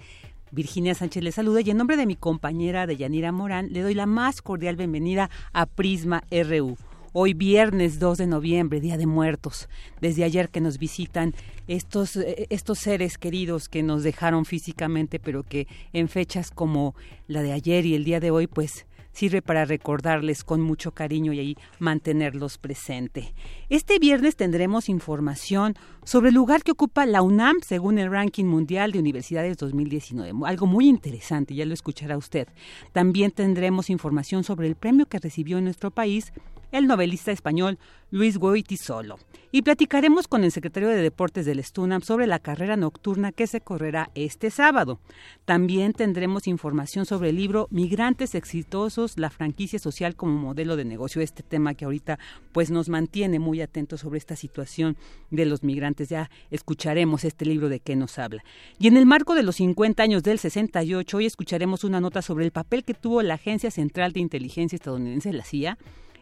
[0.49, 4.07] Virginia Sánchez les saluda y en nombre de mi compañera Deyanira Morán le doy la
[4.07, 6.77] más cordial bienvenida a Prisma RU.
[7.19, 9.69] Hoy viernes 2 de noviembre, Día de Muertos.
[9.99, 11.33] Desde ayer que nos visitan
[11.67, 16.93] estos, eh, estos seres queridos que nos dejaron físicamente, pero que en fechas como
[17.27, 21.33] la de ayer y el día de hoy, pues sirve para recordarles con mucho cariño
[21.33, 23.33] y ahí mantenerlos presente.
[23.67, 25.73] Este viernes tendremos información
[26.03, 30.33] sobre el lugar que ocupa la UNAM según el ranking mundial de universidades 2019.
[30.45, 32.47] Algo muy interesante, ya lo escuchará usted.
[32.91, 36.31] También tendremos información sobre el premio que recibió en nuestro país
[36.71, 37.77] el novelista español
[38.09, 39.19] Luis Goitisolo.
[39.51, 43.61] Y platicaremos con el secretario de Deportes del Stunam sobre la carrera nocturna que se
[43.61, 44.99] correrá este sábado.
[45.45, 51.21] También tendremos información sobre el libro Migrantes exitosos, la franquicia social como modelo de negocio,
[51.21, 52.19] este tema que ahorita
[52.51, 54.97] pues nos mantiene muy atentos sobre esta situación
[55.31, 56.09] de los migrantes.
[56.09, 58.43] Ya escucharemos este libro de qué nos habla.
[58.79, 62.45] Y en el marco de los 50 años del 68, hoy escucharemos una nota sobre
[62.45, 65.77] el papel que tuvo la Agencia Central de Inteligencia estadounidense, la CIA,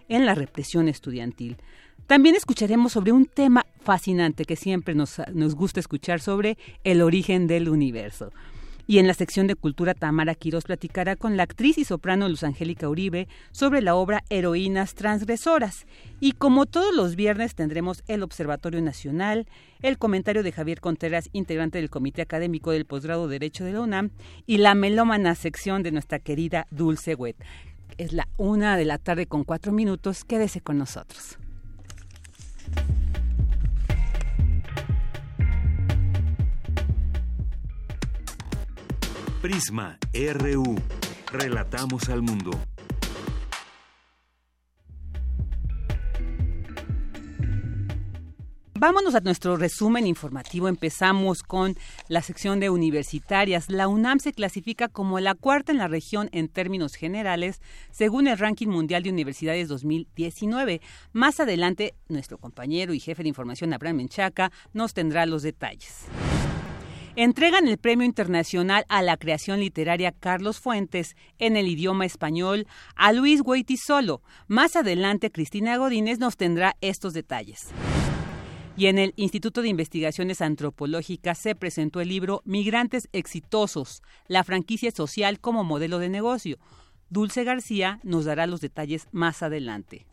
[0.10, 1.58] en la represión estudiantil.
[2.08, 7.48] También escucharemos sobre un tema fascinante que siempre nos, nos gusta escuchar sobre el origen
[7.48, 8.32] del universo.
[8.88, 12.44] Y en la sección de cultura, Tamara Quiroz platicará con la actriz y soprano Luz
[12.44, 15.88] Angélica Uribe sobre la obra Heroínas Transgresoras.
[16.20, 19.48] Y como todos los viernes tendremos el Observatorio Nacional,
[19.82, 24.12] el comentario de Javier Contreras, integrante del Comité Académico del Posgrado Derecho de la UNAM,
[24.46, 27.38] y la melómana sección de nuestra querida Dulce Wet.
[27.98, 30.26] Es la una de la tarde con cuatro minutos.
[30.26, 31.38] Quédese con nosotros.
[39.42, 40.76] Prisma RU.
[41.32, 42.52] Relatamos al mundo.
[48.78, 50.68] Vámonos a nuestro resumen informativo.
[50.68, 51.78] Empezamos con
[52.10, 53.70] la sección de universitarias.
[53.70, 58.38] La UNAM se clasifica como la cuarta en la región en términos generales, según el
[58.38, 60.82] ranking mundial de universidades 2019.
[61.14, 66.08] Más adelante, nuestro compañero y jefe de información, Abraham Menchaca, nos tendrá los detalles.
[67.16, 73.14] Entregan el Premio Internacional a la Creación Literaria Carlos Fuentes en el idioma español a
[73.14, 73.42] Luis
[73.82, 74.22] Solo.
[74.50, 77.70] Más adelante, Cristina Godínez nos tendrá estos detalles.
[78.78, 84.92] Y en el Instituto de Investigaciones Antropológicas se presentó el libro Migrantes Exitosos, la franquicia
[84.92, 86.58] social como modelo de negocio.
[87.10, 90.06] Dulce García nos dará los detalles más adelante.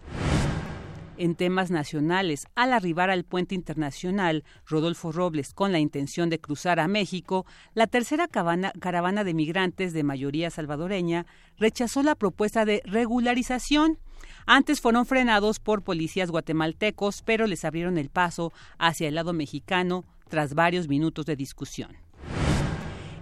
[1.18, 6.78] En temas nacionales, al arribar al puente internacional Rodolfo Robles con la intención de cruzar
[6.78, 7.44] a México,
[7.74, 11.26] la tercera caravana de migrantes de mayoría salvadoreña
[11.58, 13.98] rechazó la propuesta de regularización
[14.46, 20.04] antes fueron frenados por policías guatemaltecos, pero les abrieron el paso hacia el lado mexicano
[20.28, 21.96] tras varios minutos de discusión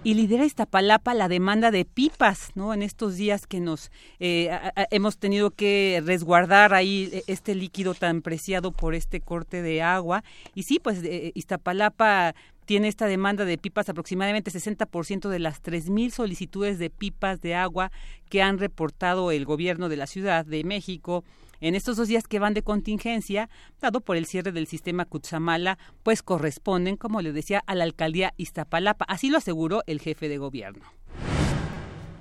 [0.03, 2.73] y lidera Iztapalapa la demanda de pipas, ¿no?
[2.73, 4.49] En estos días que nos eh,
[4.89, 10.23] hemos tenido que resguardar ahí e, este líquido tan preciado por este corte de agua.
[10.55, 12.33] Y sí, pues eh, Iztapalapa
[12.71, 17.91] tiene esta demanda de pipas, aproximadamente 60% de las 3.000 solicitudes de pipas de agua
[18.29, 21.25] que han reportado el gobierno de la Ciudad de México
[21.59, 23.49] en estos dos días que van de contingencia,
[23.81, 28.33] dado por el cierre del sistema Cutzamala, pues corresponden, como le decía, a la alcaldía
[28.37, 29.03] Iztapalapa.
[29.09, 30.85] Así lo aseguró el jefe de gobierno.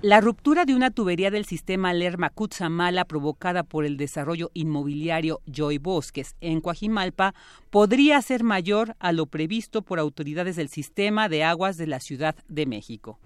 [0.02, 5.76] La ruptura de una tubería del sistema Lerma Cutzamala provocada por el desarrollo inmobiliario Joy
[5.76, 7.34] Bosques en Coajimalpa
[7.68, 12.34] podría ser mayor a lo previsto por autoridades del sistema de aguas de la Ciudad
[12.48, 13.18] de México.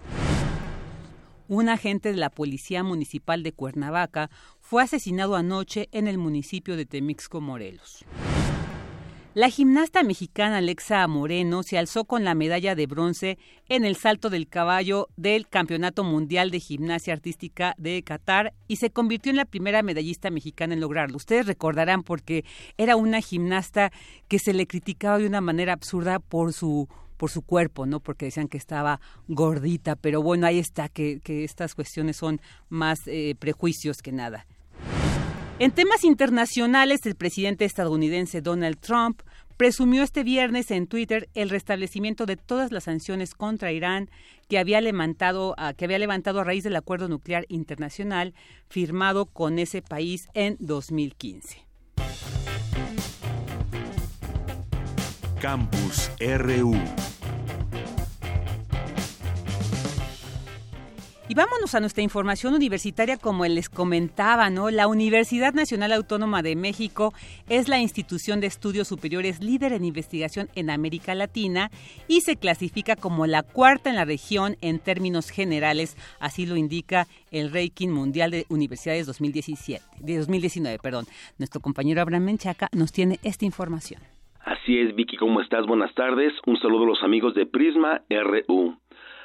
[1.47, 4.29] Un agente de la Policía Municipal de Cuernavaca
[4.59, 8.05] fue asesinado anoche en el municipio de Temixco, Morelos.
[9.35, 13.37] La gimnasta mexicana Alexa Moreno se alzó con la medalla de bronce
[13.69, 18.91] en el salto del caballo del Campeonato Mundial de Gimnasia Artística de Qatar y se
[18.91, 21.17] convirtió en la primera medallista mexicana en lograrlo.
[21.17, 22.45] Ustedes recordarán porque
[22.79, 23.91] era una gimnasta
[24.29, 27.99] que se le criticaba de una manera absurda por su por su cuerpo, ¿no?
[27.99, 33.35] Porque decían que estaba gordita, pero bueno, ahí está, que, estas cuestiones son más eh,
[33.39, 34.47] prejuicios que nada.
[35.61, 39.23] En temas internacionales, el presidente estadounidense Donald Trump
[39.57, 44.11] presumió este viernes en Twitter el restablecimiento de todas las sanciones contra Irán
[44.49, 48.35] que había levantado a, que había levantado a raíz del acuerdo nuclear internacional
[48.69, 51.65] firmado con ese país en 2015.
[55.41, 56.75] Campus RU
[61.27, 64.71] Y vámonos a nuestra información universitaria, como les comentaba, ¿no?
[64.71, 67.15] La Universidad Nacional Autónoma de México
[67.49, 71.71] es la institución de estudios superiores líder en investigación en América Latina
[72.09, 77.07] y se clasifica como la cuarta en la región en términos generales, así lo indica
[77.31, 81.07] el ranking mundial de universidades 2017, de 2019, perdón.
[81.39, 84.03] Nuestro compañero Abraham Menchaca nos tiene esta información.
[84.45, 85.65] Así es, Vicky, ¿cómo estás?
[85.67, 86.35] Buenas tardes.
[86.45, 88.77] Un saludo a los amigos de Prisma RU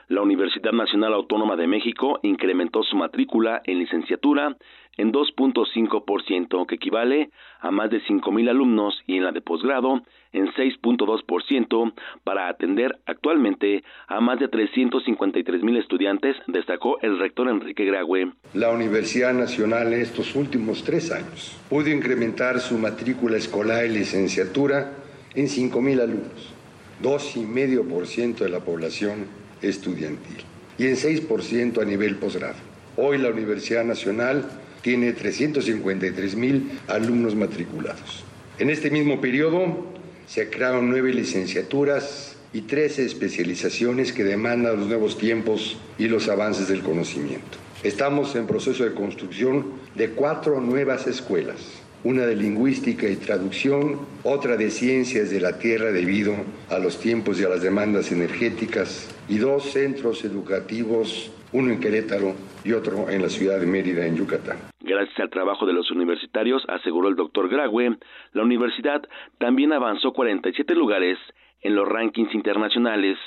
[0.09, 4.57] la Universidad Nacional Autónoma de México incrementó su matrícula en licenciatura
[4.97, 7.29] en 2.5%, que equivale
[7.61, 10.01] a más de 5.000 alumnos, y en la de posgrado
[10.33, 18.33] en 6.2%, para atender actualmente a más de 353.000 estudiantes, destacó el rector Enrique Graue.
[18.55, 24.91] La Universidad Nacional en estos últimos tres años pudo incrementar su matrícula escolar y licenciatura
[25.35, 26.53] en 5.000 alumnos,
[27.01, 30.37] 2,5% de la población estudiantil
[30.77, 32.55] y en 6% a nivel posgrado.
[32.95, 34.49] Hoy la Universidad Nacional
[34.81, 38.23] tiene 353 mil alumnos matriculados.
[38.57, 39.85] En este mismo periodo
[40.27, 46.67] se crearon nueve licenciaturas y 13 especializaciones que demandan los nuevos tiempos y los avances
[46.67, 47.57] del conocimiento.
[47.83, 54.55] Estamos en proceso de construcción de cuatro nuevas escuelas una de lingüística y traducción, otra
[54.55, 56.33] de ciencias de la tierra debido
[56.69, 62.35] a los tiempos y a las demandas energéticas, y dos centros educativos, uno en Querétaro
[62.63, 64.57] y otro en la ciudad de Mérida, en Yucatán.
[64.81, 67.97] Gracias al trabajo de los universitarios, aseguró el doctor Graue,
[68.33, 69.03] la universidad
[69.37, 71.17] también avanzó 47 lugares
[71.61, 73.17] en los rankings internacionales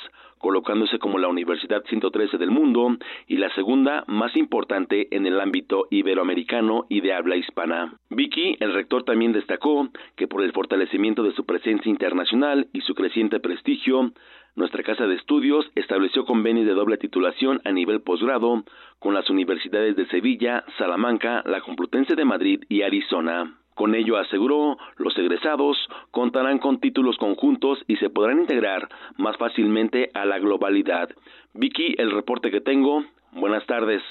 [0.42, 5.86] colocándose como la Universidad 113 del mundo y la segunda más importante en el ámbito
[5.88, 7.94] iberoamericano y de habla hispana.
[8.10, 12.94] Vicky, el rector también destacó que por el fortalecimiento de su presencia internacional y su
[12.94, 14.12] creciente prestigio,
[14.56, 18.64] nuestra casa de estudios estableció convenios de doble titulación a nivel posgrado
[18.98, 23.61] con las universidades de Sevilla, Salamanca, la Complutense de Madrid y Arizona.
[23.74, 25.76] Con ello, aseguró, los egresados
[26.10, 31.08] contarán con títulos conjuntos y se podrán integrar más fácilmente a la globalidad.
[31.54, 33.04] Vicky, el reporte que tengo.
[33.32, 34.02] Buenas tardes.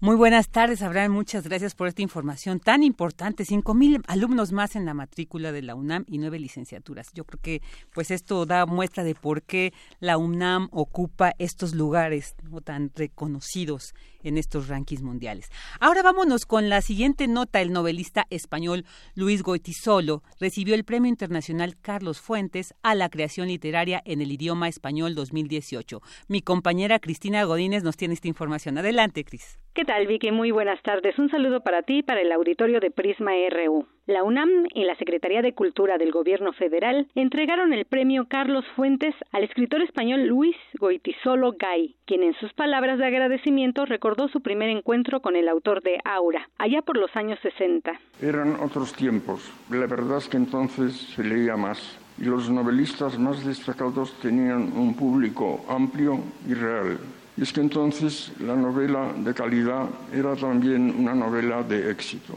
[0.00, 1.10] Muy buenas tardes, Abraham.
[1.10, 3.44] Muchas gracias por esta información tan importante.
[3.44, 7.10] Cinco mil alumnos más en la matrícula de la UNAM y nueve licenciaturas.
[7.14, 7.62] Yo creo que,
[7.92, 13.92] pues, esto da muestra de por qué la UNAM ocupa estos lugares no tan reconocidos
[14.22, 15.50] en estos rankings mundiales.
[15.80, 17.60] Ahora vámonos con la siguiente nota.
[17.60, 18.84] El novelista español
[19.14, 24.68] Luis Goitisolo recibió el Premio Internacional Carlos Fuentes a la creación literaria en el idioma
[24.68, 26.00] español 2018.
[26.28, 28.78] Mi compañera Cristina Godínez nos tiene esta información.
[28.78, 29.58] Adelante, Cris.
[29.74, 30.32] ¿Qué tal, Vicky?
[30.32, 31.18] Muy buenas tardes.
[31.18, 33.86] Un saludo para ti y para el auditorio de Prisma RU.
[34.08, 39.14] La UNAM y la Secretaría de Cultura del Gobierno Federal entregaron el premio Carlos Fuentes
[39.32, 44.70] al escritor español Luis Goitisolo Gay, quien en sus palabras de agradecimiento recordó su primer
[44.70, 48.00] encuentro con el autor de Aura, allá por los años 60.
[48.22, 49.52] Eran otros tiempos.
[49.68, 54.96] La verdad es que entonces se leía más y los novelistas más destacados tenían un
[54.96, 56.98] público amplio y real.
[57.36, 62.32] Y es que entonces la novela de calidad era también una novela de éxito.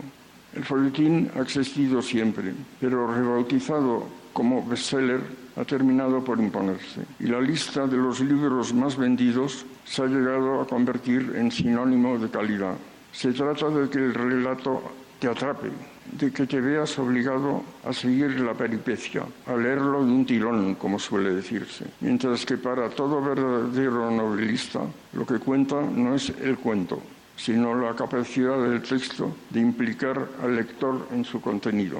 [0.56, 5.22] El folletín ha existido siempre, pero rebautizado como bestseller
[5.56, 7.02] ha terminado por imponerse.
[7.20, 12.18] Y la lista de los libros más vendidos se ha llegado a convertir en sinónimo
[12.18, 12.76] de calidad.
[13.12, 14.82] Se trata de que el relato
[15.20, 15.70] te atrape,
[16.14, 20.98] de que te veas obligado a seguir la peripecia, a leerlo de un tirón, como
[20.98, 21.86] suele decirse.
[22.00, 24.82] Mientras que para todo verdadero novelista
[25.14, 27.02] lo que cuenta no es el cuento,
[27.42, 32.00] sino la capacidad del texto de implicar al lector en su contenido.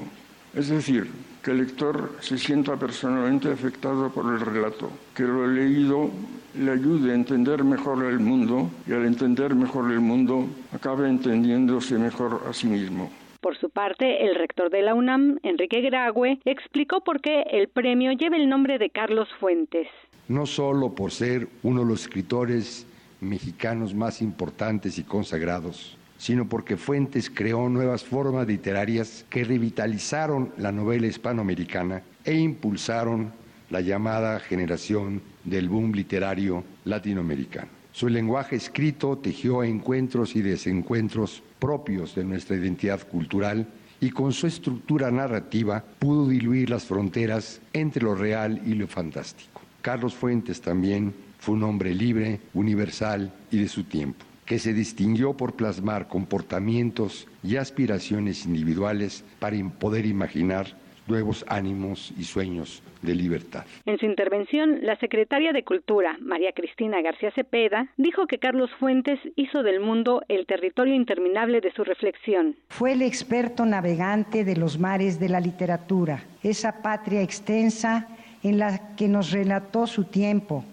[0.54, 1.10] Es decir,
[1.42, 6.10] que el lector se sienta personalmente afectado por el relato, que lo leído
[6.54, 11.98] le ayude a entender mejor el mundo y al entender mejor el mundo acabe entendiéndose
[11.98, 13.10] mejor a sí mismo.
[13.40, 18.12] Por su parte, el rector de la UNAM, Enrique Grague, explicó por qué el premio
[18.12, 19.88] lleva el nombre de Carlos Fuentes.
[20.28, 22.86] No solo por ser uno de los escritores
[23.22, 30.72] mexicanos más importantes y consagrados, sino porque Fuentes creó nuevas formas literarias que revitalizaron la
[30.72, 33.32] novela hispanoamericana e impulsaron
[33.70, 37.68] la llamada generación del boom literario latinoamericano.
[37.92, 43.66] Su lenguaje escrito tejió encuentros y desencuentros propios de nuestra identidad cultural
[44.00, 49.60] y con su estructura narrativa pudo diluir las fronteras entre lo real y lo fantástico.
[49.80, 55.36] Carlos Fuentes también fue un hombre libre, universal y de su tiempo que se distinguió
[55.36, 60.66] por plasmar comportamientos y aspiraciones individuales para poder imaginar
[61.08, 63.64] nuevos ánimos y sueños de libertad.
[63.86, 69.18] En su intervención, la secretaria de Cultura, María Cristina García Cepeda, dijo que Carlos Fuentes
[69.34, 72.54] hizo del mundo el territorio interminable de su reflexión.
[72.68, 78.08] Fue el experto navegante de los mares de la literatura, esa patria extensa
[78.42, 80.64] en la que nos relató su tiempo,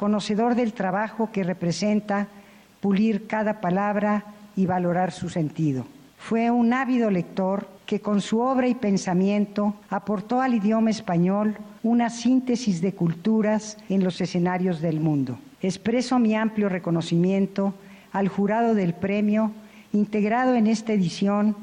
[0.00, 2.26] conocedor del trabajo que representa
[2.80, 4.24] pulir cada palabra
[4.56, 5.84] y valorar su sentido.
[6.16, 12.08] Fue un ávido lector que con su obra y pensamiento aportó al idioma español una
[12.08, 15.38] síntesis de culturas en los escenarios del mundo.
[15.60, 17.74] Expreso mi amplio reconocimiento
[18.10, 19.52] al jurado del premio,
[19.92, 21.54] integrado en esta edición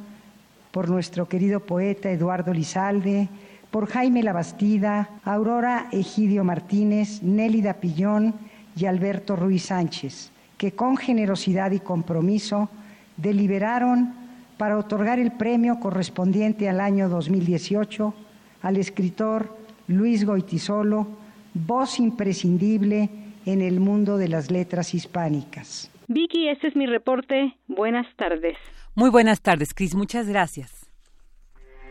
[0.69, 3.29] por nuestro querido poeta Eduardo Lizalde,
[3.71, 8.33] por Jaime Labastida, Aurora Egidio Martínez, Nélida Pillón
[8.75, 12.69] y Alberto Ruiz Sánchez que con generosidad y compromiso
[13.15, 14.13] deliberaron
[14.57, 18.13] para otorgar el premio correspondiente al año 2018
[18.63, 19.55] al escritor
[19.87, 21.07] Luis Goitisolo,
[21.53, 23.09] voz imprescindible
[23.45, 25.91] en el mundo de las letras hispánicas.
[26.07, 27.55] Vicky, este es mi reporte.
[27.67, 28.57] Buenas tardes.
[28.95, 29.95] Muy buenas tardes, Cris.
[29.95, 30.76] Muchas gracias.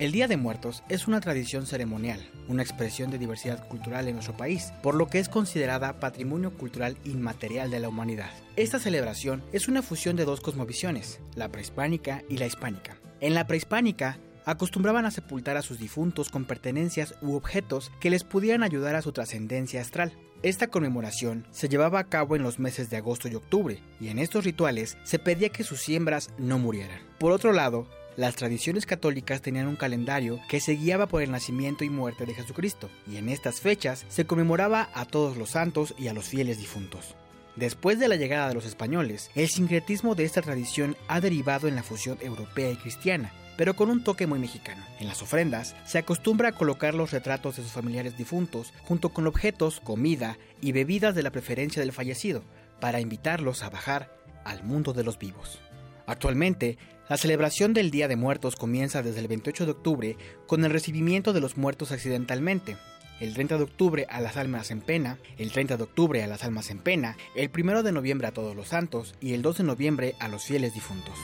[0.00, 4.34] El Día de Muertos es una tradición ceremonial, una expresión de diversidad cultural en nuestro
[4.34, 8.30] país, por lo que es considerada patrimonio cultural inmaterial de la humanidad.
[8.56, 12.96] Esta celebración es una fusión de dos cosmovisiones, la prehispánica y la hispánica.
[13.20, 18.24] En la prehispánica, acostumbraban a sepultar a sus difuntos con pertenencias u objetos que les
[18.24, 20.16] pudieran ayudar a su trascendencia astral.
[20.42, 24.18] Esta conmemoración se llevaba a cabo en los meses de agosto y octubre, y en
[24.18, 27.00] estos rituales se pedía que sus siembras no murieran.
[27.18, 27.86] Por otro lado,
[28.20, 32.34] las tradiciones católicas tenían un calendario que se guiaba por el nacimiento y muerte de
[32.34, 36.58] Jesucristo, y en estas fechas se conmemoraba a todos los santos y a los fieles
[36.58, 37.14] difuntos.
[37.56, 41.74] Después de la llegada de los españoles, el sincretismo de esta tradición ha derivado en
[41.74, 44.84] la fusión europea y cristiana, pero con un toque muy mexicano.
[44.98, 49.28] En las ofrendas se acostumbra a colocar los retratos de sus familiares difuntos junto con
[49.28, 52.44] objetos, comida y bebidas de la preferencia del fallecido,
[52.80, 55.62] para invitarlos a bajar al mundo de los vivos.
[56.06, 56.76] Actualmente,
[57.10, 61.32] la celebración del Día de Muertos comienza desde el 28 de octubre con el recibimiento
[61.32, 62.76] de los muertos accidentalmente.
[63.18, 66.44] El 30 de octubre a las almas en pena, el 30 de octubre a las
[66.44, 69.64] almas en pena, el 1 de noviembre a todos los santos y el 2 de
[69.64, 71.18] noviembre a los fieles difuntos.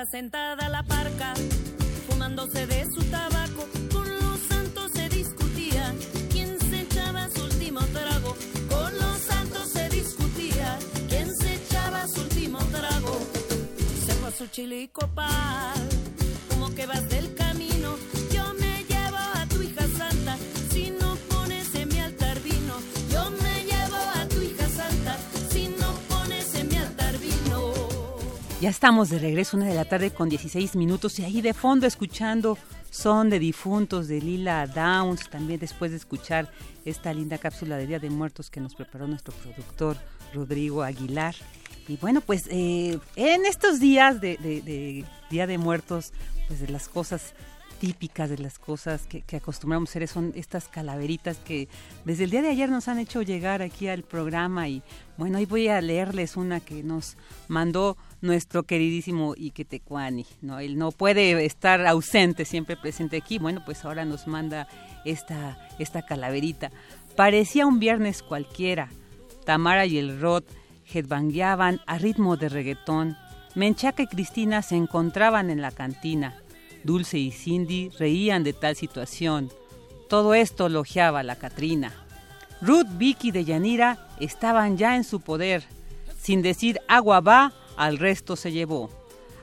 [0.00, 1.34] Estaba sentada la parca,
[2.08, 3.68] fumándose de su tabaco.
[3.92, 5.92] Con los santos se discutía
[6.30, 8.34] quién se echaba su último trago.
[8.70, 10.78] Con los santos se discutía
[11.10, 13.20] quién se echaba su último trago.
[14.26, 15.88] A su chilico pal,
[16.48, 17.34] como que vas del
[28.60, 31.86] Ya estamos de regreso, una de la tarde con 16 minutos y ahí de fondo
[31.86, 32.58] escuchando
[32.90, 36.50] Son de Difuntos de Lila Downs, también después de escuchar
[36.84, 39.96] esta linda cápsula de Día de Muertos que nos preparó nuestro productor
[40.34, 41.34] Rodrigo Aguilar.
[41.88, 46.12] Y bueno, pues eh, en estos días de, de- de Día de Muertos,
[46.46, 47.32] pues de las cosas
[47.80, 51.66] típicas de las cosas que, acostumbramos a hacer son estas calaveritas que
[52.04, 54.82] desde el día de ayer nos han hecho llegar aquí al programa y
[55.16, 57.16] bueno, hoy voy a leerles una que nos
[57.48, 60.60] mandó nuestro queridísimo Iquetecuani, ¿no?
[60.60, 63.38] Él no puede estar ausente, siempre presente aquí.
[63.38, 64.68] Bueno, pues ahora nos manda
[65.06, 66.70] esta, esta calaverita.
[67.16, 68.90] Parecía un viernes cualquiera.
[69.46, 70.44] Tamara y el Rod
[70.92, 73.16] headbangueaban a ritmo de reggaetón.
[73.54, 76.36] Menchaca y Cristina se encontraban en la cantina.
[76.84, 79.50] Dulce y Cindy reían de tal situación.
[80.08, 81.92] Todo esto elogiaba la Catrina.
[82.62, 85.64] Ruth, Vicky de Yanira estaban ya en su poder.
[86.20, 88.90] Sin decir agua va, al resto se llevó.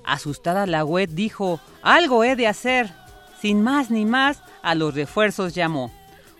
[0.04, 2.94] Asustada la web dijo, algo he de hacer.
[3.42, 5.92] Sin más ni más, a los refuerzos llamó.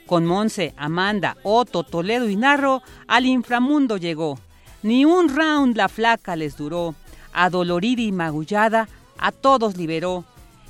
[0.06, 4.40] Con Monse, Amanda, Otto, Toledo y Narro, al inframundo llegó.
[4.84, 6.96] Ni un round la flaca les duró.
[7.34, 8.88] Adolorida y magullada,
[9.18, 10.24] a todos liberó.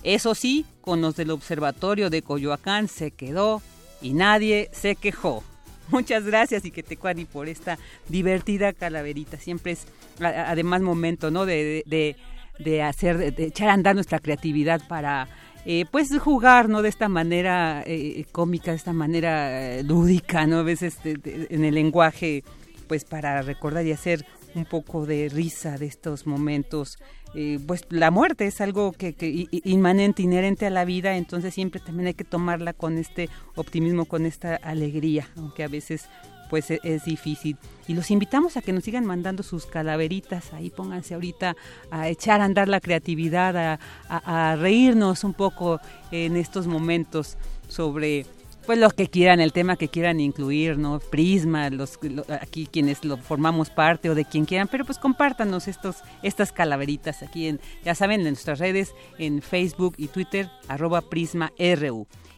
[0.03, 3.61] Eso sí, con los del observatorio de Coyoacán se quedó
[4.01, 5.43] y nadie se quejó.
[5.89, 7.77] Muchas gracias y que te cuani por esta
[8.09, 9.37] divertida calaverita.
[9.37, 9.87] Siempre es
[10.19, 11.45] además momento, ¿no?
[11.45, 11.83] De,
[12.57, 15.27] de, hacer, de echar a andar nuestra creatividad para
[15.65, 16.81] eh, pues jugar, ¿no?
[16.81, 20.59] De esta manera eh, cómica, de esta manera eh, lúdica, ¿no?
[20.59, 22.43] A veces en el lenguaje,
[22.87, 24.25] pues para recordar y hacer
[24.55, 26.97] un poco de risa de estos momentos.
[27.65, 29.15] Pues la muerte es algo que,
[29.63, 34.25] inmanente, inherente a la vida, entonces siempre también hay que tomarla con este optimismo, con
[34.25, 36.09] esta alegría, aunque a veces
[36.49, 37.57] pues e, es, difícil.
[37.87, 41.55] Y los invitamos a que nos sigan mandando sus calaveritas, ahí pónganse ahorita
[41.91, 43.79] a echar a andar la creatividad,
[44.09, 45.79] a, reírnos un poco
[46.11, 48.25] en estos momentos sobre
[48.67, 50.99] pues los que quieran, el tema que quieran incluir, ¿no?
[50.99, 51.97] Prisma, los,
[52.41, 57.23] aquí quienes lo formamos parte o de quien quieran, pero pues compártanos estos, estas calaveritas
[57.23, 61.53] aquí en, ya saben, en nuestras redes, en Facebook y Twitter, arroba Prisma.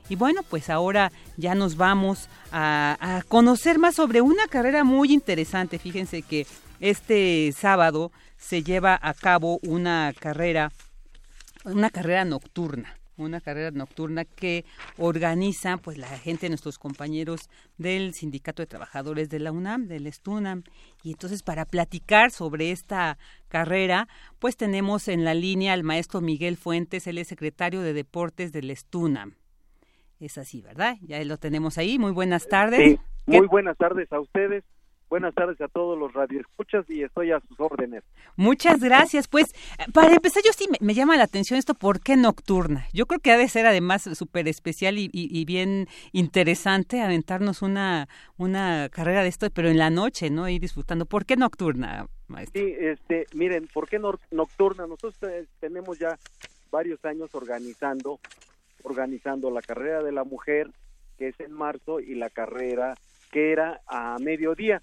[0.07, 5.79] Y bueno, pues ahora ya nos vamos a, conocer más sobre una carrera muy interesante.
[5.79, 6.45] Fíjense que
[6.79, 10.71] este sábado se lleva a cabo una carrera,
[11.65, 14.66] una carrera nocturna una carrera nocturna que
[14.98, 20.64] organiza pues la gente, nuestros compañeros del Sindicato de Trabajadores de la UNAM, del STUNAM.
[21.03, 24.08] Y entonces para platicar sobre esta carrera,
[24.40, 28.75] pues tenemos en la línea al maestro Miguel Fuentes, él es secretario de Deportes del
[28.75, 29.36] STUNAM.
[30.20, 30.98] Es así, ¿verdad?
[31.01, 31.98] Ya lo tenemos ahí.
[31.98, 33.00] Muy buenas tardes.
[33.00, 34.64] Sí, muy buenas tardes a ustedes.
[35.09, 38.03] Buenas tardes a todos los radioescuchas y estoy a sus órdenes.
[38.35, 39.27] Muchas gracias.
[39.27, 39.53] Pues,
[39.91, 42.87] para empezar, yo sí me, llama la atención esto, ¿por qué nocturna?
[42.93, 48.89] Yo creo que ha de ser además súper especial y, bien interesante aventarnos una, una
[48.89, 50.48] carrera de esto, pero en la noche, ¿no?
[50.48, 51.07] Y disfrutando.
[51.07, 52.61] ¿Por qué nocturna, maestro?
[52.61, 54.00] Sí, este, miren, ¿por qué
[54.31, 54.85] nocturna?
[54.85, 55.15] Nosotros
[55.59, 56.19] tenemos ya
[56.69, 58.19] varios años organizando
[58.83, 60.69] organizando la carrera de la mujer,
[61.17, 62.95] que es en marzo, y la carrera
[63.31, 64.81] que era a mediodía.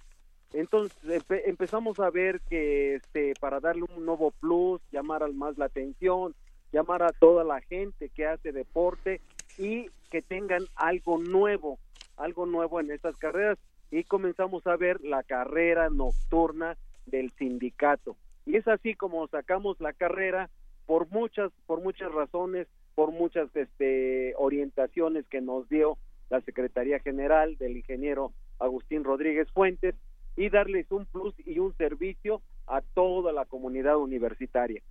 [0.57, 5.67] Entonces empezamos a ver que este, para darle un nuevo plus, llamar al más la
[5.67, 6.35] atención,
[6.73, 9.21] llamar a toda la gente que hace deporte
[9.59, 11.79] y que tengan algo nuevo,
[12.17, 13.59] algo nuevo en estas carreras.
[13.91, 18.17] Y comenzamos a ver la carrera nocturna del sindicato.
[18.47, 20.49] Y es así como sacamos la carrera
[20.87, 25.99] por muchas, por muchas razones, por muchas este, orientaciones que nos dio
[26.31, 29.95] la Secretaría General del ingeniero Agustín Rodríguez Fuentes
[30.37, 34.83] y darles un plus y un servicio a toda la comunidad universitaria.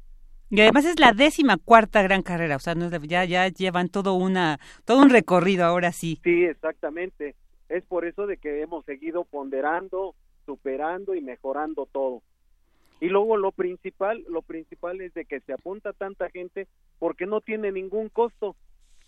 [0.50, 4.60] Y además es la décima cuarta gran carrera, o sea, ya, ya llevan todo, una,
[4.86, 6.20] todo un recorrido ahora sí.
[6.24, 7.36] Sí, exactamente.
[7.68, 10.14] Es por eso de que hemos seguido ponderando,
[10.46, 12.22] superando y mejorando todo.
[13.02, 16.68] Y luego lo principal, lo principal es de que se apunta tanta gente
[17.00, 18.56] porque no tiene ningún costo,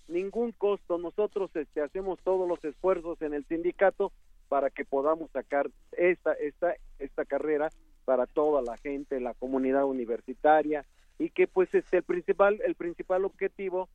[0.08, 0.98] ningún costo.
[0.98, 4.12] Nosotros este, hacemos todos los esfuerzos en el sindicato
[4.50, 7.70] para que podamos sacar esta, esta, esta carrera
[8.06, 10.86] para toda la gente, la comunidad universitaria
[11.20, 13.90] y que pues este el principal el principal objetivo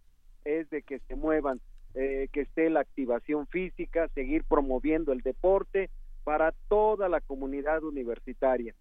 [0.45, 1.61] es de que se muevan,
[1.95, 5.89] eh, que esté la activación física, seguir promoviendo el deporte
[6.25, 8.75] para toda la comunidad universitaria.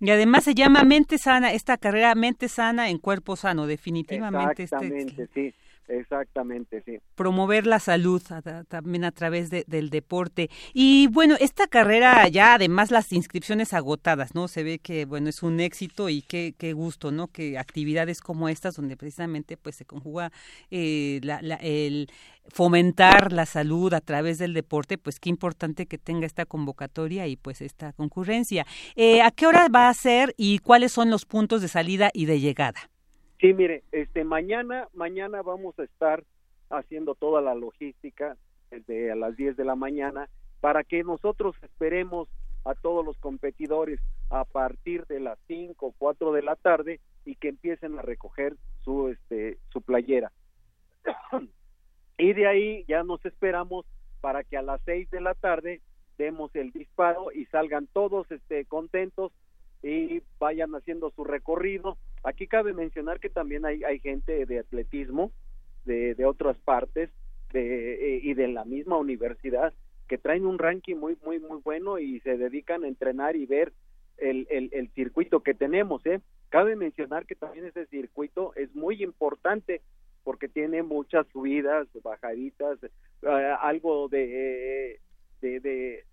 [0.00, 4.64] Y además se llama mente sana, esta carrera mente sana en cuerpo sano, definitivamente.
[4.64, 5.54] Este, Exactamente, sí.
[5.88, 6.98] Exactamente, sí.
[7.14, 8.22] Promover la salud
[8.68, 10.48] también a través del deporte.
[10.72, 14.48] Y bueno, esta carrera ya además las inscripciones agotadas, ¿no?
[14.48, 17.28] Se ve que, bueno, es un éxito y qué, qué gusto, ¿no?
[17.28, 20.32] Que actividades como estas, donde precisamente pues se conjuga
[20.70, 21.20] eh,
[21.60, 22.08] el
[22.48, 27.36] fomentar la salud a través del deporte, pues qué importante que tenga esta convocatoria y
[27.36, 28.66] pues esta concurrencia.
[28.96, 32.26] Eh, ¿A qué hora va a ser y cuáles son los puntos de salida y
[32.26, 32.90] de llegada?
[33.44, 36.24] Sí, mire, este mañana mañana vamos a estar
[36.70, 38.38] haciendo toda la logística
[38.70, 40.30] desde a las 10 de la mañana
[40.62, 42.26] para que nosotros esperemos
[42.64, 47.34] a todos los competidores a partir de las 5 o 4 de la tarde y
[47.34, 50.32] que empiecen a recoger su este su playera.
[52.16, 53.84] y de ahí ya nos esperamos
[54.22, 55.82] para que a las 6 de la tarde
[56.16, 59.32] demos el disparo y salgan todos este contentos
[59.84, 61.98] y vayan haciendo su recorrido.
[62.22, 65.30] Aquí cabe mencionar que también hay, hay gente de atletismo
[65.84, 67.10] de, de otras partes
[67.52, 69.74] de, eh, y de la misma universidad
[70.08, 73.72] que traen un ranking muy muy muy bueno y se dedican a entrenar y ver
[74.16, 76.20] el, el, el circuito que tenemos ¿eh?
[76.48, 79.82] cabe mencionar que también ese circuito es muy importante
[80.24, 85.00] porque tiene muchas subidas bajaditas eh, algo de,
[85.42, 86.04] de, de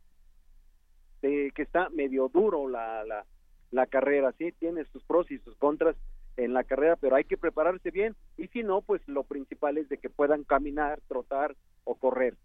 [1.22, 3.26] de que está medio duro la, la,
[3.72, 5.96] la carrera, sí, tiene sus pros y sus contras
[6.38, 9.90] en la carrera, pero hay que prepararse bien y si no, pues lo principal es
[9.90, 12.36] de que puedan caminar, trotar o correr.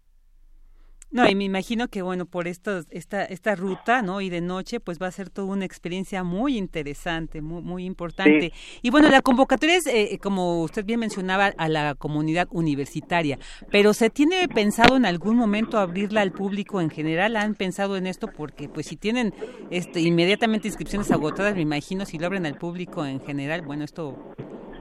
[1.09, 4.19] No, y me imagino que bueno, por esto, esta, esta ruta, ¿no?
[4.19, 8.51] Y de noche, pues va a ser toda una experiencia muy interesante, muy, muy importante.
[8.81, 13.39] Y bueno, la convocatoria es, eh, como usted bien mencionaba, a la comunidad universitaria,
[13.71, 17.37] pero ¿se tiene pensado en algún momento abrirla al público en general?
[17.37, 18.27] ¿Han pensado en esto?
[18.27, 19.33] Porque pues si tienen
[19.71, 24.33] este, inmediatamente inscripciones agotadas, me imagino, si lo abren al público en general, bueno, esto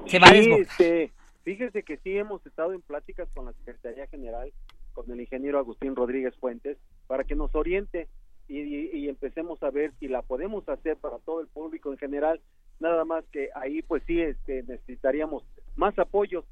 [0.06, 0.62] se va a desbordar.
[0.62, 1.12] Este,
[1.44, 4.52] fíjese que sí hemos estado en pláticas con la Secretaría General
[4.96, 8.09] con el ingeniero Agustín Rodríguez Fuentes para que nos oriente
[8.48, 12.40] y, empecemos a ver si la podemos hacer para todo el público en general.
[12.80, 15.44] Nada más que ahí pues sí este, necesitaríamos
[15.76, 16.44] más apoyos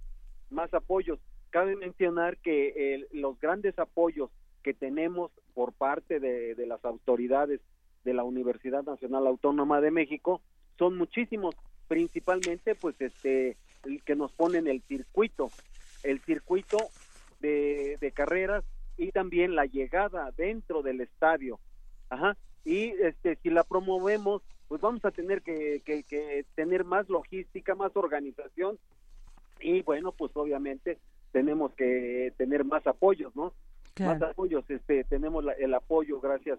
[0.50, 1.18] más apoyos.
[1.50, 4.30] Cabe mencionar que los grandes apoyos
[4.62, 7.60] que tenemos por parte de, de las autoridades
[8.04, 10.42] de la Universidad Nacional Autónoma de México
[10.78, 11.56] son muchísimos
[11.88, 15.50] principalmente pues este el que nos ponen el circuito
[16.02, 16.78] el circuito
[17.44, 18.64] de, carreras
[18.96, 21.58] y también la llegada dentro del estadio.
[22.08, 22.36] Ajá.
[22.64, 27.94] Y este, si la promovemos, pues vamos a tener que, que, tener más logística, más
[27.96, 28.78] organización
[29.60, 30.98] y bueno, pues obviamente
[31.32, 33.52] tenemos que tener más apoyos, ¿no?
[34.00, 36.58] Más apoyos, este, tenemos el apoyo gracias,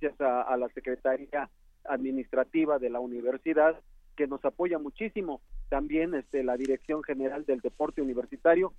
[0.00, 1.50] gracias a, a, la Secretaría
[1.84, 3.80] Administrativa de la Universidad
[4.16, 8.72] que nos apoya muchísimo, también este, la Dirección General del Deporte Universitario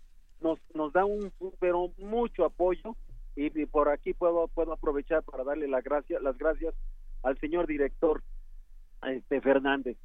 [0.44, 2.96] nos, nos da un pero mucho apoyo
[3.36, 6.76] y, por aquí puedo puedo aprovechar para darle las gracias las gracias
[7.24, 8.22] al señor director
[9.08, 9.98] este Fernández.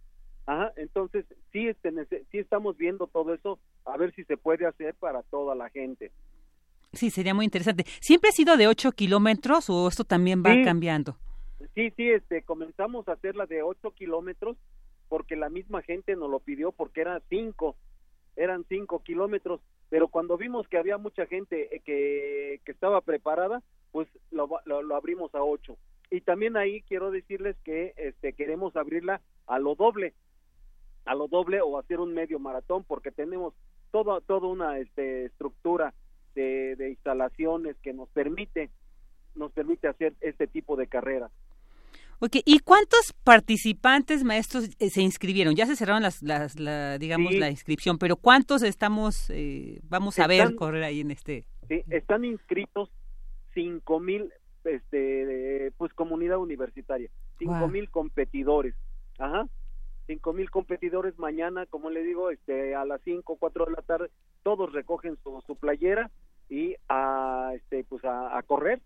[0.46, 1.92] Ajá, entonces sí este
[2.30, 6.10] sí estamos viendo todo eso a ver si se puede hacer para toda la gente.
[6.94, 7.84] Sí sería muy interesante.
[8.00, 11.18] Siempre ha sido de 8 kilómetros o esto también va cambiando
[11.74, 14.56] sí sí este comenzamos a hacerla de 8 kilómetros
[15.08, 17.76] porque la misma gente nos lo pidió porque eran 5
[18.36, 23.62] eran 5 kilómetros pero cuando vimos que había mucha gente eh, que, que estaba preparada,
[23.90, 25.76] pues lo, lo, abrimos a ocho.
[26.10, 30.14] Y también ahí quiero decirles que este, queremos abrirla a lo doble,
[31.04, 33.54] a lo doble o hacer un medio maratón, porque tenemos
[33.90, 35.94] toda toda una este, estructura
[36.34, 38.70] de, de instalaciones que nos permite
[39.34, 41.30] nos permite hacer este tipo de carreras.
[42.20, 42.42] Okay.
[42.44, 45.54] ¿Y cuántos participantes, maestros, eh, se inscribieron?
[45.54, 50.26] Ya se cerraron las, las la, digamos, la inscripción, pero ¿cuántos estamos, eh, vamos a
[50.26, 51.44] ver correr ahí en este?
[51.68, 52.90] Sí, están inscritos
[53.54, 54.32] cinco mil,
[54.64, 58.74] este, pues comunidad universitaria, cinco mil competidores,
[59.18, 59.46] ajá,
[60.08, 64.10] cinco mil competidores mañana, como le digo, este, a las cinco, cuatro de la tarde,
[64.42, 66.10] todos recogen su, su playera
[66.48, 68.80] y a, este, pues a, a correr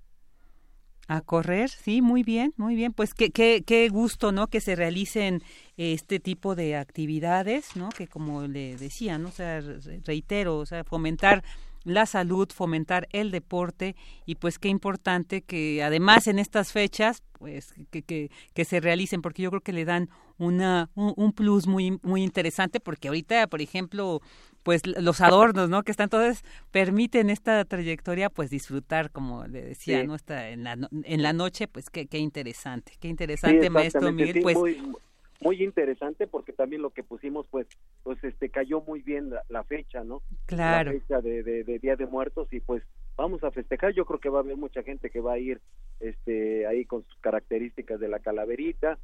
[1.09, 2.93] a correr, sí, muy bien, muy bien.
[2.93, 4.47] Pues qué, qué, qué gusto, ¿no?
[4.49, 5.43] Que se realicen
[5.77, 7.89] este tipo de actividades, ¿no?
[7.91, 9.31] Que como le decía, ¿no?
[9.31, 9.61] Sea,
[10.05, 11.43] reitero, o sea, fomentar
[11.85, 17.75] la salud, fomentar el deporte y pues qué importante que además en estas fechas pues
[17.91, 21.67] que, que, que se realicen porque yo creo que le dan una un, un, plus
[21.67, 24.21] muy muy interesante porque ahorita por ejemplo
[24.63, 25.83] pues los adornos, ¿no?
[25.83, 30.15] Que están todos permiten esta trayectoria pues disfrutar como le decía, ¿no?
[30.15, 34.57] Está en la en la noche, pues qué qué interesante, qué interesante maestro Miguel, pues
[34.57, 34.95] muy,
[35.41, 37.67] muy, interesante porque también lo que pusimos pues
[38.03, 40.23] pues este cayó muy bien la, fecha, ¿no?
[40.47, 40.93] Claro.
[40.93, 42.83] La fecha de, de, de Día de Muertos y pues
[43.17, 45.61] vamos a festejar, yo creo que va a haber mucha gente que va a ir
[46.01, 48.99] este ahí con sus características de la calaverita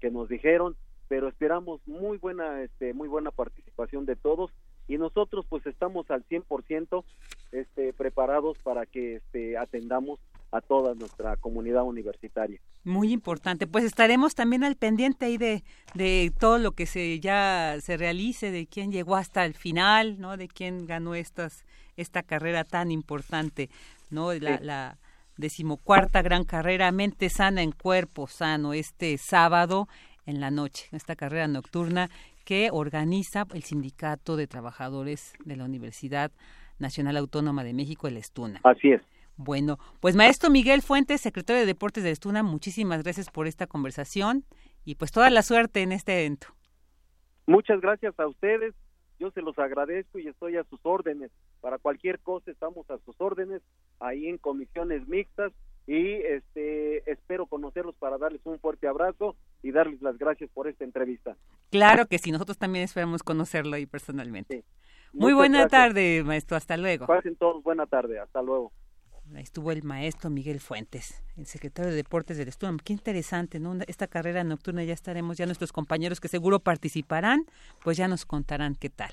[0.00, 0.76] que nos dijeron,
[1.08, 4.52] pero esperamos muy buena este muy buena participación de todos
[4.88, 7.04] y nosotros pues estamos al 100%
[7.52, 10.18] este, preparados para que este, atendamos
[10.50, 12.58] a toda nuestra comunidad universitaria.
[12.84, 15.62] Muy importante, pues estaremos también al pendiente ahí de,
[15.94, 20.38] de todo lo que se ya se realice, de quién llegó hasta el final, ¿no?
[20.38, 21.64] De quién ganó estas
[21.96, 23.68] esta carrera tan importante,
[24.08, 24.32] ¿no?
[24.32, 24.98] La, la
[25.36, 29.88] decimocuarta gran carrera Mente Sana en Cuerpo Sano, este sábado
[30.24, 32.08] en la noche, esta carrera nocturna
[32.48, 36.32] que organiza el Sindicato de Trabajadores de la Universidad
[36.78, 38.60] Nacional Autónoma de México, el ESTUNA.
[38.64, 39.02] Así es.
[39.36, 44.44] Bueno, pues maestro Miguel Fuentes, secretario de Deportes de Estuna, muchísimas gracias por esta conversación
[44.86, 46.46] y pues toda la suerte en este evento.
[47.46, 48.74] Muchas gracias a ustedes,
[49.18, 51.30] yo se los agradezco y estoy a sus órdenes.
[51.60, 53.60] Para cualquier cosa estamos a sus órdenes
[54.00, 55.52] ahí en comisiones mixtas
[55.88, 60.84] y este espero conocerlos para darles un fuerte abrazo y darles las gracias por esta
[60.84, 61.34] entrevista.
[61.70, 64.64] Claro que sí, nosotros también esperamos conocerlo ahí personalmente.
[65.14, 67.06] Muy buena tarde, maestro, hasta luego.
[67.06, 68.70] Pasen todos buena tarde, hasta luego
[69.36, 72.74] estuvo el maestro Miguel Fuentes, el secretario de Deportes del Estudio.
[72.82, 73.76] Qué interesante, ¿no?
[73.86, 77.44] Esta carrera nocturna ya estaremos, ya nuestros compañeros que seguro participarán,
[77.84, 79.12] pues ya nos contarán qué tal.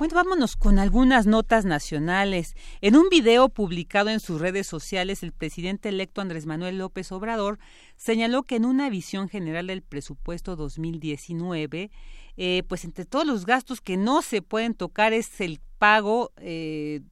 [0.00, 2.56] Bueno, vámonos con algunas notas nacionales.
[2.80, 7.58] En un video publicado en sus redes sociales, el presidente electo Andrés Manuel López Obrador
[7.96, 11.90] señaló que en una visión general del presupuesto 2019,
[12.38, 17.02] eh, pues entre todos los gastos que no se pueden tocar es el pago, eh,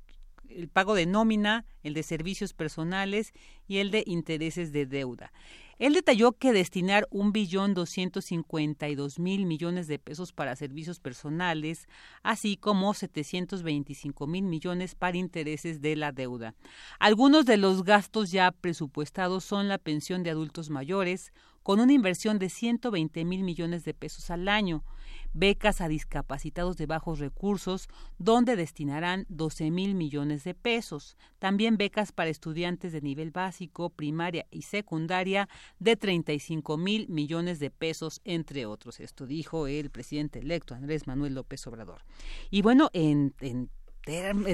[0.48, 3.34] el pago de nómina, el de servicios personales
[3.66, 5.30] y el de intereses de deuda.
[5.78, 10.56] Él detalló que destinar un billón doscientos cincuenta y dos mil millones de pesos para
[10.56, 11.86] servicios personales,
[12.22, 16.54] así como setecientos veinticinco mil millones para intereses de la deuda.
[16.98, 22.38] Algunos de los gastos ya presupuestados son la pensión de adultos mayores, con una inversión
[22.38, 24.84] de 120 mil millones de pesos al año,
[25.32, 27.88] becas a discapacitados de bajos recursos,
[28.18, 31.16] donde destinarán 12 mil millones de pesos.
[31.38, 37.70] También becas para estudiantes de nivel básico, primaria y secundaria de 35 mil millones de
[37.70, 39.00] pesos, entre otros.
[39.00, 42.02] Esto dijo el presidente electo Andrés Manuel López Obrador.
[42.50, 43.70] Y bueno, en, en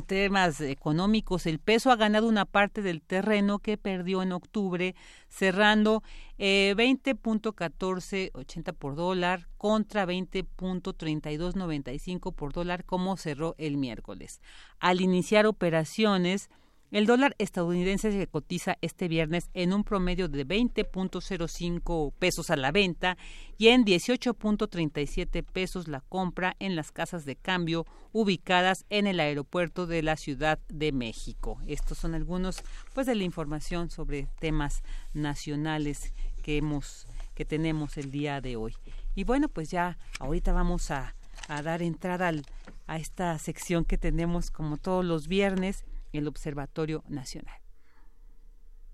[0.06, 4.94] temas económicos, el peso ha ganado una parte del terreno que perdió en octubre,
[5.28, 6.04] cerrando
[6.38, 14.40] eh, 20.1480 por dólar contra 20.3295 por dólar como cerró el miércoles.
[14.80, 16.50] Al iniciar operaciones,
[16.94, 22.70] el dólar estadounidense se cotiza este viernes en un promedio de 20.05 pesos a la
[22.70, 23.18] venta
[23.58, 29.88] y en 18.37 pesos la compra en las casas de cambio ubicadas en el aeropuerto
[29.88, 31.58] de la Ciudad de México.
[31.66, 32.62] Estos son algunos
[32.94, 38.76] pues de la información sobre temas nacionales que hemos que tenemos el día de hoy.
[39.16, 41.16] Y bueno, pues ya ahorita vamos a,
[41.48, 42.44] a dar entrada al,
[42.86, 47.60] a esta sección que tenemos como todos los viernes el Observatorio Nacional.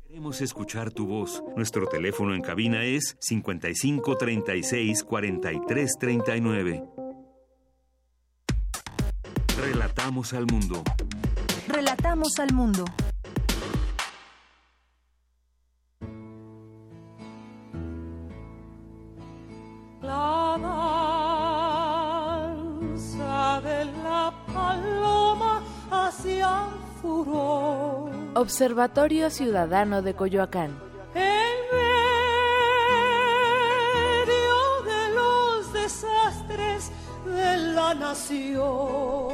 [0.03, 1.43] Queremos escuchar tu voz.
[1.57, 6.85] Nuestro teléfono en cabina es 55 36 43 39.
[9.57, 10.83] Relatamos al mundo.
[11.69, 12.85] Relatamos al mundo.
[20.03, 20.59] La
[22.81, 26.80] danza de la paloma hacia
[28.35, 30.71] Observatorio Ciudadano de Coyoacán.
[31.15, 31.57] En
[34.27, 36.91] medio de los desastres
[37.25, 39.31] de la nación.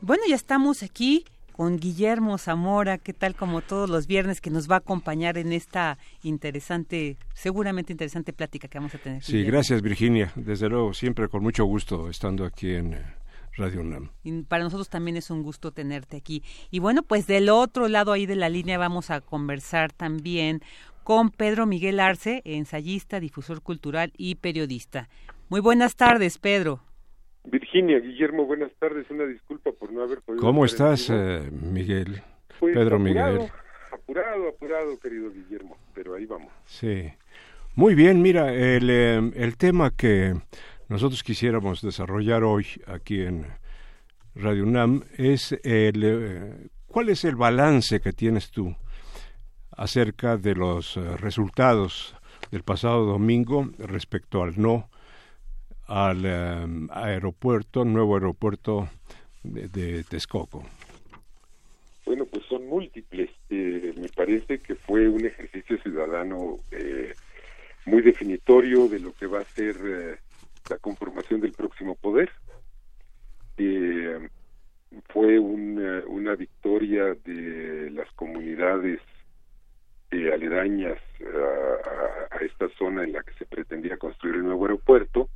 [0.00, 4.70] Bueno, ya estamos aquí con Guillermo Zamora, ¿qué tal como todos los viernes que nos
[4.70, 9.22] va a acompañar en esta interesante, seguramente interesante plática que vamos a tener?
[9.22, 12.96] Sí, gracias Virginia, desde luego siempre con mucho gusto estando aquí en
[13.60, 14.10] Radio UNAM.
[14.24, 16.42] Y para nosotros también es un gusto tenerte aquí.
[16.70, 20.62] Y bueno, pues del otro lado ahí de la línea vamos a conversar también
[21.04, 25.08] con Pedro Miguel Arce, ensayista, difusor cultural y periodista.
[25.48, 26.80] Muy buenas tardes, Pedro.
[27.44, 29.10] Virginia, Guillermo, buenas tardes.
[29.10, 30.42] Una disculpa por no haber podido.
[30.42, 32.22] ¿Cómo estás, eh, Miguel?
[32.58, 33.50] Pues Pedro apurado, Miguel.
[33.92, 36.52] Apurado, apurado, querido Guillermo, pero ahí vamos.
[36.66, 37.12] Sí.
[37.74, 40.34] Muy bien, mira, el, eh, el tema que
[40.90, 43.46] nosotros quisiéramos desarrollar hoy aquí en
[44.34, 48.76] Radio UNAM es el, eh, cuál es el balance que tienes tú
[49.70, 52.14] acerca de los eh, resultados
[52.50, 54.90] del pasado domingo respecto al no
[55.86, 58.88] al eh, aeropuerto, nuevo aeropuerto
[59.42, 60.64] de, de Texcoco.
[62.70, 63.30] múltiples.
[63.50, 67.12] Eh, me parece que fue un ejercicio ciudadano eh,
[67.84, 70.20] muy definitorio de lo que va a ser
[70.70, 72.30] la conformación del próximo poder.
[73.58, 74.28] Eh,
[75.12, 79.00] fue una, victoria de las comunidades
[80.10, 85.28] eh, aledañas a, esta zona en la que se pretendía construir el nuevo aeropuerto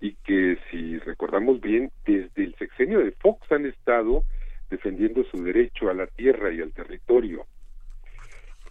[0.00, 4.22] y que si recordamos bien desde el sexenio de Fox han estado
[4.70, 7.46] defendiendo su derecho a la tierra y al territorio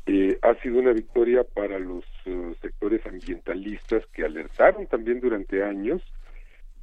[0.07, 6.01] eh, ha sido una victoria para los uh, sectores ambientalistas que alertaron también durante años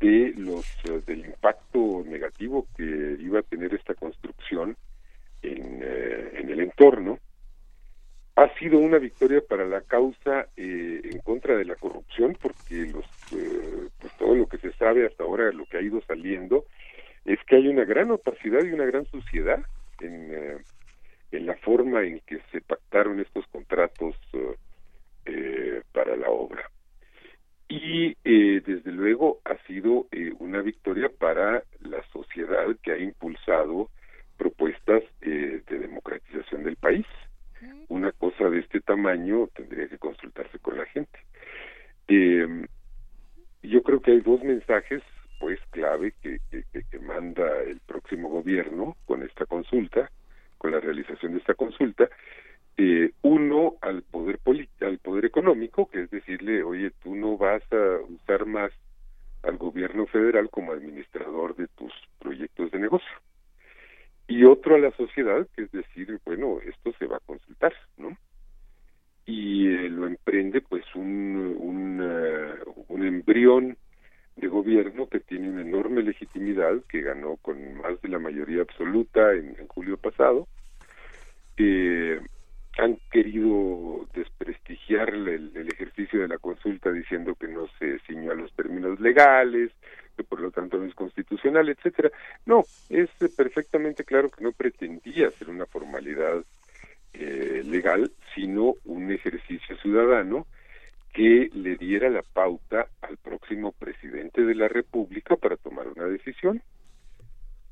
[0.01, 4.77] de los uh, del impacto negativo que iba a tener esta construcción
[5.43, 7.21] en, uh, en el entorno.
[8.35, 13.05] Ha sido una victoria para la causa eh, en contra de la corrupción porque los
[13.31, 16.65] pues todo lo que se sabe hasta ahora lo que ha ido saliendo
[17.25, 19.61] es que hay una gran opacidad y una gran suciedad
[20.01, 20.63] en
[21.33, 24.55] en la forma en que se pactaron estos contratos uh,
[25.25, 26.71] eh, para la obra.
[27.69, 33.89] Y eh, desde luego ha sido eh, una victoria para la sociedad que ha impulsado
[34.37, 37.07] propuestas eh, de democratización del país.
[37.89, 41.19] Una cosa de este tamaño tendría que consultarse con la gente.
[42.09, 42.67] Eh,
[43.63, 45.03] yo creo que hay dos mensajes
[45.41, 50.11] pues clave que, que, que manda el próximo gobierno con esta consulta
[50.63, 52.09] con la realización de esta consulta,
[52.77, 54.39] eh, uno al poder
[54.81, 58.71] al poder económico, que es decirle, oye, tú no vas a usar más
[59.43, 63.11] al gobierno federal como administrador de tus proyectos de negocio.
[64.29, 68.17] Y otro a la sociedad, que es decir, bueno, esto se va a consultar, ¿no?
[69.27, 72.01] Y eh, lo emprende pues un, un,
[72.87, 73.77] un embrión
[74.37, 79.33] de gobierno que tiene una enorme legitimidad, que ganó con más de la mayoría absoluta
[79.35, 80.49] en, julio pasado,
[81.57, 82.21] eh,
[82.79, 88.35] han querido desprestigiar el, el, ejercicio de la consulta diciendo que no se ciñó a
[88.35, 89.71] los términos legales,
[90.17, 92.11] que por lo tanto no es constitucional, etcétera.
[92.47, 96.43] No, es perfectamente claro que no pretendía ser una formalidad
[97.15, 100.47] eh, legal, sino un ejercicio ciudadano
[101.13, 106.63] que le diera la pauta al próximo presidente de la República para tomar una decisión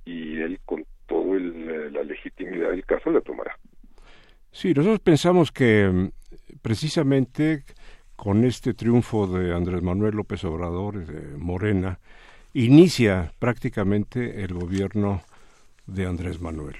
[0.04, 3.56] y él con toda la legitimidad del caso la tomará.
[4.52, 6.10] Sí, nosotros pensamos que mm,
[6.60, 7.64] precisamente
[8.16, 11.98] con este triunfo de Andrés Manuel López Obrador de Morena
[12.52, 15.22] inicia prácticamente el gobierno
[15.86, 16.76] de Andrés Manuel.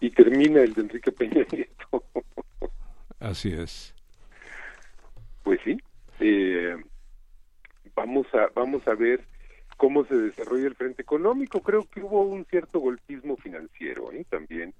[0.00, 2.02] Y termina el de Enrique Peña Nieto.
[3.20, 3.91] Así es
[5.42, 5.78] pues sí
[6.20, 6.76] eh,
[7.94, 9.24] vamos a vamos a ver
[9.76, 14.24] cómo se desarrolla el frente económico creo que hubo un cierto golpismo financiero ¿eh?
[14.28, 14.74] también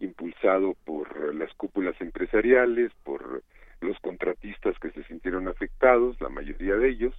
[0.00, 3.42] impulsado por las cúpulas empresariales por
[3.80, 7.14] los contratistas que se sintieron afectados la mayoría de ellos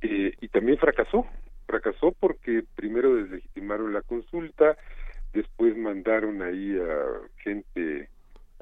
[0.00, 1.26] eh, y también fracasó
[1.66, 4.76] fracasó porque primero deslegitimaron la consulta
[5.32, 8.08] después mandaron ahí a gente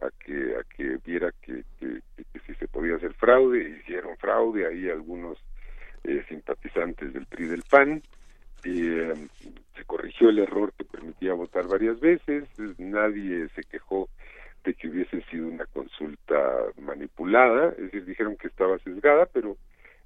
[0.01, 2.01] a que a que viera que, que,
[2.47, 5.39] si se podía hacer fraude hicieron fraude ahí algunos
[6.05, 8.03] eh, simpatizantes del PRI del PAN
[8.65, 9.15] eh,
[9.77, 12.45] se corrigió el error que permitía votar varias veces
[12.79, 14.09] nadie se quejó
[14.65, 16.37] de que hubiese sido una consulta
[16.81, 19.57] manipulada es decir dijeron que estaba sesgada pero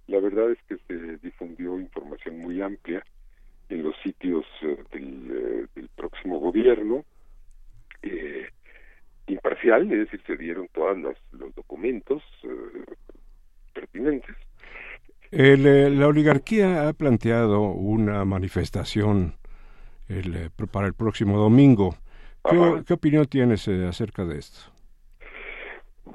[0.07, 3.05] la verdad es que se difundió información muy amplia
[3.69, 7.05] en los sitios uh, del, uh, del próximo gobierno
[8.03, 8.49] eh,
[9.27, 12.85] imparcial, es decir, se dieron todos los, los documentos eh,
[13.73, 14.37] pertinentes.
[15.31, 19.35] El, eh, la oligarquía ha planteado una manifestación
[20.09, 21.97] el, eh, para el próximo domingo.
[22.49, 24.71] ¿Qué, ¿Qué, opinión tienes eh, acerca de esto?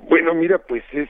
[0.07, 1.09] Bueno, mira, pues es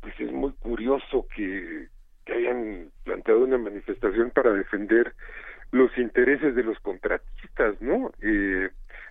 [0.00, 1.88] pues es muy curioso que,
[2.24, 5.14] que hayan planteado una manifestación para defender
[5.70, 8.12] los intereses de los contratistas, ¿no?
[8.22, 8.70] Eh,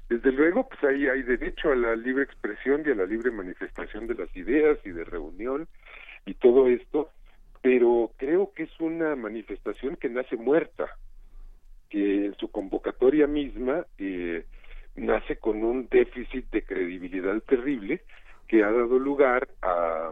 [0.10, 4.08] desde luego, pues ahí hay derecho a la libre expresión y a la libre manifestación
[4.08, 5.68] de las ideas y de reunión
[6.26, 7.10] y todo esto,
[7.62, 10.88] pero creo que es una manifestación que nace muerta,
[11.90, 14.46] que en su convocatoria misma eh,
[14.96, 18.02] nace con un déficit de credibilidad terrible
[18.48, 20.12] que ha dado lugar a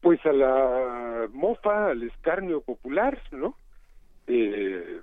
[0.00, 3.56] pues a la mofa, al escarnio popular, ¿no?
[4.28, 5.00] Eh,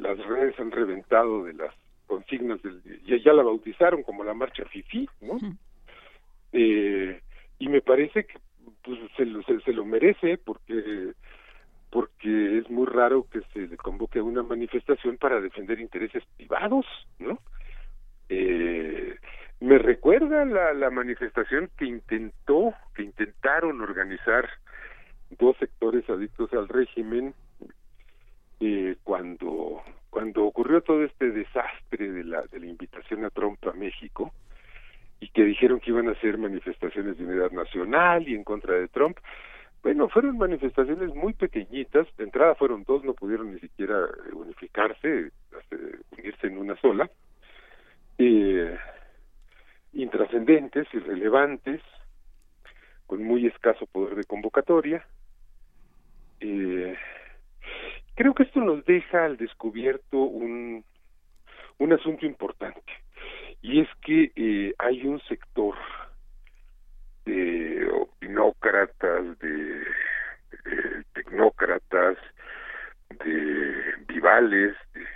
[0.00, 1.74] las redes han reventado de las
[2.06, 5.38] consignas del ya, ya la bautizaron como la marcha fifi no
[6.52, 7.20] eh,
[7.58, 8.38] y me parece que
[8.82, 11.12] pues se lo, se, se lo merece porque
[11.90, 16.86] porque es muy raro que se le convoque a una manifestación para defender intereses privados,
[17.18, 17.38] ¿no?
[18.28, 19.16] Eh,
[19.58, 24.48] me recuerda la, la manifestación que intentó, que intentaron organizar
[25.38, 27.34] dos sectores adictos al régimen
[28.60, 33.72] eh, cuando cuando ocurrió todo este desastre de la de la invitación a Trump a
[33.72, 34.32] México
[35.18, 38.88] y que dijeron que iban a hacer manifestaciones de unidad nacional y en contra de
[38.88, 39.16] Trump
[39.82, 43.96] bueno fueron manifestaciones muy pequeñitas de entrada fueron dos no pudieron ni siquiera
[44.34, 45.30] unificarse
[46.18, 47.08] unirse en una sola
[48.18, 48.76] eh,
[49.94, 51.80] intrascendentes irrelevantes
[53.06, 55.06] con muy escaso poder de convocatoria
[56.40, 56.94] eh,
[58.20, 60.84] creo que esto nos deja al descubierto un,
[61.78, 62.92] un asunto importante
[63.62, 65.74] y es que eh, hay un sector
[67.24, 69.86] de opinócratas, de,
[71.14, 72.18] tecnócratas,
[73.24, 73.74] de
[74.06, 75.06] vivales, de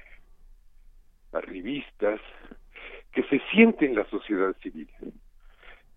[1.39, 2.23] arribistas,
[3.13, 4.89] que se sienten la sociedad civil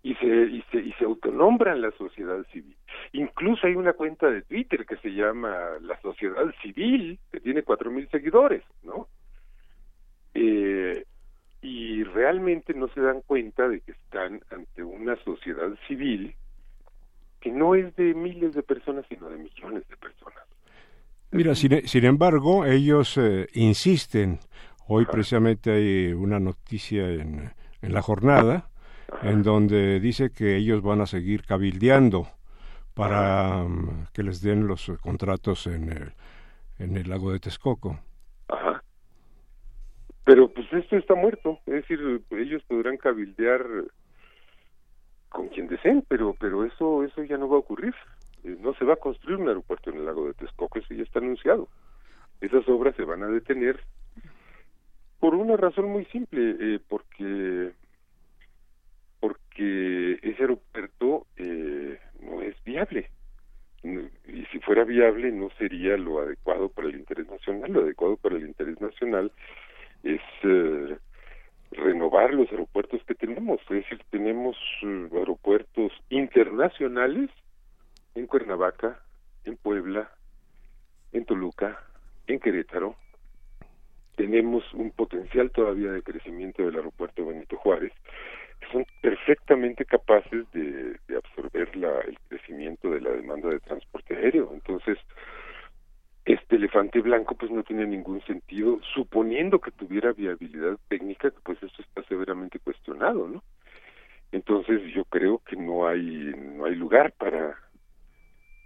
[0.04, 2.76] y se, y se, y se autonombran la sociedad civil.
[3.14, 7.92] Incluso hay una cuenta de Twitter que se llama La Sociedad Civil, que tiene cuatro
[7.92, 9.08] mil seguidores, ¿no?
[10.34, 11.04] Eh,
[11.62, 16.36] y realmente no se dan cuenta de que están ante una sociedad civil
[17.42, 20.44] que no es de miles de personas, sino de millones de personas.
[21.32, 24.40] Mira, sin, embargo, ellos eh, insisten.
[24.88, 28.70] Hoy precisamente hay una noticia en, en la jornada
[29.22, 32.28] en donde dice que ellos van a seguir cabildeando
[32.94, 36.14] para um, que les den los contratos en el,
[36.80, 38.00] en el lago de Texcoco.
[38.48, 38.84] Ajá.
[40.24, 43.66] Pero pues esto está muerto, es decir, ellos podrán cabildear
[45.30, 47.94] con quien deseen, pero pero eso eso ya no va a ocurrir.
[48.44, 51.04] Eh, no se va a construir un aeropuerto en el lago de Texcoco, eso ya
[51.04, 51.68] está anunciado.
[52.42, 53.80] Esas obras se van a detener
[55.20, 57.74] por una razón muy simple, eh, porque
[59.58, 63.10] porque ese aeropuerto eh, no es viable.
[63.84, 67.72] Y si fuera viable no sería lo adecuado para el interés nacional.
[67.72, 69.32] Lo adecuado para el interés nacional
[70.04, 70.98] es eh,
[71.72, 73.60] renovar los aeropuertos que tenemos.
[73.62, 77.30] Es decir, tenemos eh, aeropuertos internacionales
[78.16, 79.00] en Cuernavaca,
[79.46, 80.12] en Puebla,
[81.14, 81.80] en Toluca,
[82.28, 82.96] en Querétaro.
[84.16, 87.94] Tenemos un potencial todavía de crecimiento del aeropuerto Benito Juárez
[89.28, 94.52] perfectamente capaces de, absorber la, el crecimiento de la demanda de transporte aéreo.
[94.54, 94.98] Entonces,
[96.24, 101.82] este elefante blanco pues no tiene ningún sentido, suponiendo que tuviera viabilidad técnica, pues eso
[101.82, 103.44] está severamente cuestionado, ¿no?
[104.32, 107.58] Entonces yo creo que no hay no hay lugar para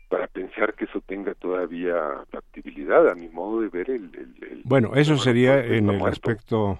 [0.09, 1.95] para pensar que eso tenga todavía
[2.31, 6.79] factibilidad a mi modo de ver el, el, bueno eso sería en el aspecto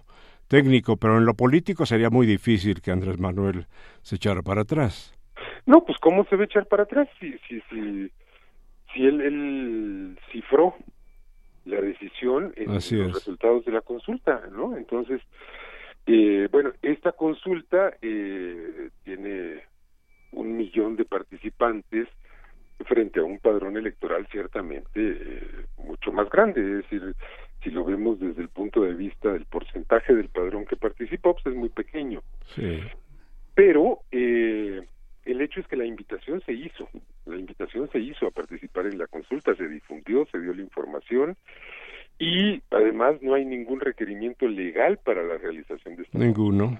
[0.52, 3.68] técnico, pero en lo político sería muy difícil que Andrés Manuel
[4.02, 5.16] se echara para atrás.
[5.66, 8.12] No, pues ¿cómo se va a echar para atrás si, si, si,
[8.93, 10.76] si él, él cifró
[11.64, 14.76] la decisión en los resultados de la consulta, ¿no?
[14.76, 15.22] Entonces,
[16.06, 19.64] eh, bueno, esta consulta eh, tiene
[20.34, 22.10] un millón de participantes
[22.86, 27.16] frente a un padrón electoral ciertamente eh, mucho más grande, es decir,
[27.64, 31.45] si lo vemos desde el punto de vista del porcentaje del padrón que participó, pues
[31.47, 32.22] es muy pequeño.
[32.55, 32.80] Sí.
[33.53, 34.82] Pero eh,
[35.26, 36.89] el hecho es que la invitación se hizo,
[37.26, 41.38] la invitación se hizo a participar en la consulta, se difundió, se dio la información
[42.18, 46.80] y además no hay ningún requerimiento legal para la realización de esta ninguno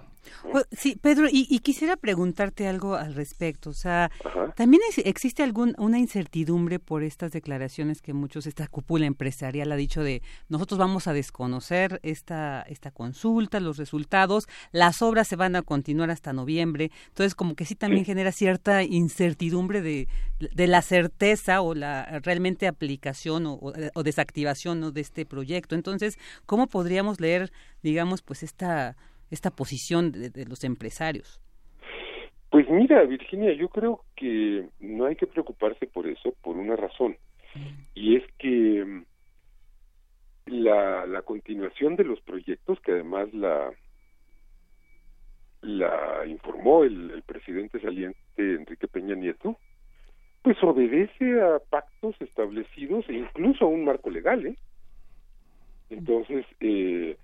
[0.52, 4.12] pues, sí Pedro y, quisiera preguntarte algo al respecto o sea
[4.56, 10.04] también existe algún una incertidumbre por estas declaraciones que muchos esta cúpula empresarial ha dicho
[10.04, 15.62] de nosotros vamos a desconocer esta esta consulta los resultados las obras se van a
[15.62, 20.08] continuar hasta noviembre entonces como que sí también genera cierta incertidumbre de,
[20.40, 23.60] de la certeza o la realmente aplicación o,
[23.94, 24.92] o desactivación ¿no?
[24.92, 25.76] de este proyecto.
[25.76, 27.52] Entonces, ¿cómo podríamos leer,
[27.84, 28.96] digamos, pues esta,
[29.32, 31.42] esta posición de, los empresarios?
[32.50, 37.16] Pues mira, Virginia, yo creo que no hay que preocuparse por eso por una razón.
[37.96, 39.06] Y es que mm,
[40.48, 43.72] la, la continuación de los proyectos, que además la,
[45.62, 49.58] la informó el, el, presidente saliente Enrique Peña Nieto,
[50.42, 54.56] pues obedece a pactos establecidos e incluso a un marco legal, ¿eh?
[55.92, 57.18] Entonces, eh,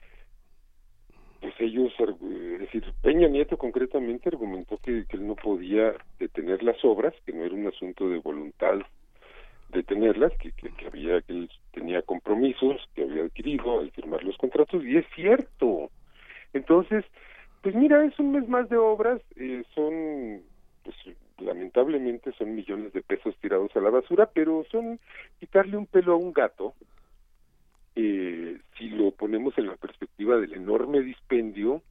[1.42, 7.14] pues ellos, es decir, Peña Nieto concretamente argumentó que, él no podía detener las obras,
[7.26, 8.80] que no era un asunto de voluntad
[9.70, 14.84] detenerlas, que, que, había que él tenía compromisos que había adquirido al firmar los contratos
[14.84, 15.92] y es cierto.
[16.54, 17.04] Entonces,
[17.62, 20.42] pues mira, es un mes más de obras, eh, son
[20.84, 20.96] pues
[21.40, 25.00] lamentablemente son millones de pesos tirados a la basura, pero son
[25.40, 26.74] quitarle un pelo a un gato.
[28.00, 31.82] Eh, si lo ponemos en la perspectiva del enorme dispendio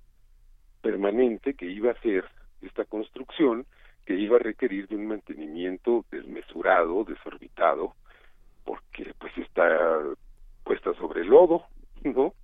[0.80, 2.24] permanente que iba a ser
[2.62, 3.66] esta construcción,
[4.04, 7.94] que iba a requerir de un mantenimiento desmesurado, desorbitado,
[8.64, 10.00] porque pues está
[10.62, 11.64] puesta sobre lodo,
[12.04, 12.34] ¿no?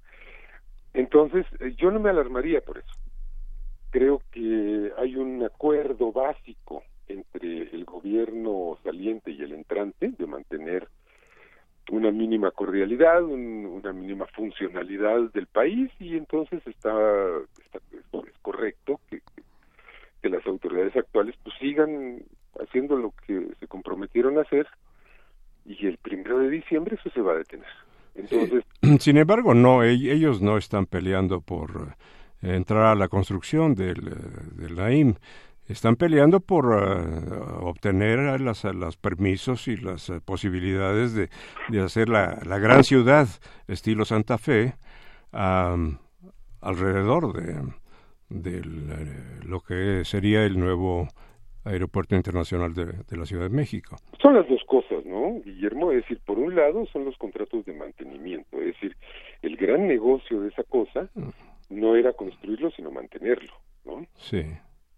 [0.93, 2.95] Entonces, eh, yo no me alarmaría por eso.
[3.91, 10.89] Creo que hay un acuerdo básico entre el gobierno saliente y el entrante de mantener
[11.91, 16.93] una mínima cordialidad, una mínima funcionalidad del país y entonces está,
[17.93, 19.21] es correcto que,
[20.23, 22.23] que las autoridades actuales pues sigan
[22.61, 24.67] haciendo lo que se comprometieron a hacer
[25.65, 27.67] y el primero de diciembre eso se va a detener.
[28.15, 28.65] Entonces,
[29.01, 31.97] sin embargo, no, ellos no están peleando por
[32.43, 35.15] eh, entrar a la construcción del, eh, del Naim
[35.73, 41.29] están peleando por eh, obtener los permisos y las eh, posibilidades de,
[41.69, 43.27] de hacer la, la, gran ciudad
[43.69, 44.75] estilo Santa Fe
[45.33, 47.55] alrededor de,
[48.29, 48.63] de, eh,
[49.45, 51.09] lo que sería el nuevo
[51.65, 53.97] aeropuerto internacional de, de, la Ciudad de México.
[54.21, 55.93] Son las dos cosas, ¿no, Guillermo?
[55.93, 58.97] Es decir, por un lado son los contratos de mantenimiento, es decir,
[59.43, 61.31] el gran negocio de esa cosa mm.
[61.71, 63.53] no era construirlo, sino mantenerlo,
[63.85, 64.05] ¿no?
[64.17, 64.45] Sí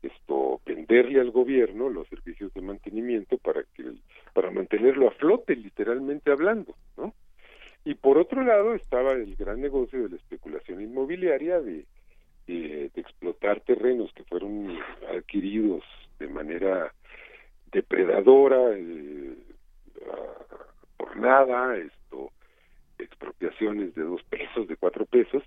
[0.04, 3.84] esto venderle al gobierno los servicios de mantenimiento para que
[4.32, 7.14] para mantenerlo a flote literalmente hablando no
[7.84, 11.84] y por otro lado estaba el gran negocio de la especulación inmobiliaria de,
[12.46, 14.78] de, explotar terrenos que fueron
[15.14, 15.84] adquiridos
[16.18, 16.92] de manera
[17.72, 19.34] depredadora eh,
[20.96, 22.30] por nada esto
[22.98, 25.42] expropiaciones de dos pesos de cuatro pesos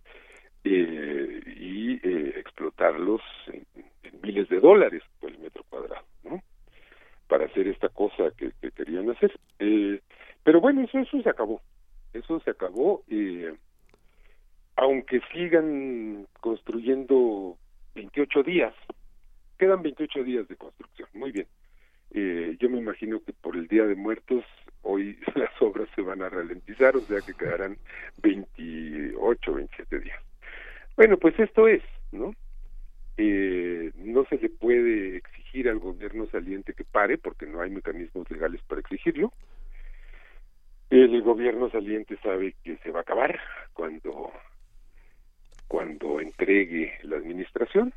[0.69, 3.65] eh, y eh, explotarlos en,
[4.21, 6.41] miles de dólares por el metro cuadrado, ¿no?
[7.27, 9.31] Para hacer esta cosa que, querían hacer.
[9.59, 10.01] Eh,
[10.43, 11.61] pero bueno, eso, eso se acabó.
[12.13, 13.03] Eso se acabó.
[13.09, 13.53] Eh,
[14.75, 17.57] aunque sigan construyendo
[17.95, 18.73] 28 días,
[19.57, 21.09] quedan 28 días de construcción.
[21.13, 21.47] Muy bien.
[22.11, 24.45] Eh, yo me imagino que por el Día de Muertos
[24.81, 27.77] hoy las obras se van a ralentizar, o sea que quedarán
[28.21, 30.26] 28, 27 días.
[30.97, 32.33] Bueno, pues esto es, ¿no?
[33.17, 38.29] Eh, no se le puede exigir al gobierno saliente que pare porque no hay mecanismos
[38.31, 39.31] legales para exigirlo.
[40.89, 43.39] El gobierno saliente sabe que se va a acabar
[43.73, 44.31] cuando
[45.67, 47.93] cuando entregue la administración.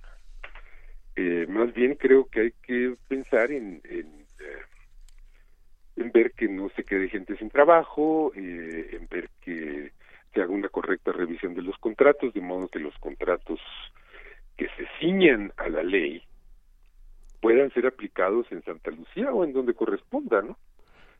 [1.17, 6.85] Eh, más bien creo que hay que pensar en, en, eh, ver que no se
[6.85, 9.93] quede gente sin trabajo, eh, en ver que
[10.33, 13.61] se haga una correcta revisión de los contratos, de modo que los contratos
[14.57, 16.22] que se ciñan a la ley
[17.41, 20.59] puedan ser aplicados en Santa Lucía o en donde corresponda, ¿no?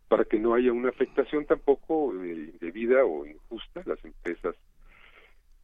[0.09, 4.55] Para que no haya una afectación tampoco eh, indebida o injusta a las empresas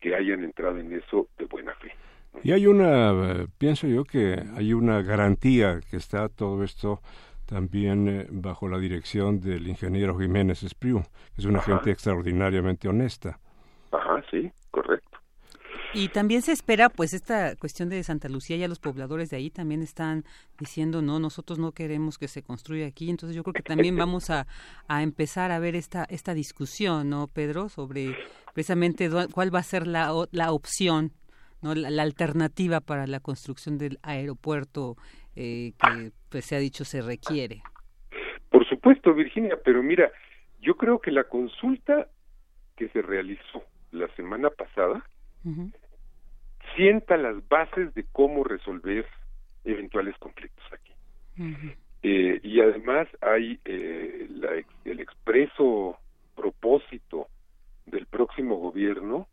[0.01, 1.93] que hayan entrado en eso de buena fe.
[2.43, 7.01] Y hay una, eh, pienso yo que hay una garantía que está todo esto
[7.47, 11.03] también eh, bajo la dirección del ingeniero Jiménez Espriu,
[11.35, 13.39] que es una gente extraordinariamente honesta.
[13.93, 15.19] Ajá, sí, correcto.
[15.95, 19.49] Y también se espera, pues, esta cuestión de Santa Lucía, ya los pobladores de ahí
[19.49, 20.25] también están
[20.59, 23.09] diciendo, no, nosotros no queremos que se construya aquí.
[23.09, 24.47] Entonces yo creo que también vamos a,
[24.89, 27.71] a empezar a ver esta, esta discusión, ¿no, Pedro?
[27.71, 28.15] Sobre
[28.53, 31.13] precisamente cuál va a ser la, la opción,
[31.63, 31.75] ¿no?
[31.75, 34.97] La, alternativa para la construcción del aeropuerto
[35.37, 37.63] eh, que, pues, se ha dicho se requiere.
[38.51, 40.11] Por supuesto, Virginia, pero mira,
[40.61, 42.09] yo creo que la consulta
[42.77, 43.63] que se realizó
[43.93, 45.05] la semana pasada,
[46.75, 49.07] sienta las bases de cómo resolver
[49.65, 50.93] eventuales conflictos aquí.
[52.03, 54.51] eh, y además hay eh, la,
[54.85, 55.99] el expreso
[56.35, 57.29] propósito
[57.87, 59.29] del próximo gobierno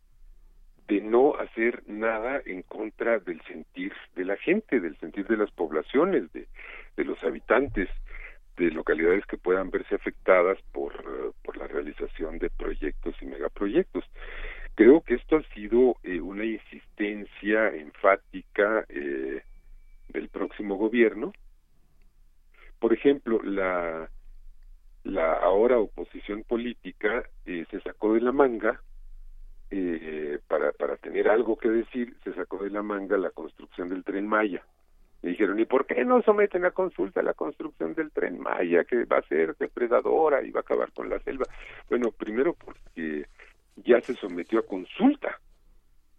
[0.88, 5.50] de no hacer nada en contra del sentir de la gente, del sentir de las
[5.50, 6.46] poblaciones, de,
[6.96, 7.88] de los habitantes
[8.56, 14.04] de localidades que puedan verse afectadas por, por la realización de proyectos y megaproyectos.
[14.76, 19.42] Creo que esto ha sido eh, una insistencia enfática eh,
[20.08, 21.32] del próximo gobierno.
[22.78, 24.08] Por ejemplo, la,
[25.04, 28.80] la ahora oposición política eh, se sacó de la manga,
[30.46, 34.26] para, para tener algo que decir, se sacó de la manga la construcción del tren
[34.26, 34.62] Maya.
[35.22, 39.04] Me dijeron, ¿y por qué no someten a consulta la construcción del tren Maya, que
[39.04, 41.46] va a ser depredadora y va a acabar con la selva?
[41.88, 43.26] Bueno, primero porque
[43.76, 45.40] ya se sometió a consulta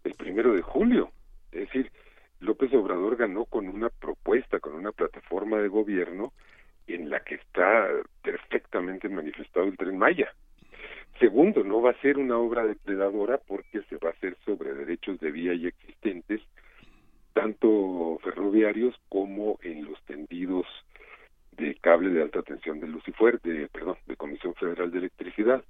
[0.03, 1.11] el primero de julio.
[1.51, 1.91] Es decir,
[2.39, 6.33] López Obrador ganó con una propuesta, con una plataforma de gobierno
[6.87, 7.87] en la que está
[8.21, 10.33] perfectamente manifestado el tren Maya.
[11.19, 15.19] Segundo, no va a ser una obra depredadora porque se va a hacer sobre derechos
[15.19, 16.41] de vía y existentes
[17.33, 20.65] tanto ferroviarios como en los tendidos
[21.51, 25.63] de cable de alta tensión de luz y fuerte, perdón, de Comisión Federal de Electricidad.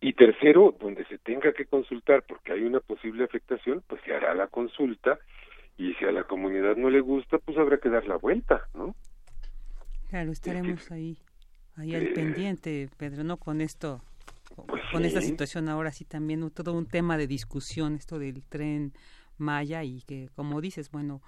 [0.00, 4.34] Y tercero, donde se tenga que consultar porque hay una posible afectación, pues se hará
[4.34, 5.18] la consulta
[5.76, 8.94] y si a la comunidad no le gusta, pues habrá que dar la vuelta, ¿no?
[10.08, 11.18] Claro, estaremos ahí,
[11.80, 13.36] ahí al eh, pendiente, Pedro, ¿no?
[13.36, 14.00] Con esto,
[14.66, 18.92] pues con esta situación ahora sí también todo un tema de discusión, esto del tren
[19.38, 21.20] Maya y que, como dices, bueno,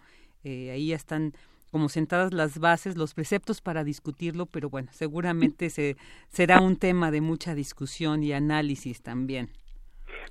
[0.44, 1.32] eh, ahí ya están
[1.70, 5.96] como sentadas las bases, los preceptos para discutirlo, pero bueno, seguramente se,
[6.28, 9.48] será un tema de mucha discusión y análisis también.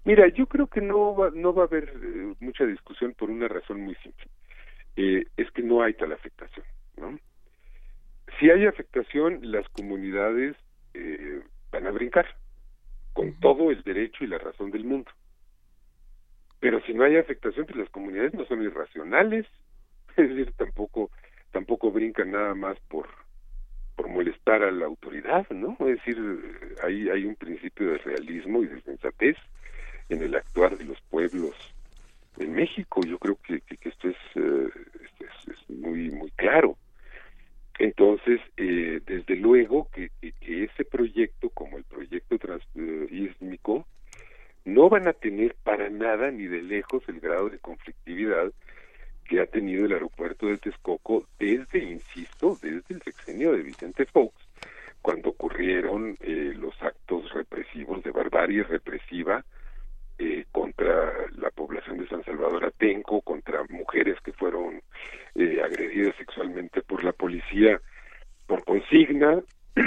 [0.04, 3.48] Mira, yo creo que no va, no va a haber eh, mucha discusión por una
[3.48, 4.26] razón muy simple.
[4.96, 6.66] Eh, es que no hay tal afectación,
[6.98, 7.18] ¿no?
[8.40, 10.56] Si hay afectación, las comunidades
[11.72, 12.26] van a brincar
[13.14, 15.12] con todo el derecho y la razón del mundo.
[16.60, 19.48] Pero si no hay afectación, pues las comunidades no son irracionales,
[20.18, 21.12] es decir, tampoco
[21.52, 23.08] tampoco brincan nada más por
[23.96, 25.76] por molestar a la autoridad, ¿no?
[25.80, 26.18] Es decir,
[26.84, 29.38] hay hay un principio de realismo y de sensatez
[30.10, 31.56] en el actuar de los pueblos
[32.38, 33.02] en México.
[33.06, 34.70] Yo creo que, que, esto es, eh,
[35.20, 36.78] es, es, muy muy claro.
[37.82, 43.88] Entonces, eh, desde luego que, ese proyecto, como el proyecto transísmico,
[44.66, 48.52] no van a tener para nada ni de lejos el grado de conflictividad
[49.26, 54.36] que ha tenido el aeropuerto de Texcoco desde, insisto, desde el sexenio de Vicente Fox,
[55.02, 59.44] cuando ocurrieron eh, los actos represivos de barbarie represiva
[60.24, 64.80] eh, contra la población de San Salvador Atenco, contra mujeres que fueron
[65.34, 67.82] eh, agredidas sexualmente por la policía
[68.46, 69.42] por consigna,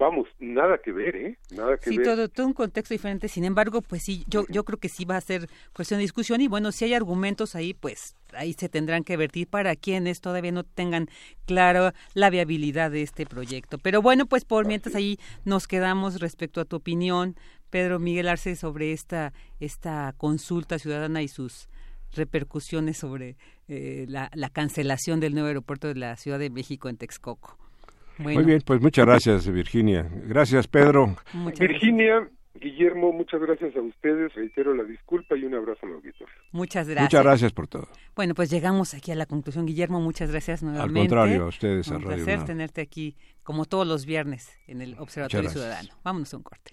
[0.00, 1.38] vamos, nada que ver, ¿eh?
[1.50, 2.06] Nada que sí, ver.
[2.06, 3.28] todo, todo un contexto diferente.
[3.28, 6.40] Sin embargo, pues sí, yo, yo creo que sí va a ser cuestión de discusión.
[6.40, 10.52] Y bueno, si hay argumentos ahí, pues ahí se tendrán que vertir para quienes todavía
[10.52, 11.08] no tengan
[11.46, 13.78] claro la viabilidad de este proyecto.
[13.78, 17.36] Pero bueno, pues por mientras ahí nos quedamos respecto a tu opinión,
[17.70, 21.68] Pedro Miguel Arce, sobre esta, esta consulta ciudadana y sus
[22.14, 23.36] repercusiones sobre
[23.68, 27.58] eh, la, la cancelación del nuevo aeropuerto de la Ciudad de México en Texcoco.
[28.18, 30.08] Muy bien, pues muchas gracias, Virginia.
[30.26, 31.16] Gracias, Pedro.
[31.58, 34.34] Virginia, Guillermo, muchas gracias a ustedes.
[34.34, 36.34] Reitero la disculpa y un abrazo al auditorio.
[36.50, 37.12] Muchas gracias.
[37.12, 37.88] Muchas gracias por todo.
[38.16, 39.66] Bueno, pues llegamos aquí a la conclusión.
[39.66, 41.00] Guillermo, muchas gracias nuevamente.
[41.00, 43.14] Al contrario, a ustedes, un placer tenerte aquí,
[43.44, 45.90] como todos los viernes, en el Observatorio Ciudadano.
[46.02, 46.72] Vámonos a un corte.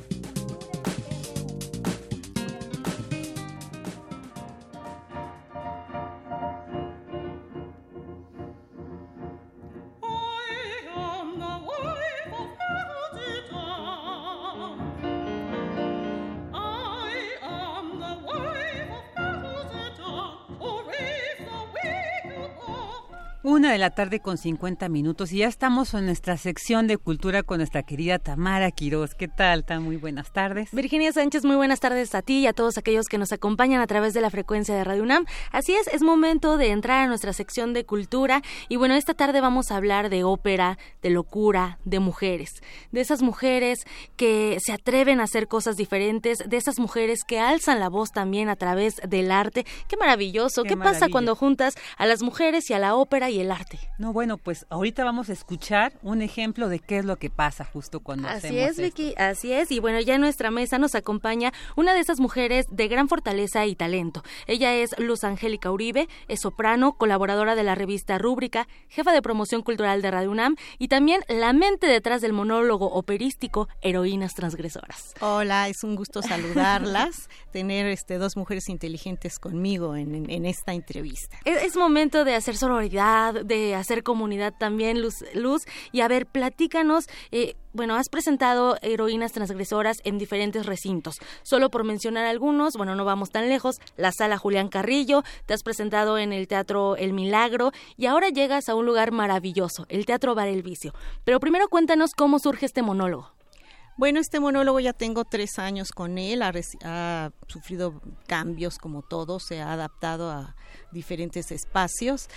[23.61, 27.43] Una de la tarde con 50 minutos y ya estamos en nuestra sección de cultura
[27.43, 29.13] con nuestra querida Tamara Quiroz.
[29.13, 29.65] ¿Qué tal?
[29.65, 30.69] Tan muy buenas tardes.
[30.71, 33.85] Virginia Sánchez, muy buenas tardes a ti y a todos aquellos que nos acompañan a
[33.85, 35.27] través de la frecuencia de Radio UNAM.
[35.51, 39.41] Así es, es momento de entrar a nuestra sección de cultura y bueno, esta tarde
[39.41, 43.85] vamos a hablar de ópera, de locura, de mujeres, de esas mujeres
[44.15, 48.49] que se atreven a hacer cosas diferentes, de esas mujeres que alzan la voz también
[48.49, 49.67] a través del arte.
[49.87, 50.63] Qué maravilloso.
[50.63, 53.79] ¿Qué, pasa cuando juntas a las mujeres y a la ópera y el arte.
[53.97, 57.65] No, bueno, pues ahorita vamos a escuchar un ejemplo de qué es lo que pasa
[57.65, 59.71] justo cuando así es, Vicky, así es.
[59.71, 63.65] Y bueno, ya en nuestra mesa nos acompaña una de esas mujeres de gran fortaleza
[63.65, 64.23] y talento.
[64.47, 69.61] Ella es Luz Angélica Uribe, es soprano, colaboradora de la revista Rúbrica, jefa de promoción
[69.61, 75.13] cultural de Radio UNAM y también la mente detrás del monólogo operístico Heroínas Transgresoras.
[75.19, 81.37] Hola, es un gusto saludarlas, tener este dos mujeres inteligentes conmigo en, esta entrevista.
[81.45, 85.23] Es, es momento de hacer sororidad de hacer comunidad también, Luz.
[85.33, 85.63] Luz.
[85.91, 91.15] Y a ver, platícanos, eh, bueno, has presentado heroínas transgresoras en diferentes recintos.
[91.43, 95.63] Solo por mencionar algunos, bueno, no vamos tan lejos, la sala Julián Carrillo, te has
[95.63, 100.35] presentado en el Teatro El Milagro y ahora llegas a un lugar maravilloso, el Teatro
[100.35, 100.93] Bar El Vicio.
[101.23, 103.40] Pero primero cuéntanos cómo surge este monólogo.
[104.01, 109.61] Bueno, este monólogo ya tengo tres años con él, ha, sufrido cambios como todo, se
[109.61, 110.55] ha adaptado a
[110.91, 112.27] diferentes espacios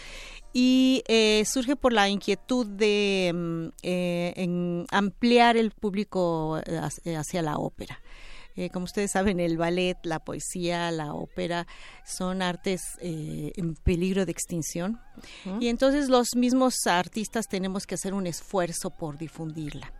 [0.53, 7.57] y eh, surge por la inquietud de mm, eh, ampliar el público eh, hacia la
[7.57, 7.99] ópera.
[8.71, 11.67] como ustedes saben, el ballet, la poesía, la ópera
[12.05, 15.01] son artes en peligro de extinción
[15.61, 19.93] y entonces los mismos artistas tenemos que hacer un esfuerzo por difundirla.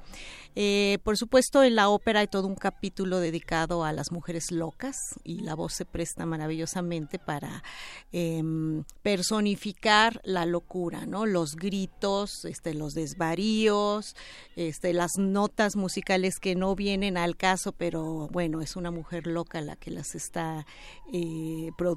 [0.57, 4.97] Eh, por supuesto, en la ópera hay todo un capítulo dedicado a las mujeres locas
[5.25, 7.65] y la voz se presta maravillosamente para
[8.13, 11.27] em, personificar la locura, ¿no?
[11.27, 14.15] Los gritos, este, los desvaríos,
[14.55, 19.61] este, las notas musicales que no vienen al caso, pero bueno, es una mujer loca
[19.61, 20.67] la que las está
[21.13, 21.94] eh, produciendo.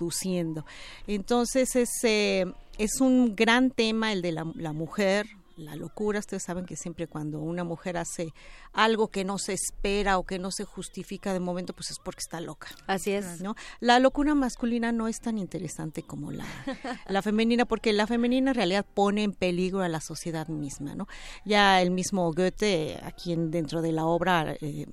[1.07, 5.27] Entonces, es, es un gran tema el de la, la mujer,
[5.57, 6.19] la locura.
[6.19, 8.33] Ustedes saben que siempre cuando una mujer hace
[8.73, 12.19] algo que no se espera o que no se justifica de momento, pues es porque
[12.19, 12.69] está loca.
[12.85, 13.41] Así es.
[13.41, 13.55] ¿no?
[13.79, 16.45] La locura masculina no es tan interesante como la,
[17.07, 20.95] la femenina, porque la femenina en realidad pone en peligro a la sociedad misma.
[20.95, 21.07] ¿no?
[21.43, 24.85] Ya el mismo Goethe, aquí en, dentro de la obra, eh,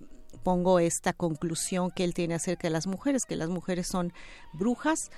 [0.44, 4.12] pongo esta conclusión que él tiene acerca de las mujeres, que las mujeres son
[4.52, 5.10] brujas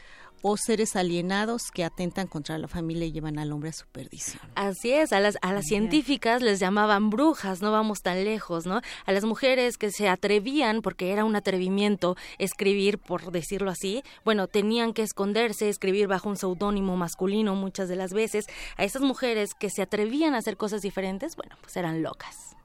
[0.43, 4.41] o seres alienados que atentan contra la familia y llevan al hombre a su perdición.
[4.55, 8.81] Así es, a las, a las científicas les llamaban brujas, no vamos tan lejos, ¿no?
[9.07, 14.47] A las mujeres que se atrevían, porque era un atrevimiento escribir, por decirlo así, bueno,
[14.47, 18.47] tenían que esconderse, escribir bajo un seudónimo masculino muchas de las veces.
[18.77, 22.57] A esas mujeres que se atrevían a hacer cosas diferentes, bueno, pues eran locas.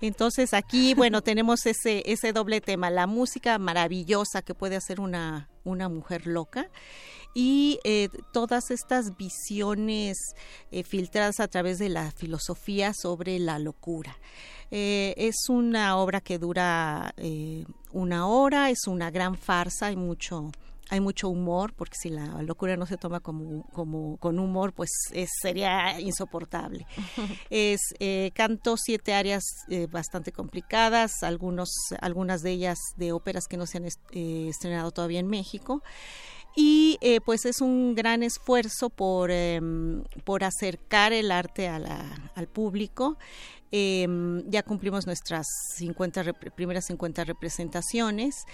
[0.00, 5.48] Entonces aquí, bueno, tenemos ese, ese doble tema, la música maravillosa que puede hacer una,
[5.64, 6.68] una mujer loca
[7.34, 10.16] y eh, todas estas visiones
[10.70, 14.16] eh, filtradas a través de la filosofía sobre la locura.
[14.70, 17.14] Eh, es una obra que dura
[17.92, 20.52] una hora, es una gran farsa, hay mucho
[20.90, 24.90] hay mucho humor, porque si la locura no se toma como, como con humor, pues
[25.40, 26.86] sería insoportable.
[27.50, 31.70] es eh, canto siete áreas eh, bastante complicadas, algunos,
[32.00, 35.82] algunas de ellas de óperas que no se han eh, estrenado todavía en México
[36.56, 42.46] y pues es un gran esfuerzo por, em, por acercar el arte a la, al
[42.46, 43.18] público
[43.76, 45.48] Em, ya cumplimos nuestras
[45.78, 48.44] 50 primeras 50 representaciones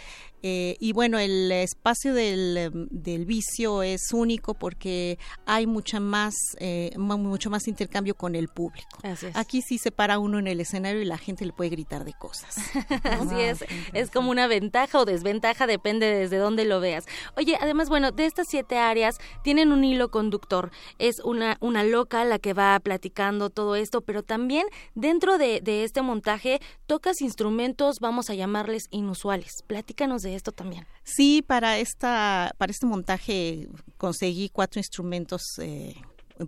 [0.42, 6.34] eh, y bueno, el espacio del, em, del, vicio es único porque hay mucha más,
[6.58, 8.88] eh, mucho más intercambio con el público.
[9.34, 12.14] Aquí sí se para uno en el escenario y la gente le puede gritar de
[12.14, 12.56] cosas.
[13.04, 13.62] Así es,
[13.92, 17.04] es como una ventaja o desventaja, depende desde dónde lo veas.
[17.36, 20.70] Oye, además, bueno, de estas siete áreas tienen un hilo conductor.
[20.98, 24.66] Es una, una loca la que va platicando todo esto, pero también
[25.11, 29.62] dentro de, este montaje tocas instrumentos, vamos a llamarles inusuales.
[29.66, 30.86] Platícanos de esto también.
[31.02, 35.42] Sí, para esta, para este montaje conseguí cuatro instrumentos.
[35.58, 35.94] Eh,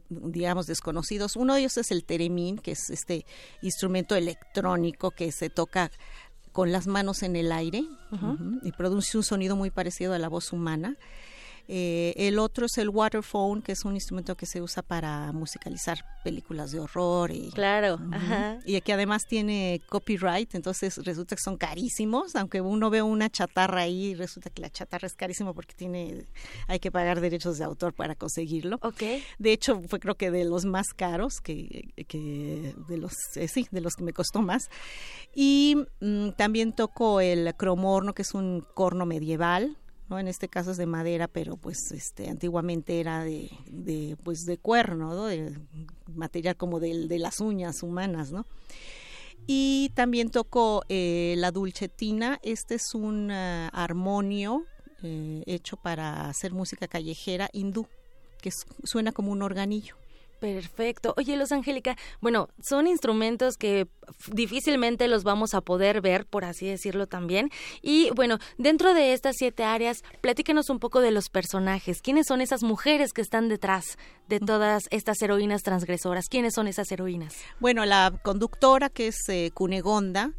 [0.08, 1.36] digamos desconocidos.
[1.36, 3.26] Uno de ellos es el teremín, que es este
[3.60, 5.90] instrumento electrónico que se toca
[6.50, 7.84] con las manos en el aire
[8.62, 10.96] y produce un sonido muy parecido a la voz humana.
[11.74, 16.04] Eh, el otro es el waterphone, que es un instrumento que se usa para musicalizar
[16.22, 17.30] películas de horror.
[17.30, 17.98] Y, claro,
[18.66, 23.80] y que además tiene copyright, entonces resulta que son carísimos, aunque uno ve una chatarra
[23.80, 26.26] ahí, resulta que la chatarra es carísima porque tiene,
[26.68, 28.78] hay que pagar derechos de autor para conseguirlo.
[28.82, 29.24] Okay.
[29.38, 33.80] De hecho, fue creo que de los más caros, que, de los, eh, sí, de
[33.80, 34.68] los que me costó más.
[35.34, 39.78] Y mm, también toco el cromorno, que es un corno medieval,
[40.18, 44.58] en este caso es de madera, pero pues este antiguamente era de, de pues de
[44.58, 45.58] cuerno, De
[46.06, 48.46] material como de, de las uñas humanas, ¿no?
[49.46, 52.38] Y también toco eh, la dulcetina.
[52.42, 54.64] Este es un uh, armonio
[55.02, 57.86] eh, hecho para hacer música callejera hindú,
[58.40, 58.50] que
[58.84, 59.96] suena como un organillo.
[60.43, 61.14] Perfecto.
[61.16, 63.86] Oye, Los Angélica, bueno, son instrumentos que
[64.26, 67.49] difícilmente los vamos a poder ver, por así decirlo también.
[67.80, 72.03] Y bueno, dentro de estas siete áreas, platícanos un poco de los personajes.
[72.03, 76.28] ¿Quiénes son esas mujeres que están detrás de todas estas heroínas transgresoras?
[76.28, 77.36] ¿Quiénes son esas heroínas?
[77.61, 80.32] Bueno, la conductora, que es eh, Cunegonda,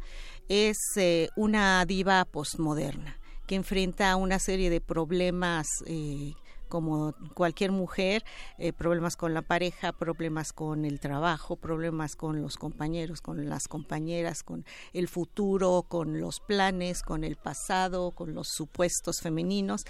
[0.50, 6.32] es eh, una diva postmoderna que enfrenta una serie de problemas eh,
[6.68, 8.24] como cualquier mujer,
[8.58, 13.68] eh, problemas con la pareja, problemas con el trabajo, problemas con los compañeros, con las
[13.68, 19.84] compañeras, con el futuro, con los planes, con el pasado, con los supuestos femeninos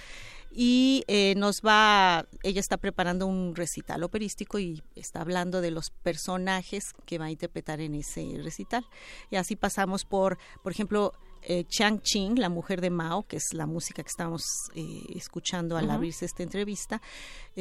[0.56, 5.90] y eh, nos va, ella está preparando un recital operístico y está hablando de los
[5.90, 8.86] personajes que va a interpretar en ese recital.
[9.30, 11.12] Y así pasamos por, por ejemplo,
[11.44, 14.42] eh, Chang Ching, la mujer de Mao, que es la música que estamos
[14.74, 17.00] eh, escuchando al abrirse esta entrevista.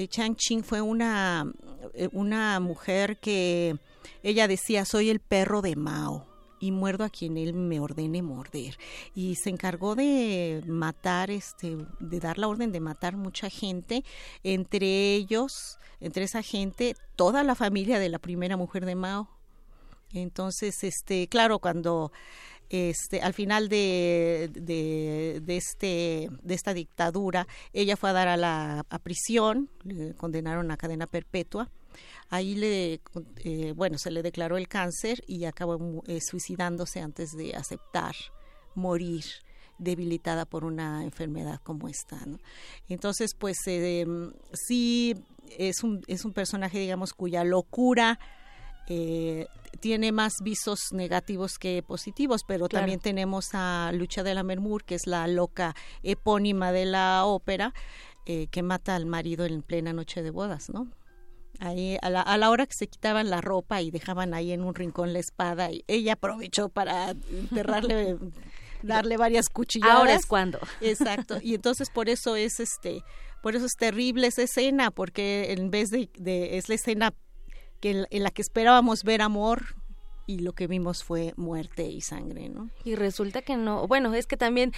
[0.09, 1.51] Chang Ching fue una,
[2.11, 3.77] una mujer que
[4.23, 8.77] ella decía, soy el perro de Mao y muerdo a quien él me ordene morder.
[9.13, 14.05] Y se encargó de matar, este, de dar la orden de matar mucha gente,
[14.43, 19.29] entre ellos, entre esa gente, toda la familia de la primera mujer de Mao.
[20.13, 22.13] Entonces, este, claro, cuando
[22.70, 28.86] este, al final de, de, este, de esta dictadura, ella fue a dar a la
[28.89, 31.70] a prisión, le condenaron a cadena perpetua
[32.30, 33.01] Ahí le,
[33.43, 38.16] eh, bueno, se le declaró el cáncer y acabó eh, suicidándose antes de aceptar
[38.76, 39.24] morir
[39.78, 42.18] debilitada por una enfermedad como esta.
[42.89, 44.05] Entonces, pues eh,
[44.53, 45.16] sí
[45.57, 48.20] es un, es un personaje, digamos, cuya locura
[49.80, 54.95] tiene más visos negativos que positivos, pero también tenemos a Lucha de la Mermur, que
[54.95, 57.74] es la loca epónima de la ópera,
[58.26, 60.88] que mata al marido en plena noche de bodas, ¿no?
[61.59, 64.63] ahí a la, a la, hora que se quitaban la ropa y dejaban ahí en
[64.63, 68.17] un rincón la espada y ella aprovechó para enterrarle
[68.84, 69.97] darle varias cuchilladas.
[69.97, 70.59] Ahora es cuando.
[70.82, 71.38] Exacto.
[71.41, 73.03] Y entonces por eso es este
[73.41, 77.13] por eso es terrible esa escena porque en vez de, de es la escena
[77.84, 79.75] que en la que esperábamos ver amor
[80.25, 82.69] y lo que vimos fue muerte y sangre, ¿no?
[82.86, 83.88] Y resulta que no.
[83.88, 84.71] Bueno, es que también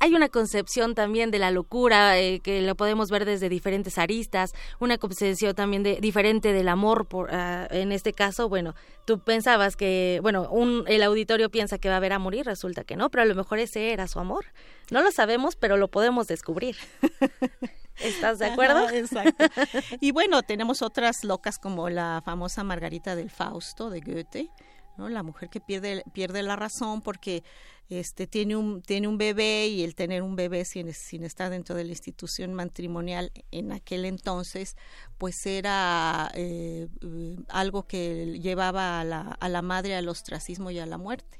[0.00, 4.52] hay una concepción también de la locura eh, que lo podemos ver desde diferentes aristas,
[4.80, 8.74] una concepción también de, diferente del amor, por, ah, en este caso, bueno,
[9.04, 12.82] tú pensabas que, bueno, un, el auditorio piensa que va a ver a morir, resulta
[12.82, 14.46] que no, pero a lo mejor ese era su amor.
[14.90, 16.74] No lo sabemos, pero lo podemos descubrir.
[18.02, 18.88] ¿Estás de acuerdo?
[18.90, 19.44] exacto.
[20.00, 24.50] Y bueno, tenemos otras locas como la famosa Margarita del Fausto de Goethe,
[24.96, 25.08] ¿no?
[25.08, 27.42] La mujer que pierde, pierde la razón porque
[27.90, 31.74] este tiene un tiene un bebé y el tener un bebé sin, sin estar dentro
[31.74, 34.76] de la institución matrimonial en aquel entonces
[35.18, 40.78] pues era eh, eh, algo que llevaba a la, a la madre al ostracismo y
[40.78, 41.39] a la muerte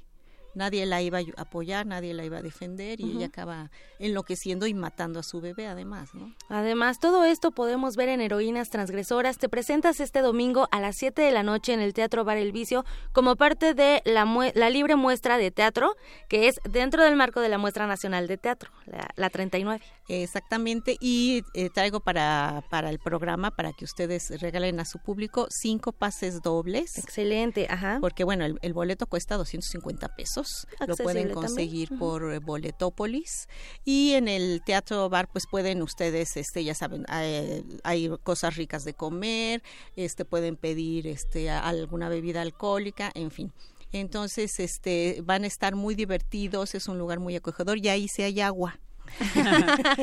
[0.55, 4.75] nadie la iba a apoyar, nadie la iba a defender y ella acaba enloqueciendo y
[4.75, 6.35] matando a su bebé además, ¿no?
[6.49, 9.39] Además, todo esto podemos ver en Heroínas Transgresoras.
[9.39, 12.53] Te presentas este domingo a las 7 de la noche en el Teatro Bar El
[12.53, 14.25] Vicio como parte de la,
[14.55, 15.97] la libre muestra de teatro
[16.29, 19.85] que es dentro del marco de la Muestra Nacional de Teatro, la, la 39.
[20.13, 25.47] Exactamente, y eh, traigo para, para el programa, para que ustedes regalen a su público,
[25.51, 26.99] cinco pases dobles.
[26.99, 27.99] Excelente, ajá.
[28.01, 30.67] Porque bueno, el, boleto cuesta 250 pesos.
[30.85, 33.47] Lo pueden conseguir por eh, Boletópolis.
[33.85, 38.85] Y en el Teatro Bar, pues pueden ustedes, este, ya saben, hay, hay cosas ricas
[38.85, 39.63] de comer,
[39.95, 43.53] este, pueden pedir este, alguna bebida alcohólica, en fin.
[43.93, 48.25] Entonces, este, van a estar muy divertidos, es un lugar muy acogedor y ahí se
[48.25, 48.81] hay agua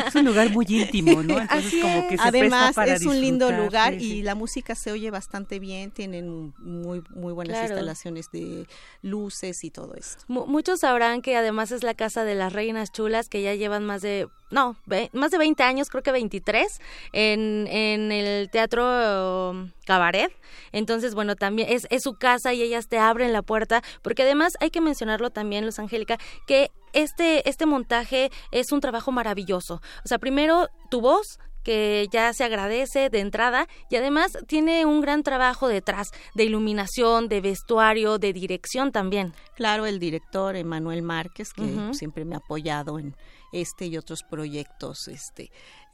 [0.07, 1.35] es un lugar muy íntimo, ¿no?
[1.35, 5.91] como que se Además, es un lindo lugar y la música se oye bastante bien,
[5.91, 8.67] tienen muy, muy buenas instalaciones de
[9.01, 10.23] luces y todo esto.
[10.27, 14.01] muchos sabrán que además es la casa de las reinas chulas que ya llevan más
[14.01, 14.77] de no,
[15.13, 16.79] más de 20 años, creo que 23,
[17.13, 20.31] en, en el teatro um, Cabaret.
[20.71, 24.53] Entonces, bueno, también es, es su casa y ellas te abren la puerta, porque además
[24.59, 29.81] hay que mencionarlo también, Luz Angélica, que este, este montaje es un trabajo maravilloso.
[30.03, 35.01] O sea, primero tu voz, que ya se agradece de entrada y además tiene un
[35.01, 39.33] gran trabajo detrás de iluminación, de vestuario, de dirección también.
[39.53, 43.17] Claro, el director Emanuel Márquez, que siempre me ha apoyado en
[43.51, 45.51] este y otros proyectos este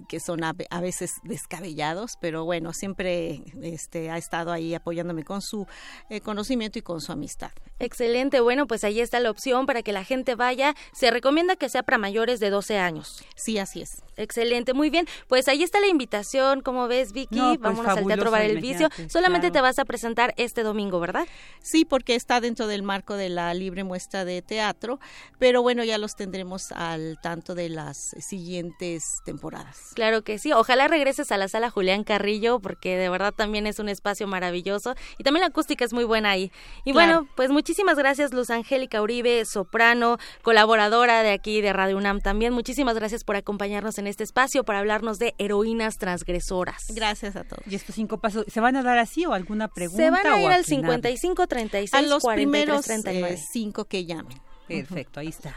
[0.07, 5.65] que son a, veces descabellados, pero bueno, siempre este, ha estado ahí apoyándome con su
[6.09, 7.51] eh, conocimiento y con su amistad.
[7.79, 10.75] Excelente, bueno, pues ahí está la opción para que la gente vaya.
[10.93, 13.23] Se recomienda que sea para mayores de 12 años.
[13.35, 14.03] Sí, así es.
[14.15, 15.07] Excelente, muy bien.
[15.27, 18.89] Pues ahí está la invitación, como ves, Vicky, pues vámonos al Teatro Bar El Vicio.
[19.09, 21.27] Solamente te vas a presentar este domingo, ¿verdad?
[21.61, 24.99] Sí, porque está dentro del marco de la libre muestra de teatro,
[25.39, 29.82] pero bueno, ya los tendremos al tanto de las siguientes temporadas.
[29.93, 30.51] Claro que sí.
[30.53, 34.95] Ojalá regreses a la sala Julián Carrillo porque de verdad también es un espacio maravilloso
[35.17, 36.51] y también la acústica es muy buena ahí.
[36.85, 42.21] Y bueno, pues muchísimas gracias Luz Angélica Uribe, soprano, colaboradora de aquí de Radio UNAM
[42.21, 42.53] también.
[42.53, 46.83] Muchísimas gracias por acompañarnos en este espacio para hablarnos de heroínas transgresoras.
[46.89, 47.63] Gracias a todos.
[47.67, 50.03] ¿Y estos cinco pasos se van a dar así o alguna pregunta?
[50.03, 53.33] Se van a ir al 55 36 a los 43, primeros 39.
[53.33, 54.39] eh, cinco que llamen.
[54.67, 55.55] Perfecto, ahí está.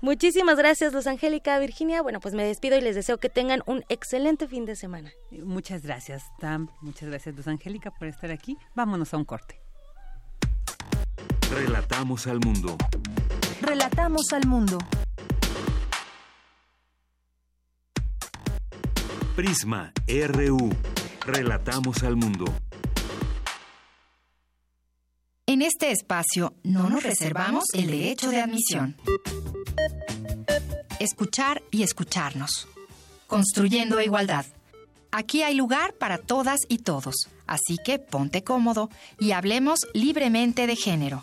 [0.00, 2.02] Muchísimas gracias, Luz Angélica, Virginia.
[2.02, 5.12] Bueno, pues me despido y les deseo que tengan un excelente fin de semana.
[5.30, 6.68] Muchas gracias, Tam.
[6.80, 8.56] Muchas gracias, Luz Angélica, por estar aquí.
[8.74, 9.60] Vámonos a un corte.
[11.50, 12.76] Relatamos al mundo.
[13.62, 14.78] Relatamos al mundo.
[19.34, 20.70] Prisma RU.
[21.26, 22.44] Relatamos al mundo.
[25.46, 28.96] En este espacio no nos reservamos el derecho de admisión.
[30.98, 32.66] Escuchar y escucharnos.
[33.26, 34.46] Construyendo igualdad.
[35.10, 38.88] Aquí hay lugar para todas y todos, así que ponte cómodo
[39.18, 41.22] y hablemos libremente de género.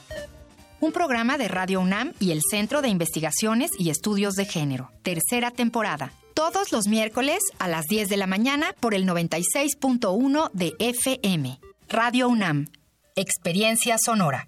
[0.80, 4.92] Un programa de Radio UNAM y el Centro de Investigaciones y Estudios de Género.
[5.02, 6.12] Tercera temporada.
[6.36, 11.60] Todos los miércoles a las 10 de la mañana por el 96.1 de FM.
[11.90, 12.68] Radio UNAM.
[13.16, 14.48] Experiencia sonora.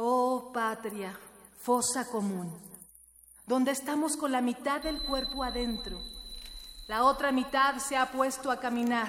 [0.00, 1.12] Oh, patria,
[1.60, 2.52] fosa común,
[3.48, 5.98] donde estamos con la mitad del cuerpo adentro.
[6.86, 9.08] La otra mitad se ha puesto a caminar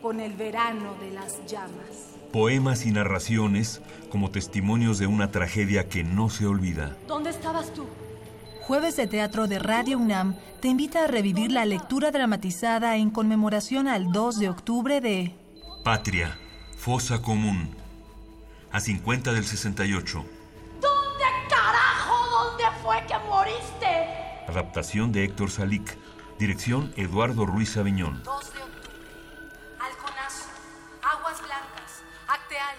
[0.00, 2.16] con el verano de las llamas.
[2.32, 6.96] Poemas y narraciones como testimonios de una tragedia que no se olvida.
[7.06, 7.84] ¿Dónde estabas tú?
[8.62, 13.88] Jueves de Teatro de Radio UNAM te invita a revivir la lectura dramatizada en conmemoración
[13.88, 15.36] al 2 de octubre de
[15.84, 16.38] Patria,
[16.78, 17.85] fosa común.
[18.72, 20.24] A 50 del 68.
[20.80, 22.26] ¿Dónde carajo?
[22.30, 23.86] ¿Dónde fue que moriste?
[24.48, 25.96] Adaptación de Héctor Salic.
[26.38, 28.22] Dirección Eduardo Ruiz Aviñón.
[28.22, 28.90] 2 de octubre.
[29.80, 30.48] Halconazo,
[31.02, 32.76] Aguas Blancas, Acteal,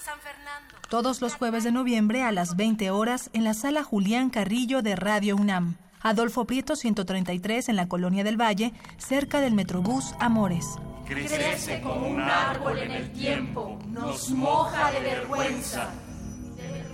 [0.00, 0.74] San Fernando.
[0.88, 4.96] todos los jueves de noviembre a las 20 horas en la sala Julián Carrillo de
[4.96, 5.76] Radio UNAM.
[6.02, 10.66] Adolfo Prieto 133 en la Colonia del Valle, cerca del Metrobús Amores.
[11.06, 15.92] Crece como un árbol en el tiempo, nos moja de vergüenza.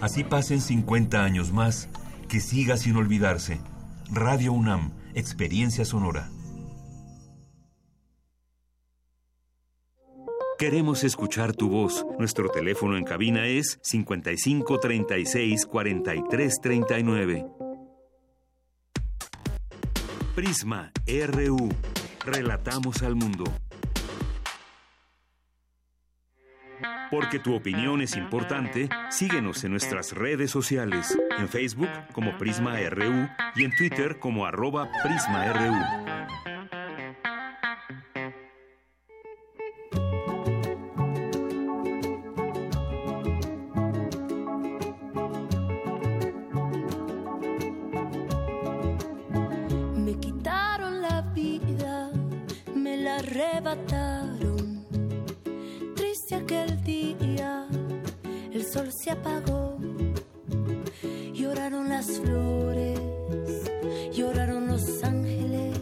[0.03, 1.89] Así pasen 50 años más,
[2.29, 3.61] que siga sin olvidarse.
[4.11, 6.29] Radio UNAM, experiencia sonora.
[10.59, 12.07] Queremos escuchar tu voz.
[12.19, 17.47] Nuestro teléfono en cabina es 55 36 43 39.
[20.35, 21.69] Prisma RU.
[22.25, 23.45] Relatamos al mundo.
[27.11, 33.29] Porque tu opinión es importante, síguenos en nuestras redes sociales, en Facebook como Prisma RU
[33.55, 35.75] y en Twitter como arroba PrismaRU.
[49.97, 52.11] Me quitaron la vida,
[52.75, 54.12] me la arrebataron.
[58.73, 59.79] Sol se apagó.
[61.35, 63.01] Lloraron las flores,
[64.15, 65.79] lloraron los ángeles,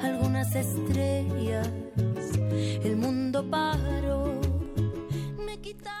[0.00, 1.68] algunas estrellas,
[2.84, 4.40] el mundo paró.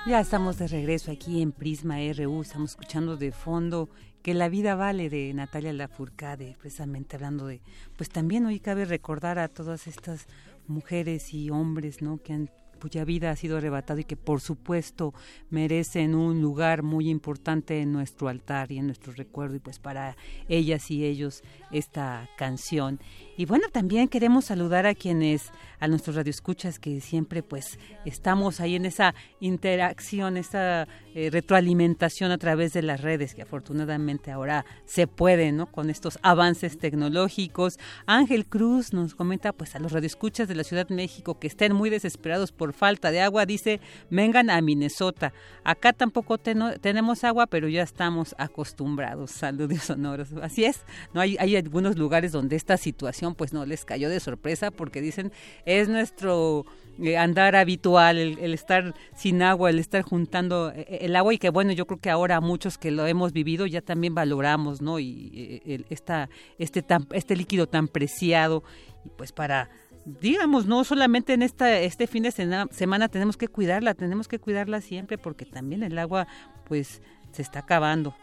[0.06, 2.42] Ya estamos de regreso aquí en Prisma RU.
[2.42, 3.88] Estamos escuchando de fondo
[4.22, 7.60] que la vida vale de Natalia Lafourcade, precisamente hablando de,
[7.96, 10.26] pues también hoy cabe recordar a todas estas
[10.66, 12.18] mujeres y hombres, ¿no?
[12.18, 12.50] Que han
[12.82, 15.14] cuya vida ha sido arrebatada y que por supuesto
[15.50, 20.16] merecen un lugar muy importante en nuestro altar y en nuestro recuerdo y pues para
[20.48, 22.98] ellas y ellos esta canción.
[23.36, 28.74] Y bueno, también queremos saludar a quienes, a nuestros radioescuchas que siempre pues estamos ahí
[28.74, 35.06] en esa interacción, esa eh, retroalimentación a través de las redes que afortunadamente ahora se
[35.06, 35.70] puede, ¿no?
[35.70, 37.78] Con estos avances tecnológicos.
[38.06, 41.72] Ángel Cruz nos comenta pues a los radioescuchas de la Ciudad de México que estén
[41.72, 45.32] muy desesperados por falta de agua, dice, vengan a Minnesota.
[45.64, 49.30] Acá tampoco tenemos agua, pero ya estamos acostumbrados.
[49.30, 50.32] Saludos sonoros.
[50.42, 54.20] Así es, no hay, hay algunos lugares donde esta situación pues no les cayó de
[54.20, 55.32] sorpresa porque dicen
[55.64, 56.66] es nuestro
[57.00, 61.38] eh, andar habitual, el, estar sin agua, el estar juntando eh, eh, el agua y
[61.38, 64.98] que bueno, yo creo que ahora muchos que lo hemos vivido ya también valoramos, ¿no?
[64.98, 68.62] Y esta, este, tan, este líquido tan preciado
[69.04, 69.70] y pues para
[70.04, 74.80] digamos, no solamente en esta, este fin de semana tenemos que cuidarla, tenemos que cuidarla
[74.80, 76.26] siempre porque también el agua
[76.66, 78.14] pues se está acabando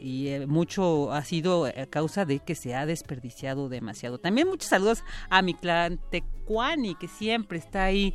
[0.00, 4.18] y eh, mucho ha sido a causa de que se ha desperdiciado demasiado.
[4.18, 8.12] También muchos saludos a mi clan Tecuani, que siempre está ahí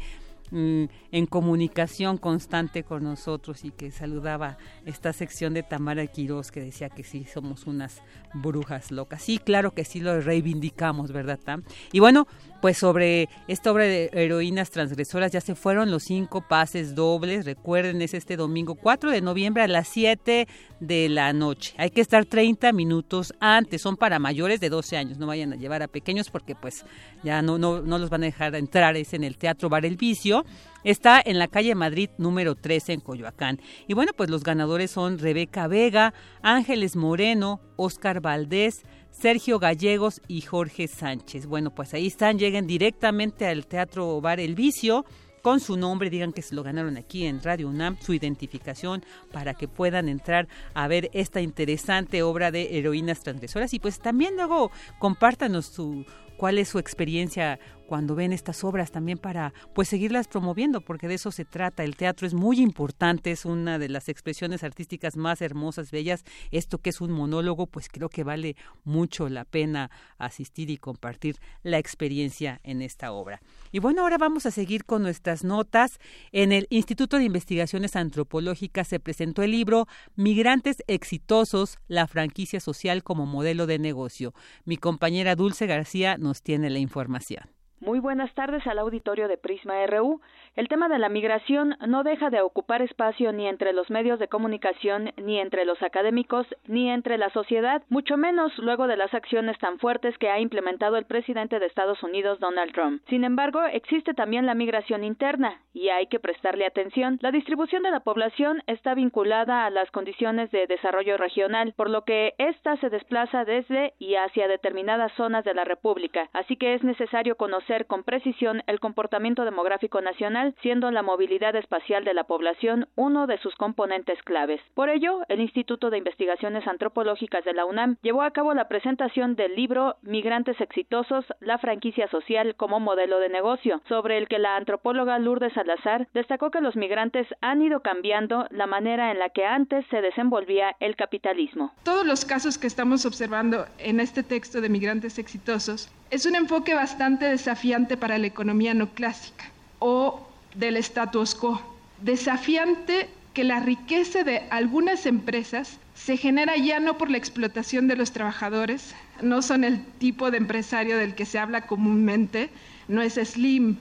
[0.51, 6.59] mm, en comunicación constante con nosotros y que saludaba esta sección de Tamara Quiroz que
[6.59, 8.01] decía que sí somos unas
[8.33, 9.21] brujas locas.
[9.21, 11.63] Sí, claro que sí lo reivindicamos, ¿verdad, Tam?
[11.91, 12.27] Y bueno,
[12.61, 17.45] pues sobre esta obra de heroínas transgresoras ya se fueron los cinco pases dobles.
[17.45, 20.47] Recuerden, es este domingo 4 de noviembre a las 7
[20.79, 21.75] de la noche.
[21.77, 23.81] Hay que estar 30 minutos antes.
[23.81, 25.17] Son para mayores de 12 años.
[25.17, 26.83] No vayan a llevar a pequeños porque pues
[27.23, 28.97] ya no, no, no los van a dejar entrar.
[28.97, 30.43] Es en el Teatro Bar El Vicio.
[30.83, 33.59] Está en la calle Madrid número 13 en Coyoacán.
[33.87, 40.41] Y bueno, pues los ganadores son Rebeca Vega, Ángeles Moreno, Oscar Valdés, Sergio Gallegos y
[40.41, 41.47] Jorge Sánchez.
[41.47, 45.05] Bueno, pues ahí están, lleguen directamente al Teatro Bar El Vicio
[45.41, 49.53] con su nombre, digan que se lo ganaron aquí en Radio UNAM, su identificación para
[49.53, 54.71] que puedan entrar a ver esta interesante obra de heroínas transgresoras y pues también luego
[54.99, 56.05] compártanos su
[56.37, 61.15] cuál es su experiencia cuando ven estas obras también para pues seguirlas promoviendo porque de
[61.15, 61.83] eso se trata.
[61.83, 66.23] El teatro es muy importante es una de las expresiones artísticas más hermosas bellas.
[66.51, 71.37] Esto que es un monólogo pues creo que vale mucho la pena asistir y compartir
[71.63, 73.41] la experiencia en esta obra.
[73.71, 75.99] Y bueno ahora vamos a seguir con nuestras notas.
[76.31, 83.03] En el Instituto de Investigaciones Antropológicas se presentó el libro Migrantes exitosos la franquicia social
[83.03, 84.33] como modelo de negocio.
[84.65, 89.85] Mi compañera Dulce García nos tiene la información muy buenas tardes al auditorio de Prisma
[89.85, 90.19] RU.
[90.57, 94.27] El tema de la migración no deja de ocupar espacio ni entre los medios de
[94.27, 99.55] comunicación, ni entre los académicos, ni entre la sociedad, mucho menos luego de las acciones
[99.59, 103.03] tan fuertes que ha implementado el presidente de Estados Unidos, Donald Trump.
[103.07, 107.19] Sin embargo, existe también la migración interna, y hay que prestarle atención.
[107.21, 112.03] La distribución de la población está vinculada a las condiciones de desarrollo regional, por lo
[112.03, 116.83] que ésta se desplaza desde y hacia determinadas zonas de la República, así que es
[116.83, 122.87] necesario conocer con precisión el comportamiento demográfico nacional siendo la movilidad espacial de la población
[122.95, 124.61] uno de sus componentes claves.
[124.73, 129.35] Por ello, el Instituto de Investigaciones Antropológicas de la UNAM llevó a cabo la presentación
[129.35, 134.55] del libro Migrantes Exitosos, la franquicia social como modelo de negocio, sobre el que la
[134.55, 139.45] antropóloga Lourdes Salazar destacó que los migrantes han ido cambiando la manera en la que
[139.45, 141.73] antes se desenvolvía el capitalismo.
[141.83, 146.73] Todos los casos que estamos observando en este texto de migrantes exitosos es un enfoque
[146.73, 149.45] bastante desafiante para la economía no clásica
[149.79, 150.26] o
[150.57, 151.61] del status quo.
[152.01, 157.95] Desafiante que la riqueza de algunas empresas se genera ya no por la explotación de
[157.95, 162.49] los trabajadores, no son el tipo de empresario del que se habla comúnmente,
[162.87, 163.77] no es Slim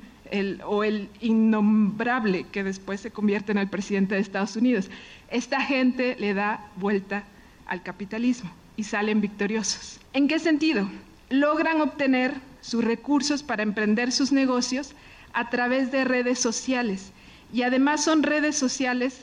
[0.67, 4.91] o el innombrable que después se convierte en el presidente de Estados Unidos.
[5.31, 7.25] Esta gente le da vuelta
[7.67, 10.01] al capitalismo y salen victoriosos.
[10.13, 10.89] ¿En qué sentido?
[11.31, 14.95] Logran obtener sus recursos para emprender sus negocios
[15.37, 17.13] a través de redes sociales.
[17.53, 19.21] Y además son redes sociales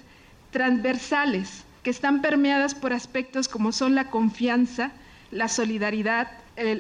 [0.52, 4.92] transversales que están permeadas por aspectos como son la confianza,
[5.32, 6.28] la solidaridad,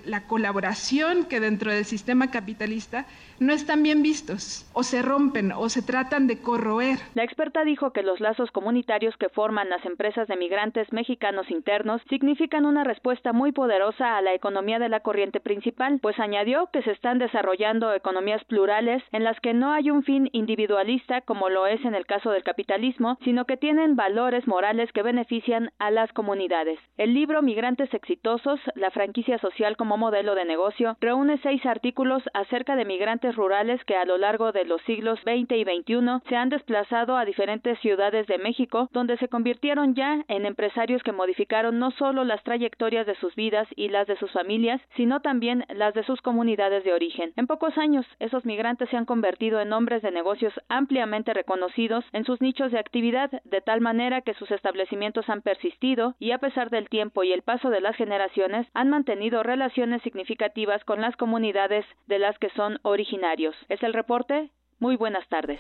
[0.05, 3.05] la colaboración que dentro del sistema capitalista
[3.39, 6.99] no están bien vistos, o se rompen, o se tratan de corroer.
[7.13, 12.01] La experta dijo que los lazos comunitarios que forman las empresas de migrantes mexicanos internos
[12.09, 16.83] significan una respuesta muy poderosa a la economía de la corriente principal, pues añadió que
[16.83, 21.67] se están desarrollando economías plurales en las que no hay un fin individualista como lo
[21.67, 26.11] es en el caso del capitalismo, sino que tienen valores morales que benefician a las
[26.13, 26.79] comunidades.
[26.97, 32.75] El libro Migrantes Exitosos, la franquicia social como modelo de negocio, reúne seis artículos acerca
[32.75, 36.49] de migrantes rurales que a lo largo de los siglos XX y XXI se han
[36.49, 41.91] desplazado a diferentes ciudades de México, donde se convirtieron ya en empresarios que modificaron no
[41.91, 46.03] solo las trayectorias de sus vidas y las de sus familias, sino también las de
[46.03, 47.31] sus comunidades de origen.
[47.37, 52.25] En pocos años, esos migrantes se han convertido en hombres de negocios ampliamente reconocidos en
[52.25, 56.69] sus nichos de actividad, de tal manera que sus establecimientos han persistido y a pesar
[56.69, 61.85] del tiempo y el paso de las generaciones han mantenido relaciones significativas con las comunidades
[62.07, 63.55] de las que son originarios.
[63.69, 64.49] Es el reporte.
[64.79, 65.59] Muy buenas tardes.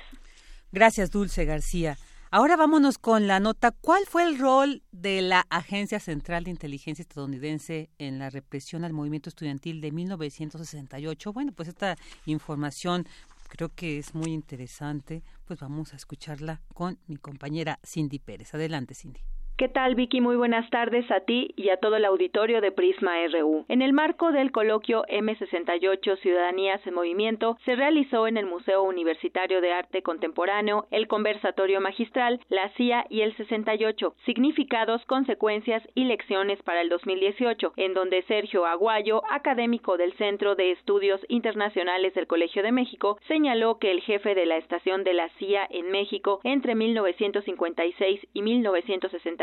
[0.71, 1.95] Gracias, Dulce García.
[2.31, 3.69] Ahora vámonos con la nota.
[3.69, 8.93] ¿Cuál fue el rol de la Agencia Central de Inteligencia Estadounidense en la represión al
[8.93, 11.31] movimiento estudiantil de 1968?
[11.31, 11.95] Bueno, pues esta
[12.25, 13.05] información
[13.49, 15.21] creo que es muy interesante.
[15.45, 18.55] Pues vamos a escucharla con mi compañera Cindy Pérez.
[18.55, 19.21] Adelante, Cindy.
[19.55, 20.19] ¿Qué tal, Vicky?
[20.19, 23.65] Muy buenas tardes a ti y a todo el auditorio de Prisma RU.
[23.69, 29.61] En el marco del coloquio M68 Ciudadanías en Movimiento, se realizó en el Museo Universitario
[29.61, 36.59] de Arte Contemporáneo el conversatorio magistral La CIA y el 68, significados, consecuencias y lecciones
[36.63, 42.63] para el 2018, en donde Sergio Aguayo, académico del Centro de Estudios Internacionales del Colegio
[42.63, 46.73] de México, señaló que el jefe de la estación de la CIA en México entre
[46.73, 49.42] 1956 y 1960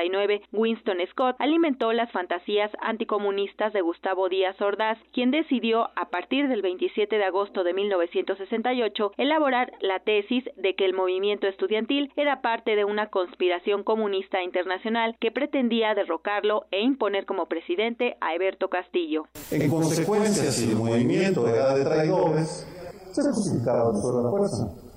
[0.53, 6.63] Winston Scott alimentó las fantasías anticomunistas de Gustavo Díaz Ordaz, quien decidió, a partir del
[6.63, 12.77] 27 de agosto de 1968, elaborar la tesis de que el movimiento estudiantil era parte
[12.77, 19.25] de una conspiración comunista internacional que pretendía derrocarlo e imponer como presidente a Eberto Castillo.
[19.51, 22.67] En consecuencia, si el movimiento era de traidores,
[23.13, 24.91] se justificaba la fuerza.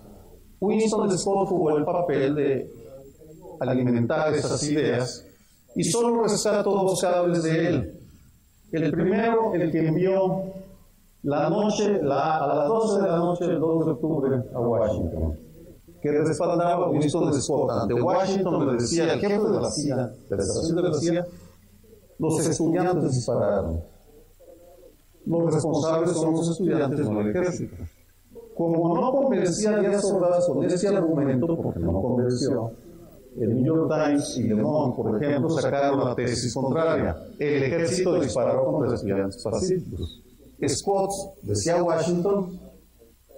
[0.59, 2.82] Winston Scott jugó el papel de
[3.59, 5.25] alimentar esas ideas
[5.75, 7.99] y solo rescato dos cables de él.
[8.71, 10.43] El primero, el que envió
[11.23, 15.39] la noche, la, a las 12 de la noche del 2 de octubre a Washington,
[16.01, 17.71] que respaldaba a Winston Scott.
[17.71, 19.95] Ante Washington le decía al jefe de la CIA,
[20.29, 21.25] de la estación de la CIA,
[22.19, 23.81] los estudiantes dispararon.
[25.25, 27.75] Los responsables son los estudiantes, no el ejército.
[28.55, 32.71] Como no convencía a Díaz Ordaz con ese argumento, porque no convenció,
[33.39, 37.15] el New York Times y Le Monde, por ejemplo, sacaron la tesis contraria.
[37.39, 40.21] El ejército disparó contra estudiantes pacíficos.
[40.67, 41.11] Scott,
[41.41, 42.59] decía Washington,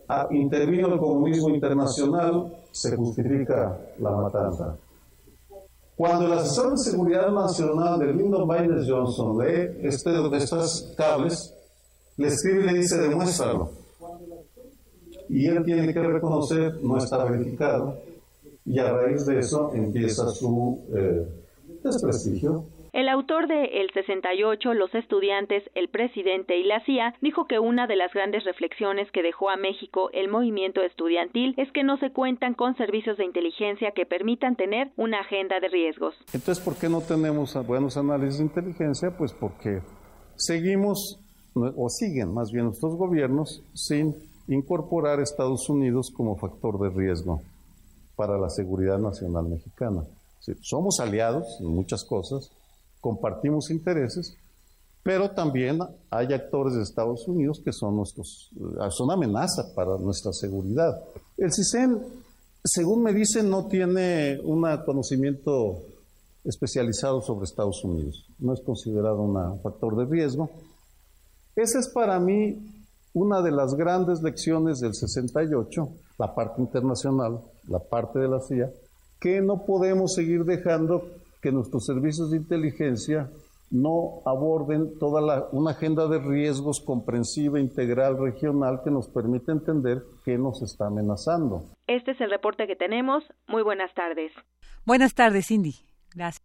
[0.08, 4.78] ah, intervino el comunismo internacional, se justifica la matanza.
[5.96, 11.54] Cuando el asesor de seguridad nacional de Lyndon Baines Johnson lee este, estos cables,
[12.18, 13.72] le escribe y le dice, demuéstralo.
[15.30, 17.98] Y él tiene que reconocer, no está verificado,
[18.66, 21.28] y a raíz de eso empieza su eh,
[21.84, 22.66] desprestigio.
[22.94, 27.88] El autor de El 68, Los estudiantes, el presidente y la CIA dijo que una
[27.88, 32.12] de las grandes reflexiones que dejó a México el movimiento estudiantil es que no se
[32.12, 36.16] cuentan con servicios de inteligencia que permitan tener una agenda de riesgos.
[36.34, 39.10] Entonces, ¿por qué no tenemos buenos análisis de inteligencia?
[39.18, 39.82] Pues porque
[40.38, 41.20] seguimos,
[41.54, 44.16] o siguen más bien nuestros gobiernos, sin
[44.48, 47.42] incorporar a Estados Unidos como factor de riesgo
[48.16, 50.04] para la seguridad nacional mexicana.
[50.62, 52.52] somos aliados en muchas cosas,
[53.02, 54.36] compartimos intereses,
[55.04, 55.80] pero también
[56.10, 61.00] hay actores de Estados Unidos que son nuestros, eh, son amenaza para nuestra seguridad.
[61.38, 62.02] El CISEN,
[62.64, 65.84] según me dicen, no tiene un conocimiento
[66.44, 68.26] especializado sobre Estados Unidos.
[68.40, 70.50] No es considerado un factor de riesgo.
[71.56, 72.75] Esa es para mí
[73.16, 75.88] una de las grandes lecciones del 68,
[76.20, 78.70] la parte internacional, la parte de la CIA,
[79.20, 81.08] que no podemos seguir dejando
[81.42, 83.30] que nuestros servicios de inteligencia
[83.72, 90.38] no aborden toda una agenda de riesgos comprensiva, integral, regional que nos permite entender qué
[90.38, 91.64] nos está amenazando.
[91.88, 93.24] Este es el reporte que tenemos.
[93.48, 94.34] Muy buenas tardes.
[94.86, 95.76] Buenas tardes, Cindy.
[96.14, 96.45] Gracias.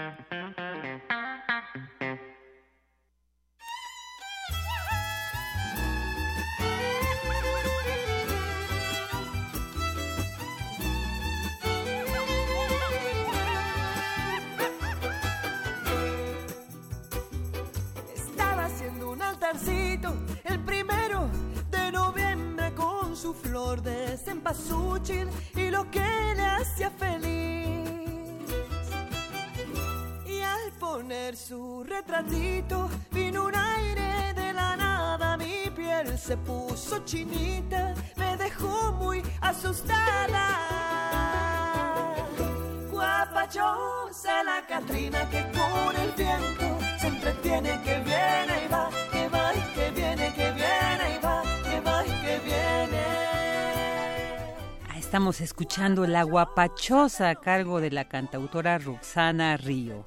[25.55, 27.89] Y lo que le hacía feliz.
[30.25, 37.05] Y al poner su retratito vino un aire de la nada, mi piel se puso
[37.05, 40.47] chinita, me dejó muy asustada.
[42.89, 49.53] Guapachosa la Catrina que con el viento se entretiene que viene y va, que va
[49.53, 50.40] y que viene, que
[55.11, 60.05] Estamos escuchando La Guapachosa a cargo de la cantautora Roxana Río.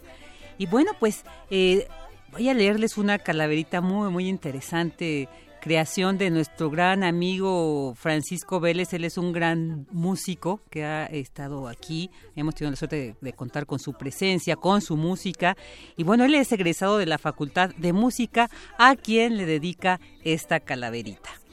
[0.56, 1.86] Y bueno, pues eh,
[2.32, 5.28] voy a leerles una calaverita muy, muy interesante
[5.60, 8.94] creación de nuestro gran amigo Francisco Vélez.
[8.94, 12.10] Él es un gran músico que ha estado aquí.
[12.34, 15.54] Hemos tenido la suerte de, de, contar con su presencia, con su música.
[15.98, 18.48] Y bueno, él es egresado de la Facultad de Música,
[18.78, 21.43] a quien le dedica esta calaverita.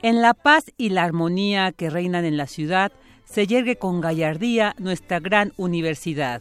[0.00, 2.92] En la paz y la armonía que reinan en la ciudad,
[3.24, 6.40] se yergue con gallardía nuestra gran universidad.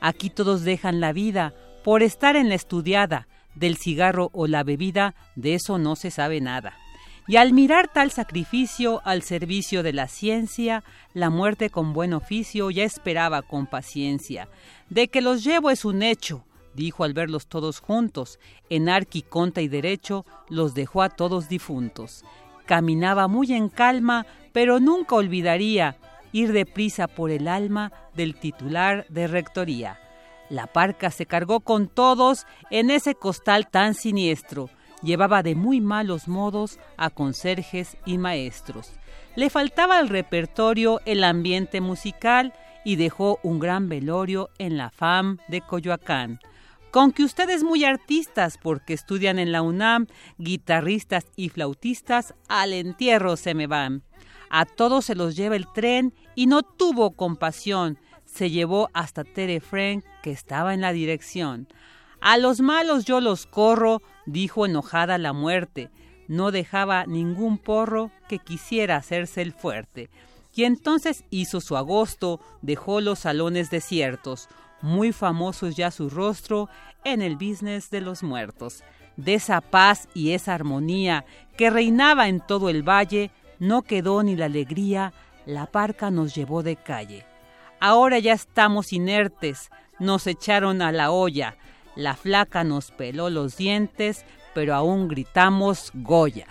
[0.00, 1.52] Aquí todos dejan la vida
[1.84, 3.26] por estar en la estudiada,
[3.56, 6.78] del cigarro o la bebida, de eso no se sabe nada.
[7.26, 12.70] Y al mirar tal sacrificio al servicio de la ciencia, la muerte con buen oficio
[12.70, 14.48] ya esperaba con paciencia.
[14.90, 18.38] De que los llevo es un hecho, dijo al verlos todos juntos.
[18.70, 22.24] En arqui, conta y derecho los dejó a todos difuntos.
[22.66, 25.96] Caminaba muy en calma, pero nunca olvidaría
[26.32, 29.98] ir deprisa por el alma del titular de rectoría.
[30.48, 34.68] La parca se cargó con todos en ese costal tan siniestro.
[35.02, 38.92] Llevaba de muy malos modos a conserjes y maestros.
[39.34, 42.52] Le faltaba al repertorio el ambiente musical
[42.84, 46.38] y dejó un gran velorio en la FAM de Coyoacán.
[46.92, 50.06] Con que ustedes muy artistas, porque estudian en la UNAM,
[50.38, 54.04] guitarristas y flautistas, al entierro se me van.
[54.50, 57.98] A todos se los lleva el tren y no tuvo compasión
[58.32, 59.60] se llevó hasta Tere
[60.22, 61.68] que estaba en la dirección.
[62.20, 65.90] A los malos yo los corro, dijo enojada la muerte.
[66.28, 70.08] No dejaba ningún porro que quisiera hacerse el fuerte.
[70.54, 74.48] Y entonces hizo su agosto, dejó los salones desiertos,
[74.82, 76.68] muy famosos ya su rostro
[77.04, 78.82] en el business de los muertos.
[79.16, 81.24] De esa paz y esa armonía
[81.56, 85.12] que reinaba en todo el valle, no quedó ni la alegría,
[85.46, 87.24] la parca nos llevó de calle.
[87.80, 91.56] Ahora ya estamos inertes, nos echaron a la olla.
[91.94, 96.46] La flaca nos peló los dientes, pero aún gritamos Goya.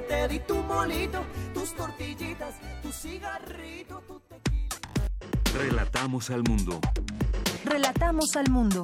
[0.00, 1.24] Virgencita, te di tu molito,
[1.54, 5.58] tus tortillitas, tu cigarrito, tu tequila.
[5.58, 6.80] Relatamos al mundo.
[7.64, 8.82] Relatamos al mundo.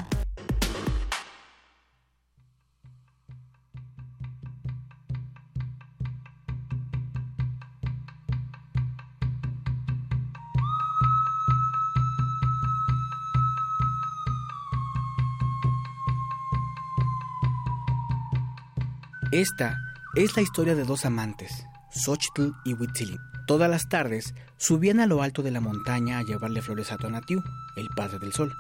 [19.33, 19.86] Esta
[20.17, 23.19] es la historia de dos amantes, Xochitl y Huitzilin.
[23.47, 27.43] Todas las tardes subían a lo alto de la montaña a llevarle flores a Tonatiuh,
[27.77, 28.57] el padre del sol.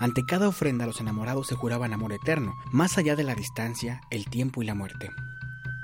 [0.00, 4.24] Ante cada ofrenda los enamorados se juraban amor eterno, más allá de la distancia, el
[4.24, 5.10] tiempo y la muerte.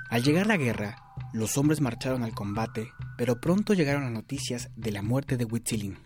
[0.08, 0.96] Al llegar la guerra,
[1.34, 5.98] los hombres marcharon al combate, pero pronto llegaron las noticias de la muerte de Huitzilin.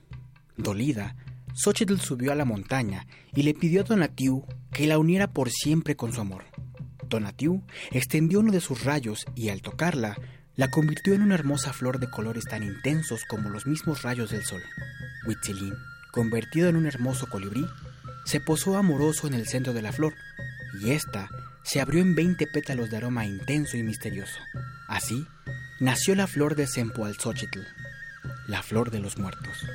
[0.57, 1.15] Dolida,
[1.55, 5.95] Xochitl subió a la montaña y le pidió a Tonatiuh que la uniera por siempre
[5.95, 6.47] con su amor.
[7.07, 10.17] Tonatiuh extendió uno de sus rayos y al tocarla,
[10.57, 14.45] la convirtió en una hermosa flor de colores tan intensos como los mismos rayos del
[14.45, 14.63] sol.
[15.27, 15.75] Huitzilin,
[16.13, 17.67] convertido en un hermoso colibrí,
[18.25, 20.15] se posó amoroso en el centro de la flor,
[20.81, 21.29] y ésta
[21.65, 24.39] se abrió en veinte pétalos de aroma intenso y misterioso.
[24.87, 25.27] Así
[25.81, 27.61] nació la flor de Sempoalzóchitl,
[28.47, 29.67] la flor de los muertos.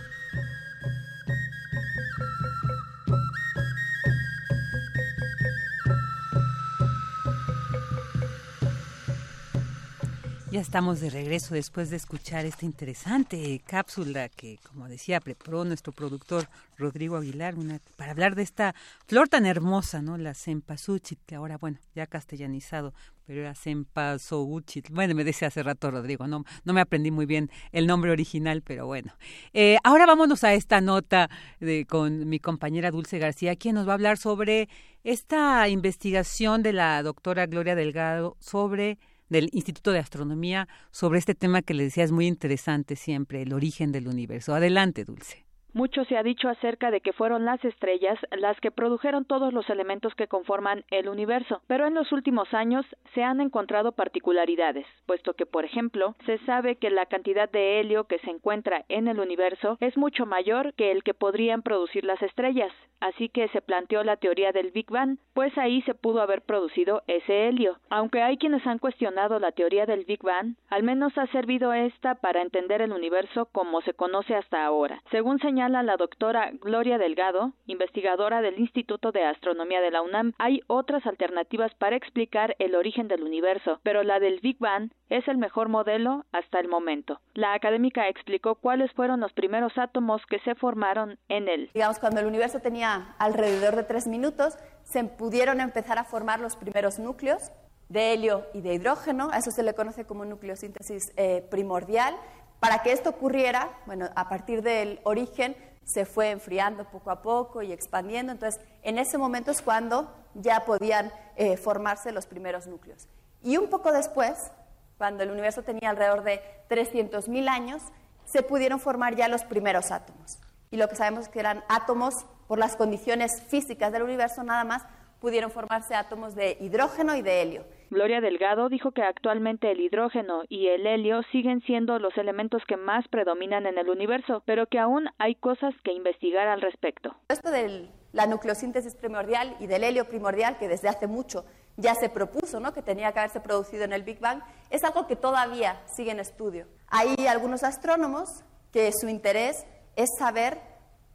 [10.51, 15.93] Ya estamos de regreso después de escuchar esta interesante cápsula que, como decía, preparó nuestro
[15.93, 18.73] productor Rodrigo Aguilar una, para hablar de esta
[19.05, 20.17] flor tan hermosa, ¿no?
[20.17, 22.95] La cempasúchil, que ahora, bueno, ya castellanizado,
[23.27, 24.85] pero era cempasúchil.
[24.89, 28.63] Bueno, me decía hace rato Rodrigo, no, no me aprendí muy bien el nombre original,
[28.63, 29.13] pero bueno.
[29.53, 33.91] Eh, ahora vámonos a esta nota de, con mi compañera Dulce García, quien nos va
[33.91, 34.67] a hablar sobre
[35.03, 38.97] esta investigación de la doctora Gloria Delgado sobre
[39.29, 43.53] del Instituto de Astronomía sobre este tema que le decía es muy interesante siempre, el
[43.53, 44.53] origen del universo.
[44.53, 45.48] Adelante, Dulce.
[45.73, 49.69] Mucho se ha dicho acerca de que fueron las estrellas las que produjeron todos los
[49.69, 55.33] elementos que conforman el universo, pero en los últimos años se han encontrado particularidades, puesto
[55.33, 59.19] que, por ejemplo, se sabe que la cantidad de helio que se encuentra en el
[59.19, 64.03] universo es mucho mayor que el que podrían producir las estrellas, así que se planteó
[64.03, 67.77] la teoría del Big Bang, pues ahí se pudo haber producido ese helio.
[67.89, 72.15] Aunque hay quienes han cuestionado la teoría del Big Bang, al menos ha servido esta
[72.15, 75.01] para entender el universo como se conoce hasta ahora.
[75.11, 80.61] Según señala la doctora Gloria Delgado, investigadora del Instituto de Astronomía de la UNAM, hay
[80.67, 85.37] otras alternativas para explicar el origen del universo, pero la del Big Bang es el
[85.37, 87.19] mejor modelo hasta el momento.
[87.33, 91.69] La académica explicó cuáles fueron los primeros átomos que se formaron en él.
[91.73, 96.55] Digamos, cuando el universo tenía alrededor de tres minutos, se pudieron empezar a formar los
[96.55, 97.51] primeros núcleos
[97.89, 102.15] de helio y de hidrógeno, a eso se le conoce como nucleosíntesis eh, primordial.
[102.59, 105.55] Para que esto ocurriera, bueno, a partir del origen
[105.85, 108.31] se fue enfriando poco a poco y expandiendo.
[108.31, 113.07] Entonces, en ese momento es cuando ya podían eh, formarse los primeros núcleos.
[113.41, 114.51] Y un poco después,
[114.97, 117.81] cuando el universo tenía alrededor de 300.000 años,
[118.25, 120.37] se pudieron formar ya los primeros átomos.
[120.69, 124.63] Y lo que sabemos es que eran átomos, por las condiciones físicas del universo nada
[124.63, 124.83] más,
[125.19, 127.65] pudieron formarse átomos de hidrógeno y de helio.
[127.89, 132.77] Gloria Delgado dijo que actualmente el hidrógeno y el helio siguen siendo los elementos que
[132.77, 137.15] más predominan en el universo, pero que aún hay cosas que investigar al respecto.
[137.29, 141.45] Esto de la nucleosíntesis primordial y del helio primordial, que desde hace mucho
[141.77, 142.73] ya se propuso, ¿no?
[142.73, 146.19] que tenía que haberse producido en el Big Bang, es algo que todavía sigue en
[146.19, 146.67] estudio.
[146.89, 150.59] Hay algunos astrónomos que su interés es saber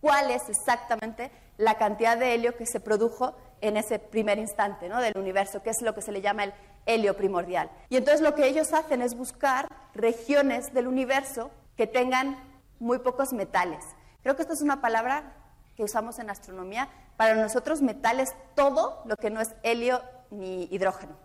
[0.01, 5.01] cuál es exactamente la cantidad de helio que se produjo en ese primer instante ¿no?
[5.01, 6.55] del universo, que es lo que se le llama el
[6.86, 7.70] helio primordial.
[7.89, 12.36] Y entonces lo que ellos hacen es buscar regiones del universo que tengan
[12.78, 13.85] muy pocos metales.
[14.22, 15.35] Creo que esto es una palabra
[15.76, 16.89] que usamos en astronomía.
[17.16, 21.16] Para nosotros metal es todo lo que no es helio ni hidrógeno.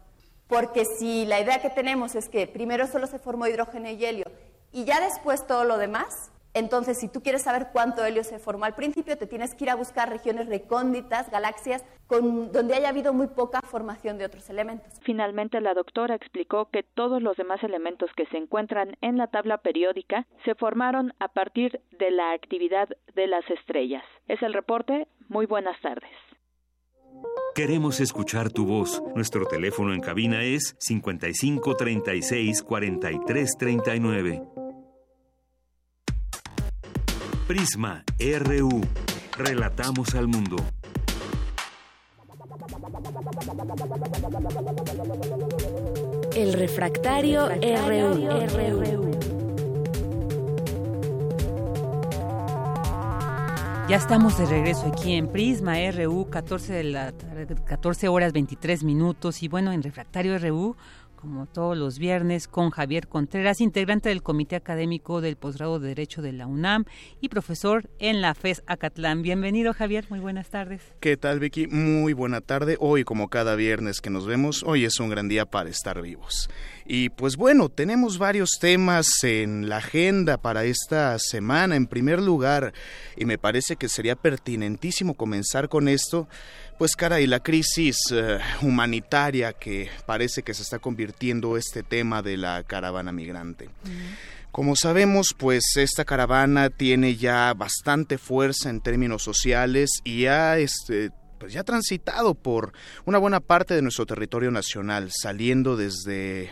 [0.48, 4.26] Porque si la idea que tenemos es que primero solo se formó hidrógeno y helio
[4.72, 8.66] y ya después todo lo demás, entonces, si tú quieres saber cuánto helio se formó
[8.66, 13.14] al principio, te tienes que ir a buscar regiones recónditas, galaxias, con, donde haya habido
[13.14, 14.94] muy poca formación de otros elementos.
[15.04, 19.60] Finalmente, la doctora explicó que todos los demás elementos que se encuentran en la tabla
[19.60, 24.04] periódica se formaron a partir de la actividad de las estrellas.
[24.28, 25.08] Es el reporte.
[25.28, 26.10] Muy buenas tardes.
[27.54, 29.04] Queremos escuchar tu voz.
[29.16, 34.69] Nuestro teléfono en cabina es 55 36 43 39.
[37.50, 38.70] Prisma RU.
[39.36, 40.56] Relatamos al mundo.
[46.36, 49.10] El refractario, RU.
[53.90, 57.12] Ya estamos de regreso aquí en Prisma RU, 14, de la,
[57.66, 59.42] 14 horas 23 minutos.
[59.42, 60.76] Y bueno, en Refractario RU
[61.20, 66.22] como todos los viernes, con Javier Contreras, integrante del Comité Académico del Posgrado de Derecho
[66.22, 66.86] de la UNAM
[67.20, 69.22] y profesor en la FES Acatlán.
[69.22, 70.06] Bienvenido, Javier.
[70.10, 70.82] Muy buenas tardes.
[71.02, 71.68] ¿Qué tal, Vicky?
[71.68, 72.78] Muy buena tarde.
[72.80, 76.50] Hoy, como cada viernes que nos vemos, hoy es un gran día para estar vivos.
[76.86, 81.76] Y pues bueno, tenemos varios temas en la agenda para esta semana.
[81.76, 82.74] En primer lugar,
[83.18, 86.30] y me parece que sería pertinentísimo comenzar con esto,
[86.80, 92.22] pues cara, y la crisis eh, humanitaria que parece que se está convirtiendo este tema
[92.22, 93.70] de la caravana migrante.
[94.54, 101.12] Como sabemos, pues esta caravana tiene ya bastante fuerza en términos sociales y ha este,
[101.38, 102.72] pues ya transitado por
[103.04, 106.50] una buena parte de nuestro territorio nacional, saliendo desde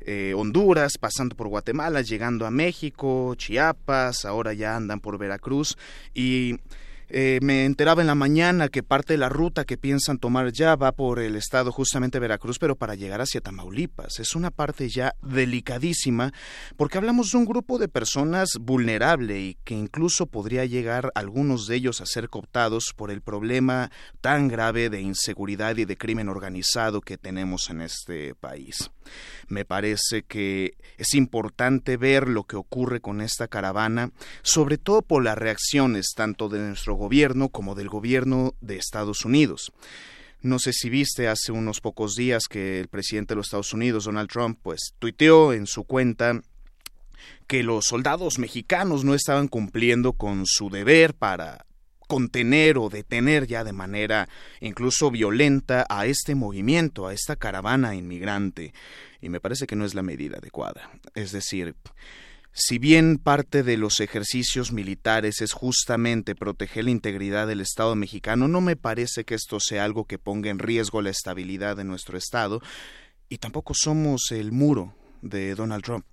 [0.00, 5.76] eh, Honduras, pasando por Guatemala, llegando a México, Chiapas, ahora ya andan por Veracruz
[6.14, 6.54] y
[7.08, 10.76] eh, me enteraba en la mañana que parte de la ruta que piensan tomar ya
[10.76, 14.18] va por el estado justamente Veracruz, pero para llegar hacia Tamaulipas.
[14.18, 16.32] Es una parte ya delicadísima
[16.76, 21.76] porque hablamos de un grupo de personas vulnerable y que incluso podría llegar algunos de
[21.76, 27.00] ellos a ser cooptados por el problema tan grave de inseguridad y de crimen organizado
[27.00, 28.90] que tenemos en este país.
[29.48, 34.10] Me parece que es importante ver lo que ocurre con esta caravana,
[34.42, 39.72] sobre todo por las reacciones tanto de nuestro gobierno como del gobierno de Estados Unidos.
[40.42, 44.04] No sé si viste hace unos pocos días que el presidente de los Estados Unidos,
[44.04, 46.40] Donald Trump, pues tuiteó en su cuenta
[47.46, 51.66] que los soldados mexicanos no estaban cumpliendo con su deber para
[52.06, 54.28] contener o detener ya de manera
[54.60, 58.72] incluso violenta a este movimiento, a esta caravana inmigrante.
[59.20, 60.90] Y me parece que no es la medida adecuada.
[61.14, 61.74] Es decir,
[62.52, 68.48] si bien parte de los ejercicios militares es justamente proteger la integridad del Estado mexicano,
[68.48, 72.16] no me parece que esto sea algo que ponga en riesgo la estabilidad de nuestro
[72.16, 72.62] Estado
[73.28, 76.06] y tampoco somos el muro de Donald Trump.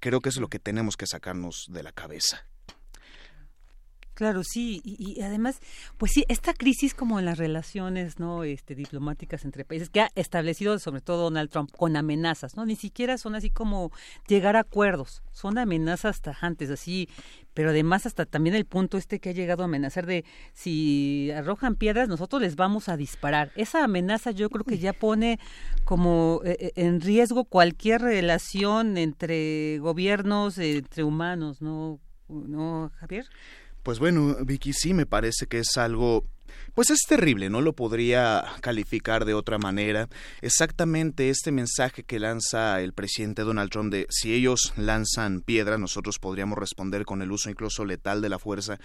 [0.00, 2.46] Creo que es lo que tenemos que sacarnos de la cabeza.
[4.14, 5.60] Claro, sí, y, además,
[5.96, 8.44] pues sí, esta crisis como en las relaciones, ¿no?
[8.44, 12.66] Este, diplomáticas entre países que ha establecido sobre todo Donald Trump con amenazas, ¿no?
[12.66, 13.90] Ni siquiera son así como
[14.28, 17.08] llegar a acuerdos, son amenazas tajantes, así,
[17.54, 21.76] pero además hasta también el punto este que ha llegado a amenazar de si arrojan
[21.76, 23.50] piedras nosotros les vamos a disparar.
[23.56, 25.38] Esa amenaza yo creo que ya pone
[25.84, 31.98] como eh, eh, en riesgo cualquier relación entre gobiernos, entre humanos, ¿no?
[32.28, 33.26] ¿No, Javier?
[33.82, 36.24] Pues bueno, Vicky, sí me parece que es algo
[36.74, 40.08] pues es terrible, no lo podría calificar de otra manera.
[40.40, 46.18] Exactamente este mensaje que lanza el presidente Donald Trump de si ellos lanzan piedra, nosotros
[46.18, 48.78] podríamos responder con el uso incluso letal de la fuerza,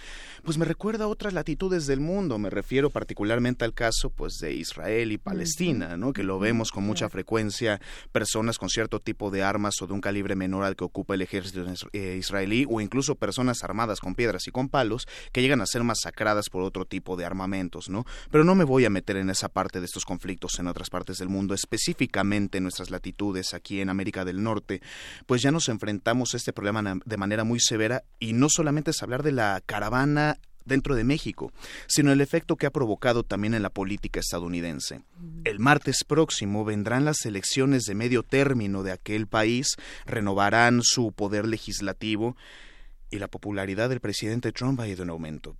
[0.44, 2.38] pues me recuerda a otras latitudes del mundo.
[2.38, 6.12] Me refiero particularmente al caso pues de Israel y Palestina, ¿no?
[6.12, 7.80] Que lo vemos con mucha frecuencia,
[8.12, 11.22] personas con cierto tipo de armas o de un calibre menor al que ocupa el
[11.22, 15.66] ejército eh, israelí o incluso personas armadas con piedras y con palos que llegan a
[15.66, 17.57] ser masacradas por otro tipo de armamento
[17.88, 18.06] ¿no?
[18.30, 21.18] Pero no me voy a meter en esa parte de estos conflictos en otras partes
[21.18, 24.80] del mundo, específicamente en nuestras latitudes aquí en América del Norte,
[25.26, 29.02] pues ya nos enfrentamos a este problema de manera muy severa y no solamente es
[29.02, 31.50] hablar de la caravana dentro de México,
[31.88, 35.00] sino el efecto que ha provocado también en la política estadounidense.
[35.44, 39.76] El martes próximo vendrán las elecciones de medio término de aquel país,
[40.06, 42.36] renovarán su poder legislativo
[43.10, 45.56] y la popularidad del presidente Trump ha ido en aumento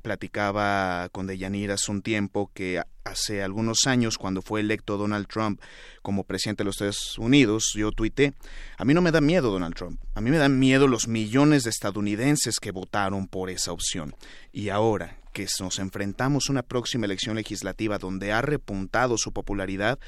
[0.00, 5.60] platicaba con Deyanir hace un tiempo que hace algunos años, cuando fue electo Donald Trump
[6.02, 8.34] como presidente de los Estados Unidos, yo tuité,
[8.76, 11.64] a mí no me da miedo Donald Trump, a mí me dan miedo los millones
[11.64, 14.14] de estadounidenses que votaron por esa opción.
[14.52, 19.98] Y ahora que nos enfrentamos a una próxima elección legislativa donde ha repuntado su popularidad,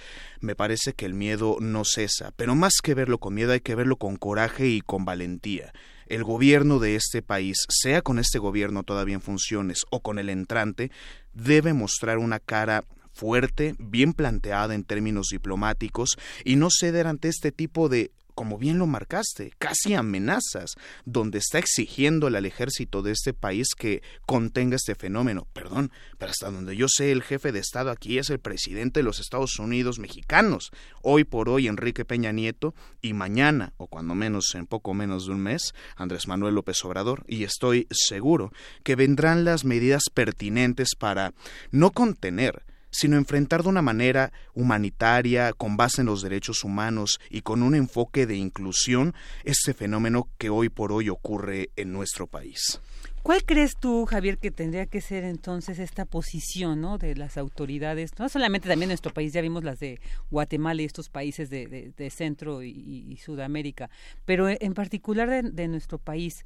[0.41, 2.33] me parece que el miedo no cesa.
[2.37, 5.73] Pero más que verlo con miedo, hay que verlo con coraje y con valentía
[6.07, 10.29] el gobierno de este país, sea con este gobierno todavía en funciones o con el
[10.29, 10.91] entrante,
[11.33, 17.53] debe mostrar una cara fuerte, bien planteada en términos diplomáticos y no ceder ante este
[17.53, 23.33] tipo de como bien lo marcaste, casi amenazas, donde está exigiéndole al ejército de este
[23.33, 25.47] país que contenga este fenómeno.
[25.53, 29.05] Perdón, pero hasta donde yo sé, el jefe de Estado aquí es el presidente de
[29.05, 30.71] los Estados Unidos mexicanos.
[31.03, 35.33] Hoy por hoy, Enrique Peña Nieto, y mañana, o cuando menos en poco menos de
[35.33, 38.53] un mes, Andrés Manuel López Obrador, y estoy seguro
[38.83, 41.35] que vendrán las medidas pertinentes para
[41.71, 47.41] no contener, sino enfrentar de una manera humanitaria, con base en los derechos humanos y
[47.41, 52.81] con un enfoque de inclusión este fenómeno que hoy por hoy ocurre en nuestro país.
[53.23, 56.99] ¿Cuál crees tú, Javier, que tendría que ser entonces esta posición ¿no?
[56.99, 58.11] de las autoridades?
[58.19, 60.01] No solamente también nuestro país, ya vimos las de
[60.31, 63.91] Guatemala y estos países de, Centro y, Sudamérica,
[64.25, 66.43] pero en particular de nuestro país.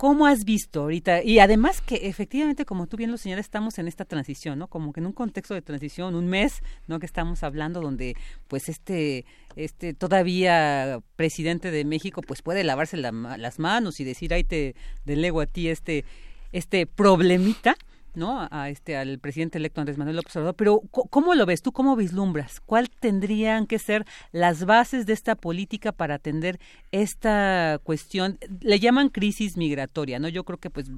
[0.00, 1.22] ¿Cómo has visto ahorita?
[1.22, 4.66] Y además que efectivamente, como tú bien lo señalas, estamos en esta transición, ¿no?
[4.66, 6.98] Como que en un contexto de transición, un mes, ¿no?
[7.00, 8.16] Que estamos hablando donde,
[8.48, 14.42] pues, este, este, todavía presidente de México, pues, puede lavarse las manos y decir, ahí
[14.42, 14.74] te
[15.04, 16.06] delego a ti este,
[16.50, 17.76] este problemita,
[18.14, 18.48] ¿no?
[18.50, 21.72] A este al presidente electo Andrés Manuel López Obrador, pero ¿cómo lo ves tú?
[21.72, 22.60] ¿Cómo vislumbras?
[22.60, 26.58] ¿Cuál tendrían que ser las bases de esta política para atender
[26.92, 28.38] esta cuestión?
[28.60, 30.28] Le llaman crisis migratoria, ¿no?
[30.28, 30.90] Yo creo que pues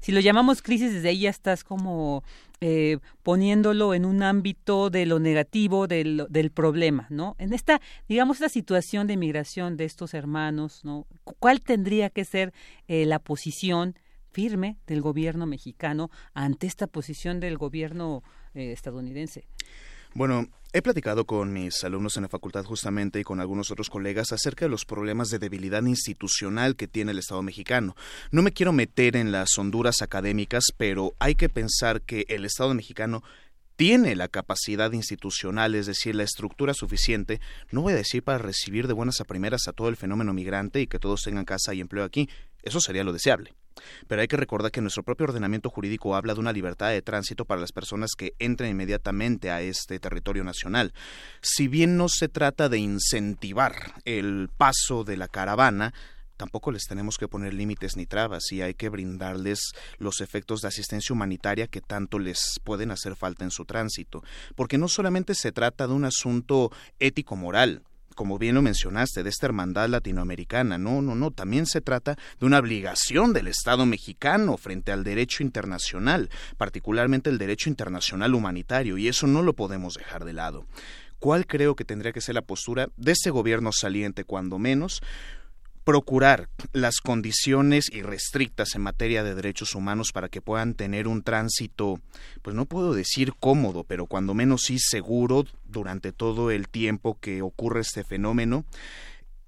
[0.00, 2.22] si lo llamamos crisis desde ahí ya estás como
[2.60, 7.36] eh, poniéndolo en un ámbito de lo negativo del, del problema, ¿no?
[7.38, 11.06] En esta, digamos, esta situación de migración de estos hermanos, ¿no?
[11.22, 12.52] ¿Cuál tendría que ser
[12.88, 13.94] eh, la posición?
[14.38, 18.22] Firme del gobierno mexicano ante esta posición del gobierno
[18.54, 19.48] eh, estadounidense.
[20.14, 24.30] Bueno, he platicado con mis alumnos en la facultad justamente y con algunos otros colegas
[24.30, 27.96] acerca de los problemas de debilidad institucional que tiene el Estado mexicano.
[28.30, 32.74] No me quiero meter en las honduras académicas, pero hay que pensar que el Estado
[32.74, 33.24] mexicano
[33.74, 37.40] tiene la capacidad institucional, es decir, la estructura suficiente,
[37.72, 40.80] no voy a decir para recibir de buenas a primeras a todo el fenómeno migrante
[40.80, 42.28] y que todos tengan casa y empleo aquí,
[42.62, 43.54] eso sería lo deseable.
[44.06, 47.44] Pero hay que recordar que nuestro propio ordenamiento jurídico habla de una libertad de tránsito
[47.44, 50.92] para las personas que entren inmediatamente a este territorio nacional.
[51.40, 55.92] Si bien no se trata de incentivar el paso de la caravana,
[56.38, 60.68] tampoco les tenemos que poner límites ni trabas y hay que brindarles los efectos de
[60.68, 64.22] asistencia humanitaria que tanto les pueden hacer falta en su tránsito,
[64.54, 67.82] porque no solamente se trata de un asunto ético-moral,
[68.18, 70.76] como bien lo mencionaste, de esta hermandad latinoamericana.
[70.76, 75.44] No, no, no, también se trata de una obligación del Estado mexicano frente al derecho
[75.44, 80.66] internacional, particularmente el derecho internacional humanitario, y eso no lo podemos dejar de lado.
[81.20, 85.00] ¿Cuál creo que tendría que ser la postura de este gobierno saliente, cuando menos?
[85.88, 91.98] Procurar las condiciones irrestrictas en materia de derechos humanos para que puedan tener un tránsito,
[92.42, 97.40] pues no puedo decir cómodo, pero cuando menos sí seguro durante todo el tiempo que
[97.40, 98.66] ocurre este fenómeno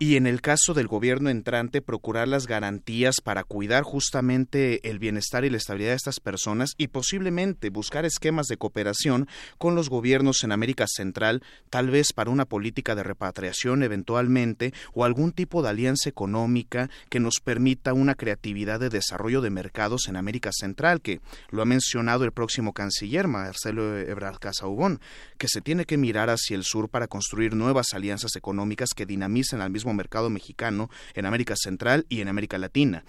[0.02, 5.44] y en el caso del gobierno entrante procurar las garantías para cuidar justamente el bienestar
[5.44, 9.28] y la estabilidad de estas personas y posiblemente buscar esquemas de cooperación
[9.58, 15.04] con los gobiernos en América Central, tal vez para una política de repatriación eventualmente o
[15.04, 20.16] algún tipo de alianza económica que nos permita una creatividad de desarrollo de mercados en
[20.16, 21.20] América Central, que
[21.50, 24.98] lo ha mencionado el próximo canciller Marcelo Ebrard Casaubon,
[25.36, 29.60] que se tiene que mirar hacia el sur para construir nuevas alianzas económicas que dinamicen
[29.60, 33.04] al mismo mercado mexicano en América Central y en América Latina.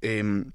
[0.00, 0.52] Em,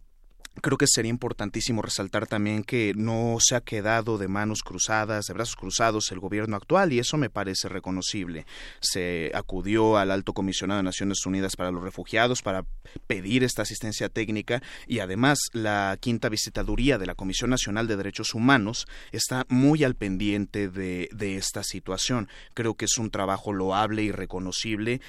[0.62, 5.34] creo que sería importantísimo resaltar también que no se ha quedado de manos cruzadas, de
[5.34, 8.46] brazos cruzados el gobierno actual y eso me parece reconocible.
[8.80, 12.66] Se acudió al alto comisionado de Naciones Unidas para los Refugiados para
[13.08, 18.34] pedir esta asistencia técnica y además la quinta visitaduría de la Comisión Nacional de Derechos
[18.34, 22.28] Humanos está muy al pendiente de, de esta situación.
[22.54, 25.02] Creo que es un trabajo loable y reconocible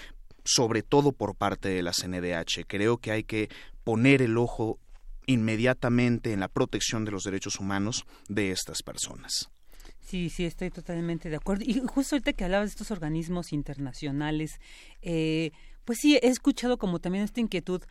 [0.44, 2.66] sobre todo por parte de la CNDH.
[2.66, 3.48] Creo que hay que
[3.84, 4.78] poner el ojo
[5.26, 9.50] inmediatamente en la protección de los derechos humanos de estas personas.
[10.00, 11.64] Sí, sí, estoy totalmente de acuerdo.
[11.64, 14.58] Y justo ahorita que hablabas de estos organismos internacionales,
[15.02, 15.52] eh,
[15.84, 17.82] pues sí, he escuchado como también esta inquietud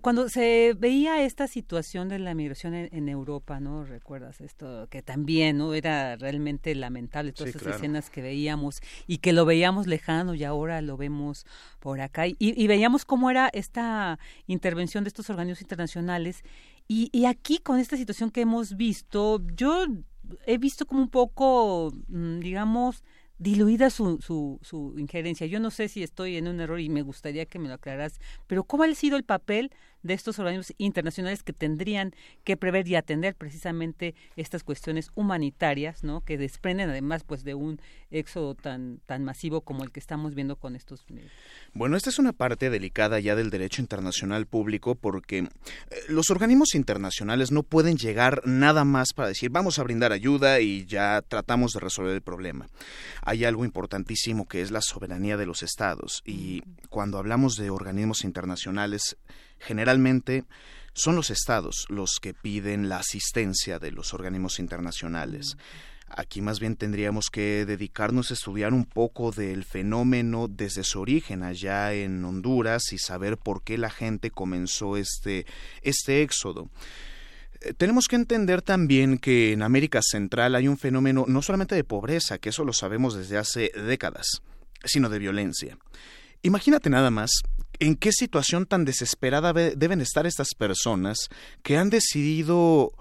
[0.00, 3.84] cuando se veía esta situación de la migración en, Europa, ¿no?
[3.84, 5.74] Recuerdas esto que también, ¿no?
[5.74, 10.82] Era realmente lamentable todas esas escenas que veíamos y que lo veíamos lejano y ahora
[10.82, 11.46] lo vemos
[11.80, 16.42] por acá y, veíamos cómo era esta intervención de estos organismos internacionales
[16.88, 19.86] y, y aquí con esta situación que hemos visto, yo
[20.46, 23.04] he visto como un poco, mm, digamos,
[23.38, 25.46] diluida su, su, su injerencia.
[25.46, 28.20] Yo no sé si estoy en un error y me gustaría que me lo aclaras,
[28.46, 29.72] pero ¿cómo ha sido el papel
[30.02, 32.14] de estos organismos internacionales que tendrían
[32.44, 36.22] que prever y atender precisamente estas cuestiones humanitarias, ¿no?
[36.22, 37.80] Que desprenden además pues de un
[38.10, 41.04] éxodo tan tan masivo como el que estamos viendo con estos.
[41.74, 45.48] Bueno, esta es una parte delicada ya del derecho internacional público porque eh,
[46.08, 50.86] los organismos internacionales no pueden llegar nada más para decir vamos a brindar ayuda y
[50.86, 52.68] ya tratamos de resolver el problema.
[53.22, 58.24] Hay algo importantísimo que es la soberanía de los estados y cuando hablamos de organismos
[58.24, 59.16] internacionales
[59.64, 60.44] Generalmente
[60.92, 65.56] son los estados los que piden la asistencia de los organismos internacionales.
[66.08, 71.42] Aquí más bien tendríamos que dedicarnos a estudiar un poco del fenómeno desde su origen
[71.42, 75.46] allá en Honduras y saber por qué la gente comenzó este,
[75.80, 76.68] este éxodo.
[77.62, 81.84] Eh, tenemos que entender también que en América Central hay un fenómeno no solamente de
[81.84, 84.42] pobreza, que eso lo sabemos desde hace décadas,
[84.84, 85.78] sino de violencia.
[86.42, 87.30] Imagínate nada más
[87.82, 91.28] en qué situación tan desesperada deben estar estas personas
[91.64, 92.92] que han decidido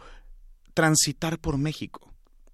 [0.74, 2.12] transitar por México.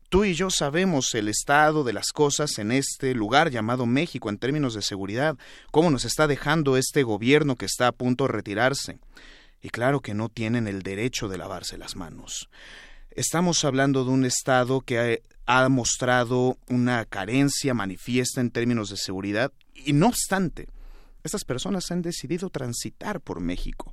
[0.10, 4.40] Tú y yo sabemos el estado de las cosas en este lugar llamado México en
[4.40, 5.38] términos de seguridad,
[5.72, 9.00] cómo nos está dejando este gobierno que está a punto de retirarse.
[9.62, 12.50] Y claro que no tienen el derecho de lavarse las manos.
[13.12, 19.54] Estamos hablando de un Estado que ha, mostrado una carencia manifiesta en términos de seguridad
[19.74, 20.68] y no obstante,
[21.28, 23.92] estas personas han decidido transitar por México.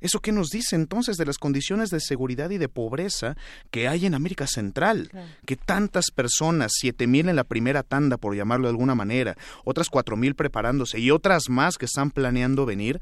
[0.00, 3.38] ¿Eso qué nos dice entonces de las condiciones de seguridad y de pobreza
[3.70, 5.10] que hay en América Central?
[5.46, 9.34] Que tantas personas, siete mil en la primera tanda, por llamarlo de alguna manera,
[9.64, 13.00] otras cuatro mil preparándose y otras más que están planeando venir,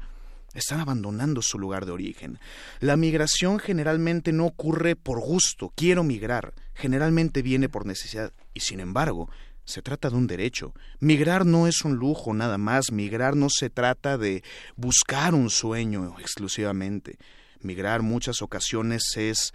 [0.53, 2.39] están abandonando su lugar de origen.
[2.79, 8.79] La migración generalmente no ocurre por gusto, quiero migrar, generalmente viene por necesidad, y sin
[8.79, 9.29] embargo,
[9.65, 10.73] se trata de un derecho.
[10.99, 14.43] Migrar no es un lujo nada más, migrar no se trata de
[14.75, 17.17] buscar un sueño exclusivamente.
[17.61, 19.53] Migrar muchas ocasiones es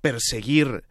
[0.00, 0.84] perseguir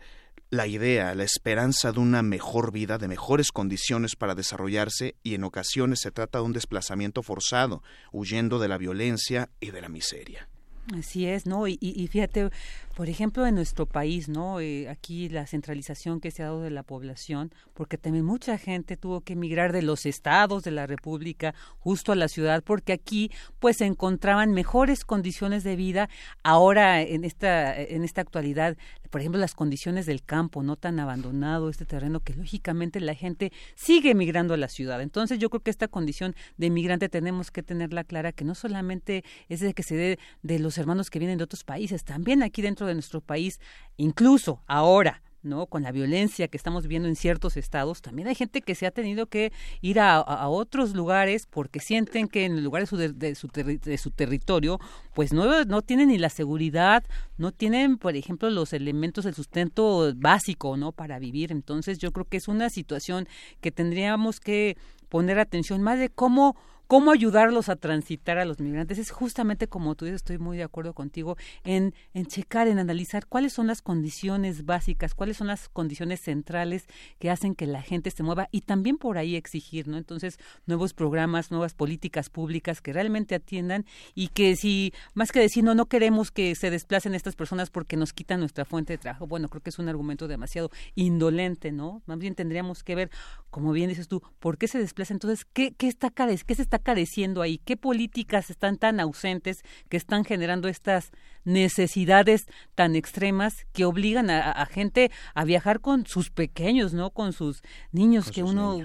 [0.51, 5.45] la idea, la esperanza de una mejor vida, de mejores condiciones para desarrollarse y en
[5.45, 10.49] ocasiones se trata de un desplazamiento forzado, huyendo de la violencia y de la miseria.
[10.97, 11.67] Así es, ¿no?
[11.67, 12.49] Y, fíjate,
[12.95, 14.59] por ejemplo, en nuestro país, ¿no?
[14.59, 18.97] Eh, aquí la centralización que se ha dado de la población, porque también mucha gente
[18.97, 23.31] tuvo que emigrar de los estados de la República justo a la ciudad, porque aquí,
[23.59, 26.09] pues, se encontraban mejores condiciones de vida.
[26.43, 28.75] Ahora, en esta, en esta actualidad,
[29.11, 33.51] por ejemplo, las condiciones del campo, no tan abandonado este terreno, que lógicamente la gente
[33.75, 35.01] sigue emigrando a la ciudad.
[35.01, 39.23] Entonces, yo creo que esta condición de migrante tenemos que tenerla clara, que no solamente
[39.47, 42.61] es de que se dé de los hermanos que vienen de otros países, también aquí
[42.61, 43.59] dentro de nuestro país,
[43.97, 45.65] incluso ahora, ¿no?
[45.65, 48.91] Con la violencia que estamos viendo en ciertos estados, también hay gente que se ha
[48.91, 52.97] tenido que ir a, otros lugares porque sienten que en el lugar de su,
[53.35, 54.79] su, de su territorio,
[55.13, 57.03] pues no, no tienen ni la seguridad,
[57.37, 60.91] no tienen, por ejemplo, los elementos del sustento básico, ¿no?
[60.91, 61.51] Para vivir.
[61.51, 63.27] Entonces, yo creo que es una situación
[63.61, 64.77] que tendríamos que
[65.09, 66.55] poner atención más de cómo
[66.91, 70.63] cómo ayudarlos a transitar a los migrantes es justamente como tú dices, estoy muy de
[70.63, 75.69] acuerdo contigo, en, en checar, en analizar cuáles son las condiciones básicas, cuáles son las
[75.69, 76.87] condiciones centrales
[77.17, 79.95] que hacen que la gente se mueva y también por ahí exigir, ¿no?
[79.95, 85.63] Entonces, nuevos programas, nuevas políticas públicas que realmente atiendan y que si, más que decir,
[85.63, 89.27] no, no queremos que se desplacen estas personas porque nos quitan nuestra fuente de trabajo,
[89.27, 92.01] bueno, creo que es un argumento demasiado indolente, ¿no?
[92.05, 93.11] Más bien tendríamos que ver,
[93.49, 96.80] como bien dices tú, por qué se desplaza, entonces, ¿qué, qué está, qué se está
[96.81, 97.59] careciendo ahí?
[97.59, 101.11] ¿Qué políticas están tan ausentes que están generando estas
[101.43, 102.45] necesidades
[102.75, 107.09] tan extremas que obligan a, gente a viajar con sus pequeños, ¿no?
[107.11, 108.79] Con sus niños que uno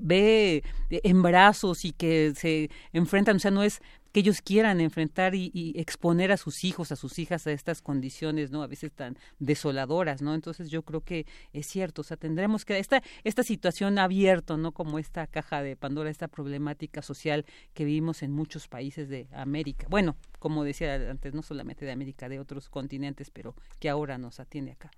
[0.00, 3.80] ve en brazos y que se enfrentan, o sea, no es
[4.16, 8.50] que ellos quieran enfrentar y, exponer a sus hijos, a sus hijas a estas condiciones,
[8.50, 8.62] ¿no?
[8.62, 10.34] A veces tan desoladoras, ¿no?
[10.34, 14.72] Entonces yo creo que es cierto, o sea, tendremos que esta esta situación abierta, ¿no?
[14.72, 17.44] Como esta caja de Pandora, esta problemática social
[17.74, 19.86] que vivimos en muchos países de América.
[19.90, 24.40] Bueno, como decía antes, no solamente de América, de otros continentes, pero que ahora nos
[24.40, 24.90] atiende acá.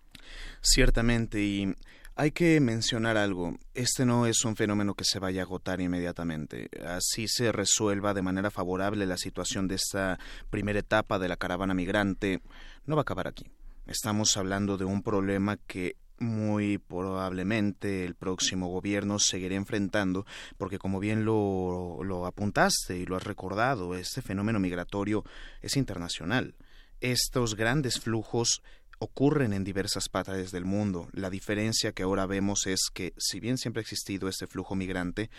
[0.61, 1.75] Ciertamente, y
[2.19, 3.57] hay que mencionar algo.
[3.75, 6.69] Este no es un fenómeno que se vaya a agotar inmediatamente.
[6.85, 10.19] Así se resuelva de manera favorable la situación de esta
[10.51, 12.43] primera etapa de la caravana migrante.
[12.87, 13.47] No va a acabar aquí.
[13.87, 20.27] Estamos hablando de un problema que muy probablemente el próximo gobierno seguirá enfrentando,
[20.57, 25.23] porque como bien lo, lo apuntaste y lo has recordado, este fenómeno migratorio
[25.63, 26.57] es internacional.
[27.01, 28.61] Estos grandes flujos
[28.99, 31.09] ocurren en diversas partes del mundo.
[31.13, 35.31] La diferencia que ahora vemos es que, si bien siempre ha existido este flujo migrante,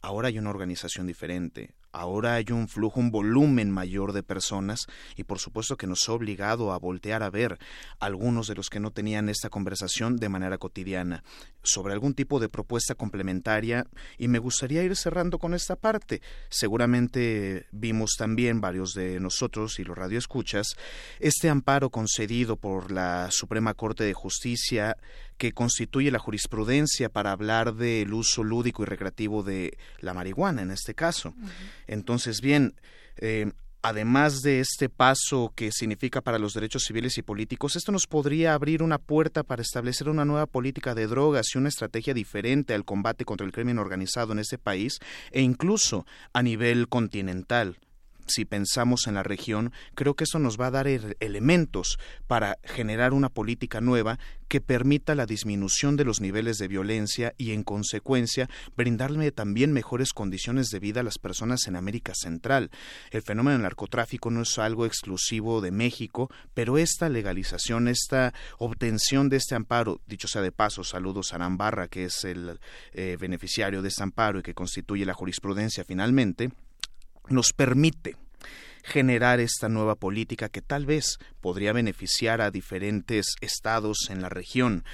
[0.00, 4.86] ahora hay una organización diferente, ahora hay un flujo, un volumen mayor de personas
[5.16, 7.58] y por supuesto que nos ha obligado a voltear a ver
[7.98, 11.24] a algunos de los que no tenían esta conversación de manera cotidiana
[11.62, 13.86] sobre algún tipo de propuesta complementaria
[14.16, 16.22] y me gustaría ir cerrando con esta parte.
[16.48, 20.76] Seguramente vimos también varios de nosotros y los radioescuchas
[21.18, 24.96] este amparo concedido por la Suprema Corte de Justicia
[25.36, 30.70] que constituye la jurisprudencia para hablar del uso lúdico y recreativo de la marihuana en
[30.70, 31.32] este caso.
[31.88, 32.74] Entonces, bien,
[33.16, 33.50] eh,
[33.82, 38.54] además de este paso que significa para los derechos civiles y políticos, esto nos podría
[38.54, 42.84] abrir una puerta para establecer una nueva política de drogas y una estrategia diferente al
[42.84, 44.98] combate contra el crimen organizado en este país
[45.32, 47.78] e incluso a nivel continental
[48.28, 53.12] si pensamos en la región, creo que eso nos va a dar elementos para generar
[53.12, 54.18] una política nueva
[54.48, 60.12] que permita la disminución de los niveles de violencia y, en consecuencia, brindarle también mejores
[60.12, 62.70] condiciones de vida a las personas en América Central.
[63.10, 69.28] El fenómeno del narcotráfico no es algo exclusivo de México, pero esta legalización, esta obtención
[69.28, 72.58] de este amparo, dicho sea de paso, saludos a Nambarra, que es el
[72.92, 76.50] eh, beneficiario de este amparo y que constituye la jurisprudencia finalmente,
[77.30, 78.16] nos permite
[78.84, 84.84] generar esta nueva política que tal vez podría beneficiar a diferentes estados en la región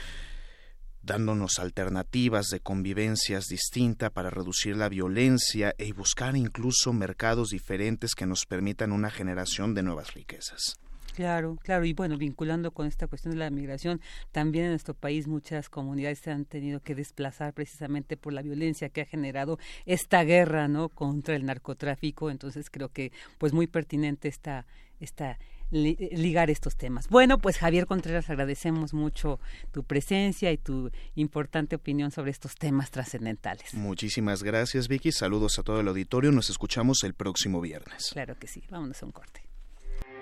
[1.05, 8.27] dándonos alternativas de convivencias distintas para reducir la violencia y buscar incluso mercados diferentes que
[8.27, 10.77] nos permitan una generación de nuevas riquezas.
[11.15, 14.01] Claro, claro, y bueno, vinculando con esta cuestión de la migración,
[14.33, 18.89] también en nuestro país muchas comunidades se han tenido que desplazar precisamente por la violencia
[18.89, 20.89] que ha generado esta guerra, ¿no?
[20.89, 24.67] Contra el narcotráfico, entonces creo que pues muy pertinente esta
[25.01, 25.39] esta
[25.71, 27.09] ligar estos temas.
[27.09, 29.41] Bueno, pues Javier Contreras, agradecemos mucho
[29.73, 33.75] tu presencia y tu importante opinión sobre estos temas trascendentales.
[33.75, 35.11] Muchísimas gracias, Vicky.
[35.11, 36.31] Saludos a todo el auditorio.
[36.31, 38.11] Nos escuchamos el próximo viernes.
[38.13, 38.63] Claro que sí.
[38.71, 39.43] Vámonos a un corte.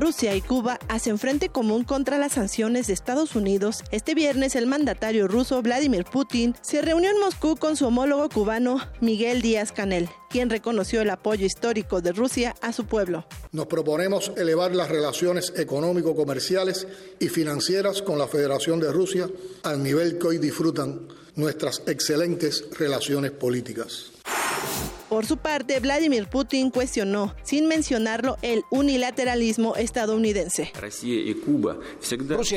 [0.00, 3.84] Rusia y Cuba hacen frente común contra las sanciones de Estados Unidos.
[3.90, 8.78] Este viernes el mandatario ruso Vladimir Putin se reunió en Moscú con su homólogo cubano
[9.02, 13.26] Miguel Díaz Canel, quien reconoció el apoyo histórico de Rusia a su pueblo.
[13.52, 19.28] Nos proponemos elevar las relaciones económico-comerciales y financieras con la Federación de Rusia
[19.64, 24.12] al nivel que hoy disfrutan nuestras excelentes relaciones políticas.
[25.10, 30.70] Por su parte, Vladimir Putin cuestionó, sin mencionarlo, el unilateralismo estadounidense.
[30.72, 31.18] Rusia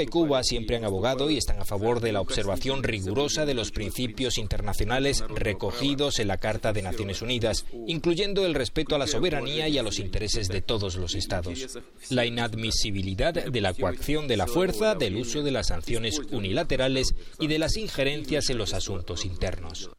[0.03, 3.71] y Cuba siempre han abogado y están a favor de la observación rigurosa de los
[3.71, 9.67] principios internacionales recogidos en la Carta de Naciones Unidas, incluyendo el respeto a la soberanía
[9.67, 11.79] y a los intereses de todos los estados.
[12.11, 17.47] La inadmisibilidad de la coacción de la fuerza, del uso de las sanciones unilaterales y
[17.47, 19.89] de las injerencias en los asuntos internos.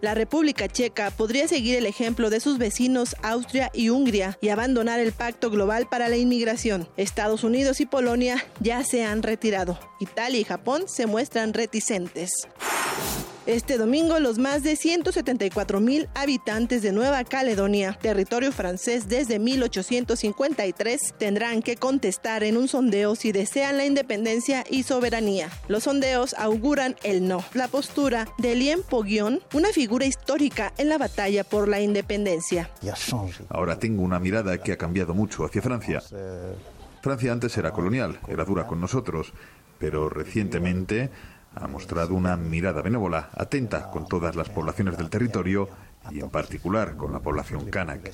[0.00, 5.00] La República Checa podría seguir el ejemplo de sus vecinos Austria y Hungría y abandonar
[5.00, 6.88] el Pacto Global para la Inmigración.
[6.96, 9.78] Estados Unidos y Polonia ya se han retirado.
[10.00, 12.30] Italia y Japón se muestran reticentes.
[13.48, 21.14] Este domingo, los más de 174 mil habitantes de Nueva Caledonia, territorio francés desde 1853,
[21.16, 25.48] tendrán que contestar en un sondeo si desean la independencia y soberanía.
[25.66, 27.42] Los sondeos auguran el no.
[27.54, 32.68] La postura de Lien Poguion, una figura histórica en la batalla por la independencia.
[33.48, 36.02] Ahora tengo una mirada que ha cambiado mucho hacia Francia.
[37.00, 39.32] Francia antes era colonial, era dura con nosotros,
[39.78, 41.08] pero recientemente
[41.60, 45.68] ha mostrado una mirada benévola, atenta con todas las poblaciones del territorio
[46.10, 48.10] y en particular con la población kanak.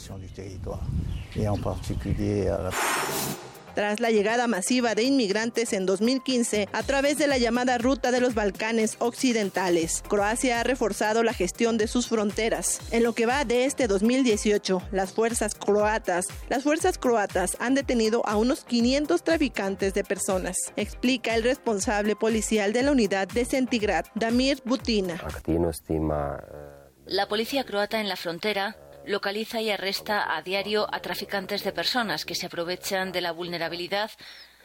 [3.75, 8.21] Tras la llegada masiva de inmigrantes en 2015 a través de la llamada Ruta de
[8.21, 12.81] los Balcanes Occidentales, Croacia ha reforzado la gestión de sus fronteras.
[12.93, 18.23] En lo que va de este 2018, las fuerzas croatas, las fuerzas croatas han detenido
[18.27, 24.05] a unos 500 traficantes de personas, explica el responsable policial de la unidad de Centigrad,
[24.15, 25.21] Damir Butina.
[27.07, 28.77] La policía croata en la frontera
[29.07, 34.11] localiza y arresta a diario a traficantes de personas que se aprovechan de la vulnerabilidad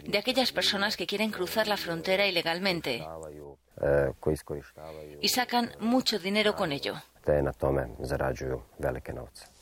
[0.03, 3.05] de aquellas personas que quieren cruzar la frontera ilegalmente
[5.21, 6.95] y sacan mucho dinero con ello.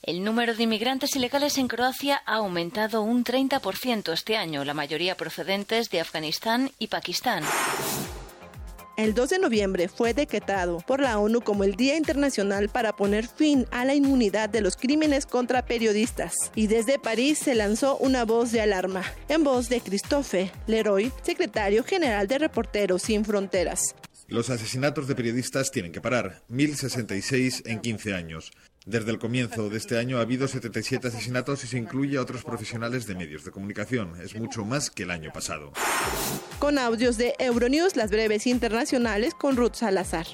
[0.03, 5.17] El número de inmigrantes ilegales en Croacia ha aumentado un 30% este año, la mayoría
[5.17, 7.43] procedentes de Afganistán y Pakistán.
[8.97, 13.27] El 2 de noviembre fue decretado por la ONU como el Día Internacional para poner
[13.27, 16.33] fin a la inmunidad de los crímenes contra periodistas.
[16.55, 21.83] Y desde París se lanzó una voz de alarma, en voz de Christophe Leroy, secretario
[21.83, 23.93] general de Reporteros Sin Fronteras.
[24.29, 28.51] Los asesinatos de periodistas tienen que parar, 1066 en 15 años.
[28.87, 32.45] Desde el comienzo de este año ha habido 77 asesinatos y se incluye a otros
[32.45, 34.13] profesionales de medios de comunicación.
[34.21, 35.73] Es mucho más que el año pasado.
[36.57, 40.25] Con audios de Euronews, las breves internacionales con Ruth Salazar.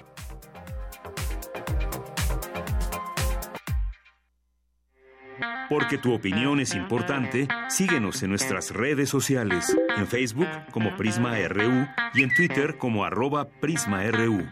[5.67, 11.87] Porque tu opinión es importante, síguenos en nuestras redes sociales, en Facebook como Prisma RU
[12.13, 14.45] y en Twitter como arroba PrismaRU.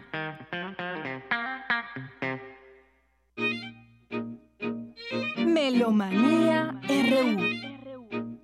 [5.92, 8.40] Melomanía RU.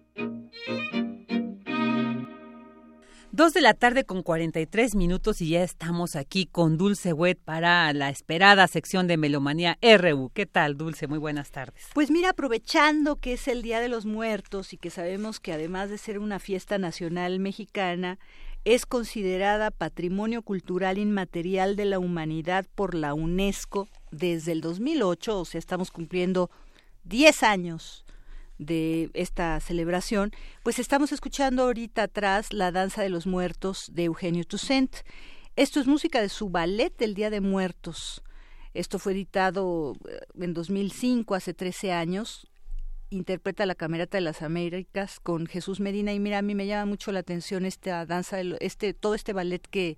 [3.32, 7.94] Dos de la tarde con 43 minutos y ya estamos aquí con Dulce Wet para
[7.94, 10.30] la esperada sección de Melomanía RU.
[10.34, 11.08] ¿Qué tal, Dulce?
[11.08, 11.88] Muy buenas tardes.
[11.94, 15.90] Pues mira, aprovechando que es el Día de los Muertos y que sabemos que además
[15.90, 18.20] de ser una fiesta nacional mexicana,
[18.66, 25.46] es considerada Patrimonio Cultural Inmaterial de la Humanidad por la UNESCO desde el 2008, o
[25.46, 26.50] sea, estamos cumpliendo
[27.08, 28.06] 10 años
[28.58, 30.32] de esta celebración,
[30.64, 34.96] pues estamos escuchando ahorita atrás la Danza de los Muertos de Eugenio Toussaint.
[35.56, 38.24] Esto es música de su ballet del Día de Muertos.
[38.74, 42.48] Esto fue editado eh, en 2005, hace 13 años.
[43.10, 46.86] Interpreta la Camerata de las Américas con Jesús Medina y mira, a mí me llama
[46.86, 49.98] mucho la atención esta danza, este todo este ballet que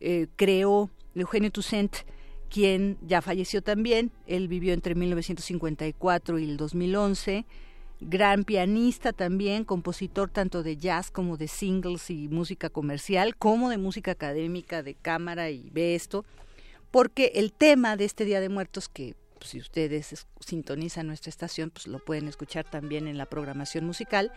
[0.00, 1.96] eh, creó Eugenio Toussaint
[2.50, 4.10] quien ya falleció también.
[4.26, 7.46] Él vivió entre 1954 y el 2011.
[8.00, 13.78] Gran pianista también, compositor tanto de jazz como de singles y música comercial, como de
[13.78, 16.26] música académica, de cámara y ve esto,
[16.90, 21.70] porque el tema de este Día de Muertos, que pues, si ustedes sintonizan nuestra estación,
[21.70, 24.30] pues lo pueden escuchar también en la programación musical.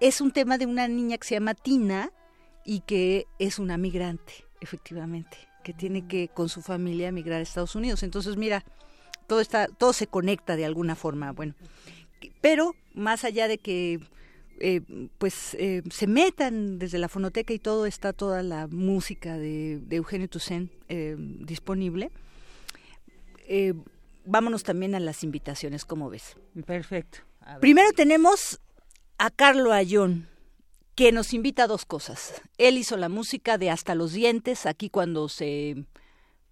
[0.00, 2.10] Es un tema de una niña que se llama Tina
[2.64, 7.74] y que es una migrante, efectivamente, que tiene que con su familia emigrar a Estados
[7.74, 8.04] Unidos.
[8.04, 8.64] Entonces, mira,
[9.26, 11.32] todo está, todo se conecta de alguna forma.
[11.32, 11.54] Bueno,
[12.40, 14.00] pero más allá de que
[14.60, 14.82] eh,
[15.18, 20.28] pues eh, se metan desde la fonoteca y todo está toda la música de, Eugenio
[20.28, 22.12] Toussaint eh, disponible.
[24.24, 26.36] vámonos también a las invitaciones, ¿cómo ves?
[26.66, 27.18] Perfecto.
[27.60, 28.60] Primero tenemos
[29.18, 30.28] a Carlo Ayón,
[30.94, 32.42] que nos invita a dos cosas.
[32.58, 35.84] Él hizo la música de Hasta los Dientes, aquí cuando se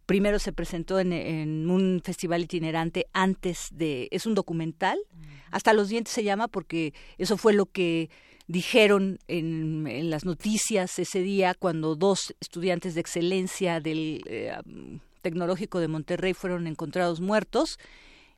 [0.06, 4.98] primero se presentó en, un festival itinerante antes de, es un documental,
[5.50, 8.10] hasta los dientes se llama porque eso fue lo que
[8.46, 14.52] dijeron en, las noticias ese día cuando dos estudiantes de excelencia del eh,
[15.22, 17.78] tecnológico de Monterrey fueron encontrados muertos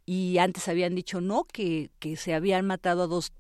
[0.07, 3.33] y antes habían dicho no, que, que se habían matado a dos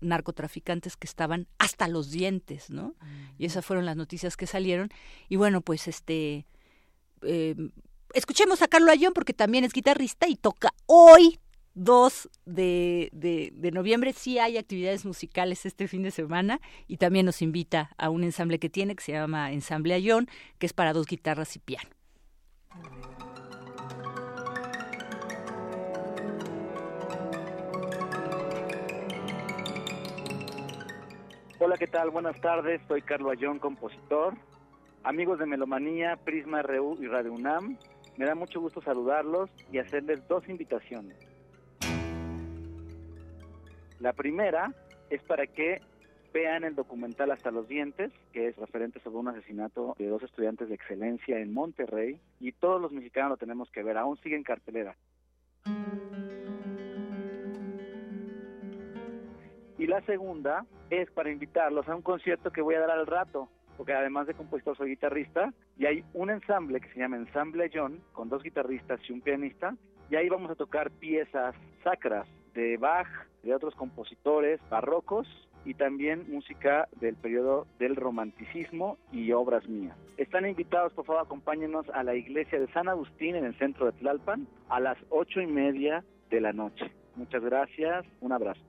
[0.00, 2.94] narcotraficantes que estaban hasta los dientes, ¿no?
[3.38, 4.90] Y esas fueron las noticias que salieron.
[5.28, 6.46] Y bueno, pues este
[7.22, 7.56] eh,
[8.14, 11.40] escuchemos a Carlos Ayón porque también es guitarrista y toca hoy
[11.74, 14.12] 2 de, de, noviembre.
[14.12, 18.58] Sí hay actividades musicales este fin de semana y también nos invita a un ensamble
[18.58, 20.28] que tiene que se llama Ensamble Ayón,
[20.58, 21.90] que es para dos guitarras y piano.
[31.58, 32.10] Hola, ¿qué tal?
[32.10, 32.82] Buenas tardes.
[32.86, 34.34] Soy Carlos Ayón, compositor
[35.06, 37.78] Amigos de Melomanía, Prisma RU y Radio UNAM,
[38.16, 41.16] me da mucho gusto saludarlos y hacerles dos invitaciones.
[44.00, 44.74] La primera
[45.08, 45.80] es para que
[46.34, 50.68] vean el documental Hasta los Dientes, que es referente sobre un asesinato de dos estudiantes
[50.68, 54.42] de excelencia en Monterrey, y todos los mexicanos lo tenemos que ver, aún sigue en
[54.42, 54.96] cartelera.
[59.78, 63.48] Y la segunda es para invitarlos a un concierto que voy a dar al rato,
[63.76, 68.00] porque además de compositor soy guitarrista, y hay un ensamble que se llama Ensamble John,
[68.12, 69.76] con dos guitarristas y un pianista,
[70.08, 71.54] y ahí vamos a tocar piezas
[71.84, 73.08] sacras de Bach,
[73.42, 75.28] de otros compositores barrocos,
[75.66, 79.96] y también música del periodo del romanticismo y obras mías.
[80.16, 83.92] Están invitados, por favor, acompáñenos a la iglesia de San Agustín en el centro de
[83.98, 86.92] Tlalpan a las ocho y media de la noche.
[87.16, 88.60] Muchas gracias, un abrazo.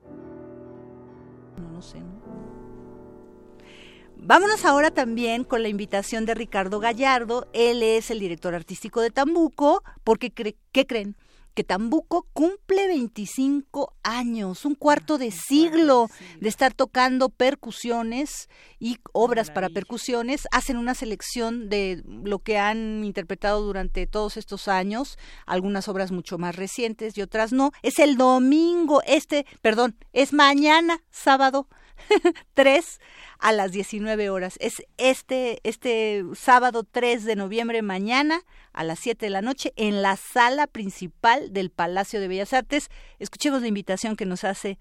[4.16, 7.48] Vámonos ahora también con la invitación de Ricardo Gallardo.
[7.54, 11.16] Él es el director artístico de Tambuco, porque ¿qué creen?
[11.58, 16.08] Que Tambuco cumple 25 años, un cuarto de siglo
[16.40, 18.48] de estar tocando percusiones
[18.80, 20.48] y obras para percusiones.
[20.52, 25.18] Hacen una selección de lo que han interpretado durante todos estos años,
[25.48, 27.72] algunas obras mucho más recientes y otras no.
[27.82, 31.68] Es el domingo, este, perdón, es mañana, sábado
[32.54, 33.00] 3
[33.40, 34.58] a las 19 horas.
[34.60, 38.42] Es este, este sábado 3 de noviembre, mañana
[38.74, 42.90] a las 7 de la noche, en la sala principal del Palacio de Bellas Artes.
[43.20, 44.80] Escuchemos la invitación que nos hace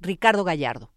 [0.00, 0.90] Ricardo Gallardo.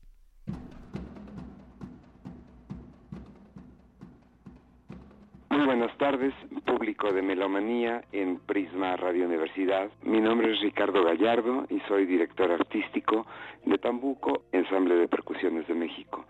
[5.51, 6.33] Muy buenas tardes,
[6.65, 9.91] público de Melomanía en Prisma Radio Universidad.
[10.01, 13.27] Mi nombre es Ricardo Gallardo y soy director artístico
[13.65, 16.23] de Tambuco, Ensamble de Percusiones de México.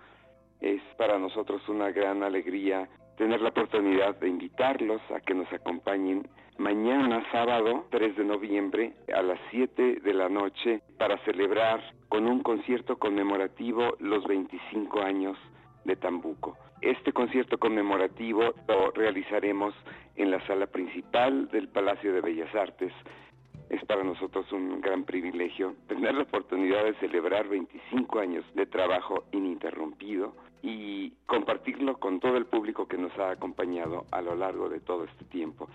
[0.60, 6.28] Es para nosotros una gran alegría tener la oportunidad de invitarlos a que nos acompañen
[6.58, 11.80] mañana sábado 3 de noviembre a las 7 de la noche para celebrar
[12.10, 15.38] con un concierto conmemorativo los 25 años
[15.86, 16.58] de Tambuco.
[16.82, 19.76] Este concierto conmemorativo lo realizaremos
[20.16, 22.92] en la sala principal del Palacio de Bellas Artes.
[23.70, 29.26] Es para nosotros un gran privilegio tener la oportunidad de celebrar 25 años de trabajo
[29.32, 30.34] ininterrumpido
[30.64, 35.04] y compartirlo con todo el público que nos ha acompañado a lo largo de todo
[35.04, 35.70] este tiempo.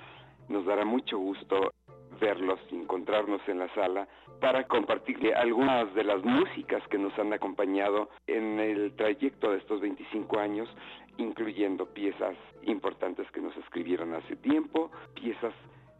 [0.49, 1.73] Nos dará mucho gusto
[2.19, 4.09] verlos y encontrarnos en la sala
[4.41, 9.81] para compartirle algunas de las músicas que nos han acompañado en el trayecto de estos
[9.81, 10.69] 25 años,
[11.17, 15.55] incluyendo piezas importantes que nos escribieron hace tiempo, piezas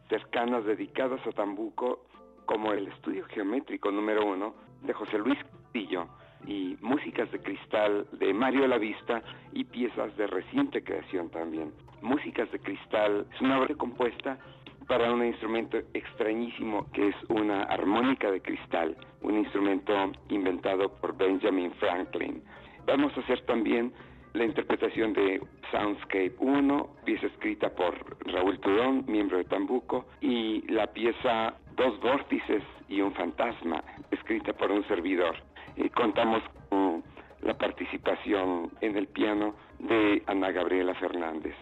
[0.09, 2.05] cercanas dedicadas a Tambuco,
[2.45, 4.53] como el Estudio Geométrico número uno
[4.83, 6.07] de José Luis Castillo,
[6.45, 9.21] y músicas de cristal de Mario Lavista
[9.53, 11.73] y piezas de reciente creación también.
[12.01, 14.37] Músicas de cristal es una obra compuesta
[14.87, 19.93] para un instrumento extrañísimo que es una armónica de cristal, un instrumento
[20.29, 22.41] inventado por Benjamin Franklin.
[22.85, 23.91] Vamos a hacer también
[24.33, 25.41] la interpretación de
[25.71, 27.95] Soundscape 1, pieza escrita por
[28.31, 34.71] Raúl Turón, miembro de Tambuco, y la pieza Dos vórtices y un fantasma, escrita por
[34.71, 35.35] un servidor.
[35.75, 37.03] Y contamos con
[37.41, 41.53] la participación en el piano de Ana Gabriela Fernández.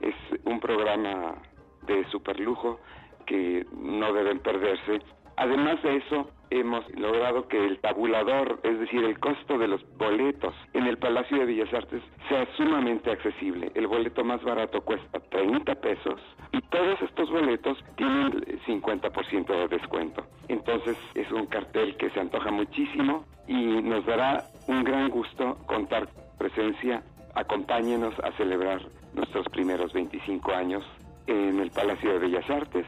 [0.00, 0.14] Es
[0.44, 1.36] un programa
[1.86, 2.80] de superlujo
[3.26, 5.00] que no deben perderse.
[5.36, 10.54] Además de eso, hemos logrado que el tabulador, es decir, el costo de los boletos
[10.72, 13.72] en el Palacio de Bellas Artes sea sumamente accesible.
[13.74, 16.20] El boleto más barato cuesta 30 pesos
[16.52, 18.32] y todos estos boletos tienen
[18.66, 20.24] 50% de descuento.
[20.48, 26.08] Entonces es un cartel que se antoja muchísimo y nos dará un gran gusto contar
[26.38, 27.02] presencia.
[27.34, 28.80] Acompáñenos a celebrar
[29.14, 30.84] nuestros primeros 25 años
[31.26, 32.86] en el Palacio de Bellas Artes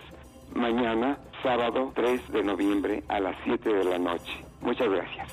[0.55, 4.45] mañana, sábado 3 de noviembre a las 7 de la noche.
[4.61, 5.31] Muchas gracias.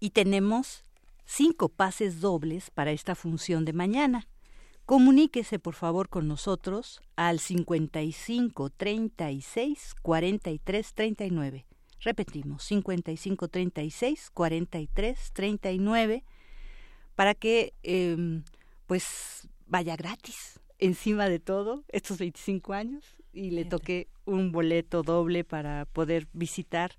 [0.00, 0.84] Y tenemos
[1.24, 4.26] cinco pases dobles para esta función de mañana.
[4.86, 11.64] Comuníquese por favor con nosotros al 55 36 43 39.
[12.00, 16.24] Repetimos, 55 36 43 39
[17.14, 18.42] para que eh,
[18.86, 25.44] pues vaya gratis encima de todo estos 25 años y le toqué un boleto doble
[25.44, 26.92] para poder visitar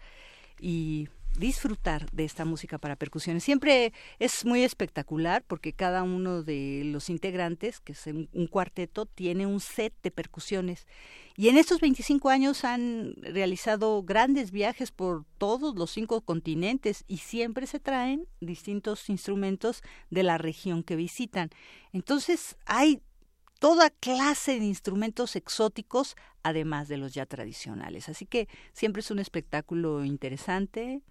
[0.60, 1.08] y
[1.38, 3.44] disfrutar de esta música para percusiones.
[3.44, 9.46] Siempre es muy espectacular porque cada uno de los integrantes, que es un cuarteto, tiene
[9.46, 10.88] un set de percusiones.
[11.36, 17.18] Y en estos 25 años han realizado grandes viajes por todos los cinco continentes y
[17.18, 21.50] siempre se traen distintos instrumentos de la región que visitan.
[21.92, 23.02] Entonces hay
[23.60, 28.10] toda clase de instrumentos exóticos, además de los ya tradicionales.
[28.10, 31.02] Así que siempre es un espectáculo interesante.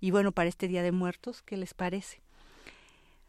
[0.00, 2.22] Y bueno, para este Día de Muertos, ¿qué les parece?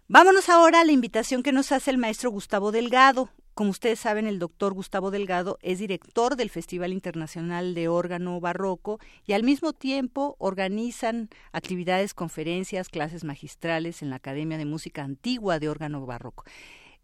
[0.07, 3.29] Vámonos ahora a la invitación que nos hace el maestro Gustavo Delgado.
[3.53, 8.99] Como ustedes saben, el doctor Gustavo Delgado es director del Festival Internacional de Órgano Barroco
[9.25, 15.59] y al mismo tiempo organizan actividades, conferencias, clases magistrales en la Academia de Música Antigua
[15.59, 16.45] de Órgano Barroco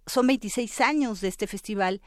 [0.08, 2.02] son 26 años de este festival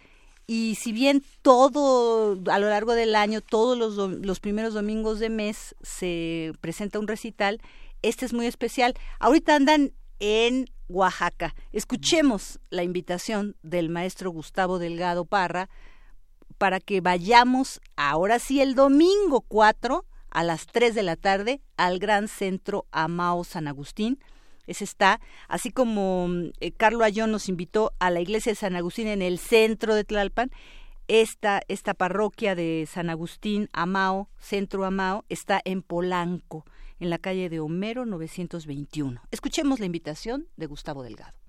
[0.46, 5.30] y si bien todo a lo largo del año, todos los, los primeros domingos de
[5.30, 7.60] mes se presenta un recital,
[8.02, 8.94] este es muy especial.
[9.20, 11.54] Ahorita andan en Oaxaca.
[11.70, 15.70] Escuchemos la invitación del maestro Gustavo Delgado Parra
[16.58, 21.98] para que vayamos ahora sí el domingo 4 a las 3 de la tarde al
[22.00, 24.18] Gran Centro Amao San Agustín
[24.66, 26.28] ese está, así como
[26.60, 30.04] eh, Carlo Ayón nos invitó a la iglesia de San Agustín en el centro de
[30.04, 30.50] Tlalpan,
[31.08, 36.64] esta, esta parroquia de San Agustín, Amao, Centro Amao, está en Polanco,
[37.00, 39.20] en la calle de Homero 921.
[39.32, 41.39] Escuchemos la invitación de Gustavo Delgado.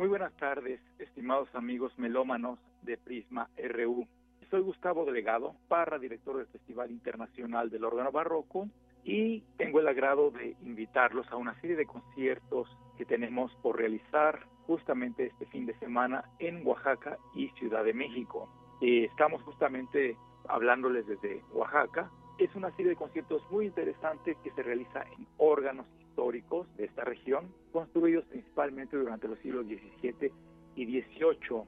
[0.00, 4.08] Muy buenas tardes, estimados amigos melómanos de Prisma RU.
[4.50, 8.66] Soy Gustavo Delegado, Parra, director del Festival Internacional del Órgano Barroco,
[9.04, 12.66] y tengo el agrado de invitarlos a una serie de conciertos
[12.96, 18.48] que tenemos por realizar justamente este fin de semana en Oaxaca y Ciudad de México.
[18.80, 20.16] Eh, estamos justamente
[20.48, 22.10] hablándoles desde Oaxaca.
[22.38, 27.04] Es una serie de conciertos muy interesantes que se realiza en órganos históricos de esta
[27.04, 30.32] región, construidos principalmente durante los siglos XVII
[30.74, 31.62] y XVIII.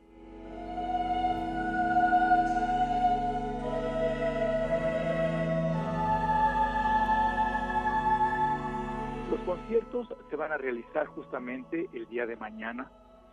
[9.31, 12.91] Los conciertos se van a realizar justamente el día de mañana,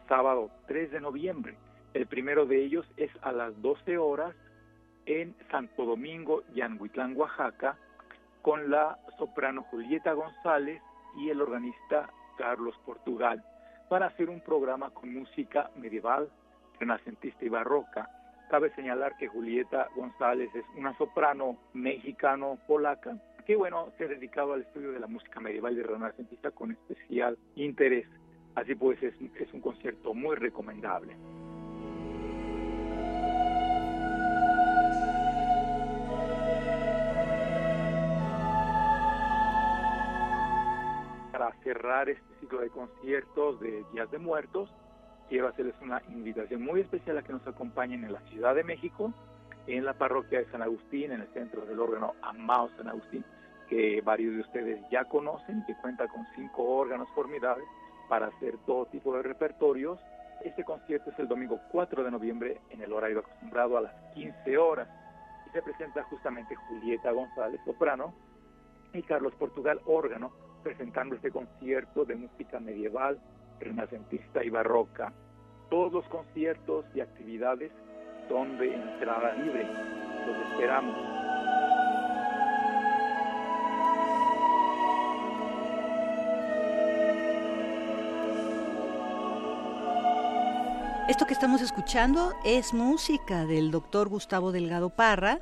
[0.07, 1.57] sábado 3 de noviembre.
[1.93, 4.35] El primero de ellos es a las 12 horas
[5.05, 7.77] en Santo Domingo, Yanguitlán, Oaxaca,
[8.41, 10.81] con la soprano Julieta González
[11.19, 13.43] y el organista Carlos Portugal
[13.89, 16.29] para hacer un programa con música medieval,
[16.79, 18.09] renacentista y barroca.
[18.49, 24.61] Cabe señalar que Julieta González es una soprano mexicano-polaca que, bueno, se ha dedicado al
[24.61, 28.07] estudio de la música medieval y renacentista con especial interés.
[28.55, 31.15] Así pues, es, es un concierto muy recomendable.
[41.79, 44.69] Cerrar este ciclo de conciertos de Días de Muertos,
[45.29, 49.13] quiero hacerles una invitación muy especial a que nos acompañen en la Ciudad de México,
[49.65, 53.23] en la parroquia de San Agustín, en el centro del órgano Amado San Agustín,
[53.69, 57.65] que varios de ustedes ya conocen, que cuenta con cinco órganos formidables
[58.09, 59.99] para hacer todo tipo de repertorios.
[60.43, 64.57] Este concierto es el domingo 4 de noviembre en el horario acostumbrado a las 15
[64.57, 64.89] horas.
[65.47, 68.13] y se presenta justamente Julieta González, soprano,
[68.93, 70.31] y Carlos Portugal, órgano,
[70.63, 73.19] presentando este concierto de música medieval,
[73.59, 75.13] renacentista y barroca.
[75.69, 77.71] Todos los conciertos y actividades
[78.27, 79.67] son de entrada libre.
[80.25, 81.19] Los esperamos.
[91.09, 95.39] Esto que estamos escuchando es música del doctor Gustavo Delgado Parra.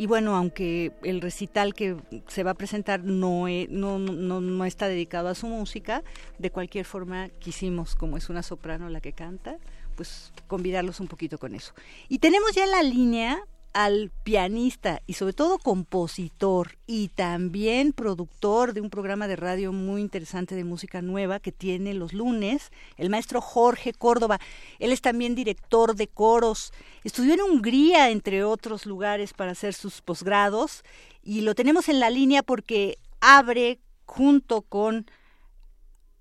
[0.00, 1.94] Y bueno, aunque el recital que
[2.26, 6.02] se va a presentar no, no, no, no, está dedicado a su música,
[6.38, 9.58] de cualquier forma quisimos, como es una soprano la que canta,
[9.96, 11.74] pues convidarlos un poquito con eso.
[12.08, 18.72] Y tenemos ya en la línea al pianista y sobre todo compositor y también productor
[18.72, 23.10] de un programa de radio muy interesante de música nueva que tiene los lunes, el
[23.10, 24.40] maestro Jorge Córdoba.
[24.78, 26.72] Él es también director de coros.
[27.04, 30.82] Estudió en Hungría, entre otros lugares, para hacer sus posgrados
[31.22, 35.06] y lo tenemos en la línea porque abre junto con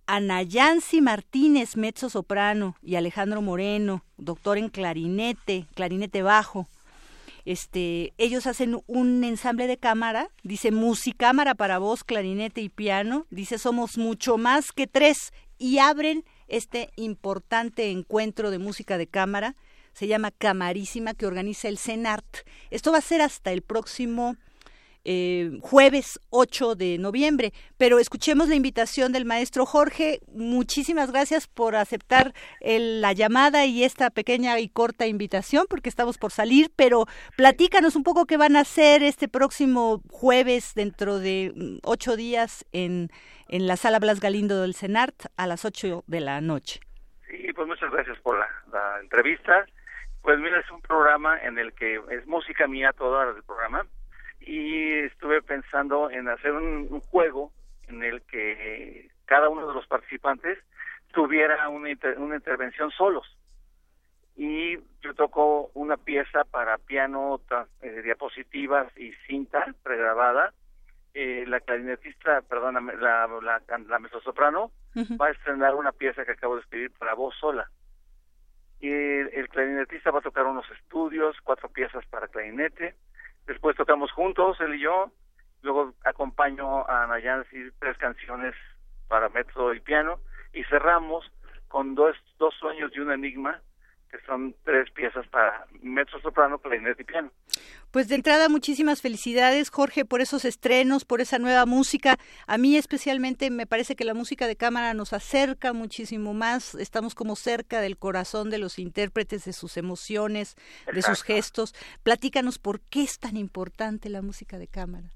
[0.06, 6.68] Anayansi Martínez, mezzo soprano, y Alejandro Moreno, doctor en clarinete, clarinete bajo
[7.46, 13.58] este, ellos hacen un ensamble de cámara, dice musicámara para voz, clarinete y piano, dice
[13.58, 19.56] somos mucho más que tres y abren este importante encuentro de música de cámara,
[19.94, 22.48] se llama Camarísima que organiza el CENART.
[22.70, 24.38] Esto va a ser hasta el próximo
[25.06, 27.52] eh, jueves 8 de noviembre.
[27.78, 30.20] Pero escuchemos la invitación del maestro Jorge.
[30.28, 36.32] Muchísimas gracias por aceptar la llamada y esta pequeña y corta invitación, porque estamos por
[36.32, 36.72] salir.
[36.76, 37.06] Pero
[37.36, 42.66] platícanos un poco qué van a hacer este próximo jueves, dentro de mm, ocho días,
[42.72, 43.10] en,
[43.48, 46.80] en la sala Blas Galindo del CENART a las 8 de la noche.
[47.28, 49.66] Sí, pues muchas gracias por la, la entrevista.
[50.22, 53.86] Pues mira, es un programa en el que es música mía toda el programa
[54.50, 57.52] y estuve pensando en hacer un, juego
[57.88, 60.58] en el que cada uno de los participantes
[61.14, 63.28] tuviera una, una intervención solos.
[64.36, 67.40] Y yo toco una pieza para piano,
[67.82, 70.52] eh, diapositivas y cinta pregrabada.
[71.14, 74.72] Eh, la clarinetista, perdóname, la, la, la mezzosoprano
[75.22, 77.70] va a estrenar una pieza que acabo de escribir para voz sola.
[78.80, 82.96] Y el clarinetista va a tocar unos estudios, cuatro piezas para clarinete,
[83.50, 85.12] Después tocamos juntos, él y yo.
[85.64, 88.54] Luego acompaño a Nayansi tres canciones
[89.08, 90.20] para mezzo y piano.
[90.54, 91.26] Y cerramos
[91.68, 93.60] con dos, dos sueños y un enigma
[94.10, 97.32] que son tres piezas para mezzo soprano, clarinete y piano.
[97.92, 102.18] Pues de entrada muchísimas felicidades Jorge por esos estrenos, por esa nueva música.
[102.48, 107.16] A mí especialmente me parece que la música de cámara nos acerca muchísimo más, estamos
[107.16, 110.56] como cerca del corazón de los intérpretes, de sus emociones,
[110.92, 111.74] de sus gestos.
[112.04, 115.10] Platícanos por qué es tan importante la música de cámara.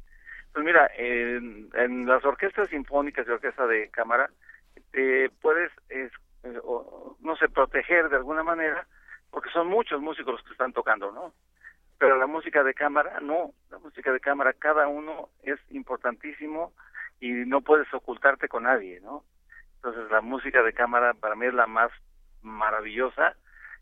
[0.53, 4.29] Pues mira, en, las orquestas sinfónicas y orquesta de cámara,
[4.93, 5.71] eh, puedes
[6.43, 8.85] eh, o, no sé, proteger de alguna manera,
[9.31, 11.33] porque son muchos músicos los que están tocando, ¿no?
[11.97, 16.73] Pero la música de cámara, no, la música de cámara, cada uno es importantísimo
[17.19, 19.23] y no puedes ocultarte con nadie, ¿no?
[19.75, 21.91] Entonces la música de cámara para mí es la más
[22.41, 23.35] maravillosa,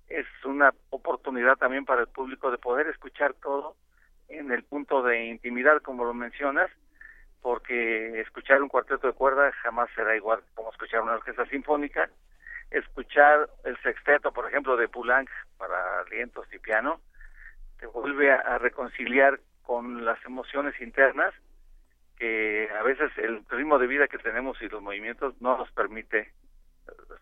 [0.07, 3.75] es una oportunidad también para el público de poder escuchar todo
[4.27, 6.69] en el punto de intimidad, como lo mencionas,
[7.41, 12.09] porque escuchar un cuarteto de cuerda jamás será igual como escuchar una orquesta sinfónica
[12.72, 17.02] escuchar el sexteto, por ejemplo, de Poulenc para alientos y piano,
[17.80, 21.34] te vuelve a, reconciliar con las emociones internas
[22.18, 26.19] que a veces el ritmo de vida que tenemos y los movimientos no nos permite
[26.19, 26.31] eh,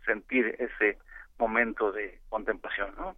[0.05, 0.97] sentir ese
[1.37, 3.15] momento de contemplación, ¿no?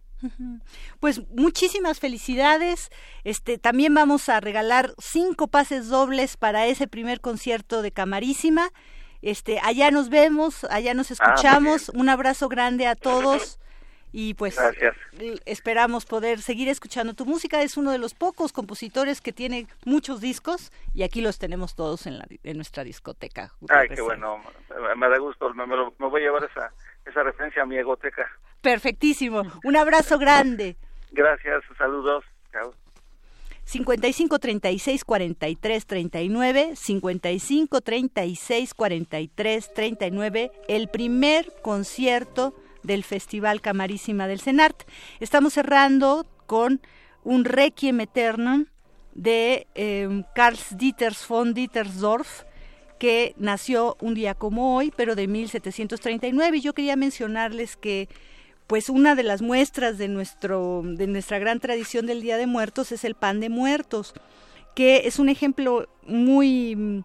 [1.00, 2.90] Pues muchísimas felicidades.
[3.24, 8.68] Este también vamos a regalar cinco pases dobles para ese primer concierto de Camarísima
[9.22, 11.88] este, allá nos vemos, allá nos ah, escuchamos.
[11.90, 13.58] Un abrazo grande a todos
[14.12, 14.58] y pues
[15.46, 17.62] esperamos poder seguir escuchando tu música.
[17.62, 22.06] Es uno de los pocos compositores que tiene muchos discos y aquí los tenemos todos
[22.06, 23.52] en, la, en nuestra discoteca.
[23.68, 24.42] Ay, qué bueno,
[24.96, 26.72] me da gusto, me, voy a llevar esa,
[27.06, 28.30] esa referencia a mi egoteca.
[28.60, 30.76] Perfectísimo, un abrazo grande.
[31.10, 32.24] Gracias, saludos.
[32.52, 32.74] Chao.
[33.72, 44.40] 55 36 43 39, 55 36 43 39, el primer concierto del Festival Camarísima del
[44.40, 44.82] CENART.
[45.20, 46.82] Estamos cerrando con
[47.24, 48.66] un Requiem Eternum
[49.14, 52.42] de eh, Karl Dieters von Dietersdorf,
[52.98, 56.58] que nació un día como hoy, pero de 1739.
[56.58, 58.10] Y yo quería mencionarles que
[58.72, 62.90] pues una de las muestras de nuestro de nuestra gran tradición del Día de Muertos
[62.90, 64.14] es el pan de muertos,
[64.74, 67.02] que es un ejemplo muy mm,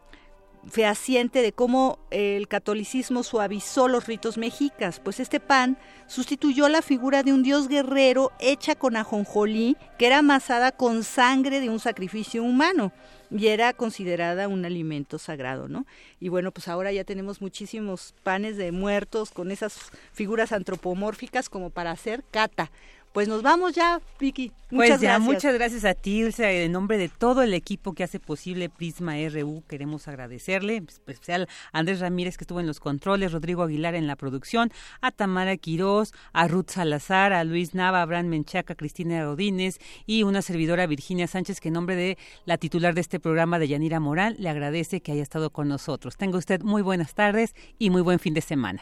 [0.69, 5.77] fehaciente de cómo el catolicismo suavizó los ritos mexicas, pues este pan
[6.07, 11.59] sustituyó la figura de un dios guerrero hecha con ajonjolí, que era amasada con sangre
[11.59, 12.93] de un sacrificio humano
[13.29, 15.85] y era considerada un alimento sagrado, ¿no?
[16.19, 21.69] Y bueno, pues ahora ya tenemos muchísimos panes de muertos con esas figuras antropomórficas como
[21.69, 22.71] para hacer cata.
[23.13, 24.51] Pues nos vamos ya, Vicky.
[24.69, 26.65] Muchas pues ya, muchas gracias a ti, Ilse.
[26.65, 31.47] En nombre de todo el equipo que hace posible Prisma RU, queremos agradecerle, en especial
[31.71, 35.55] a Andrés Ramírez que estuvo en los controles, Rodrigo Aguilar en la producción, a Tamara
[35.55, 40.85] Quirós, a Ruth Salazar, a Luis Nava, a Abraham Menchaca, Cristina Rodínez y una servidora
[40.85, 44.49] Virginia Sánchez que en nombre de la titular de este programa de Yanira Morán le
[44.49, 46.17] agradece que haya estado con nosotros.
[46.17, 48.81] Tenga usted muy buenas tardes y muy buen fin de semana.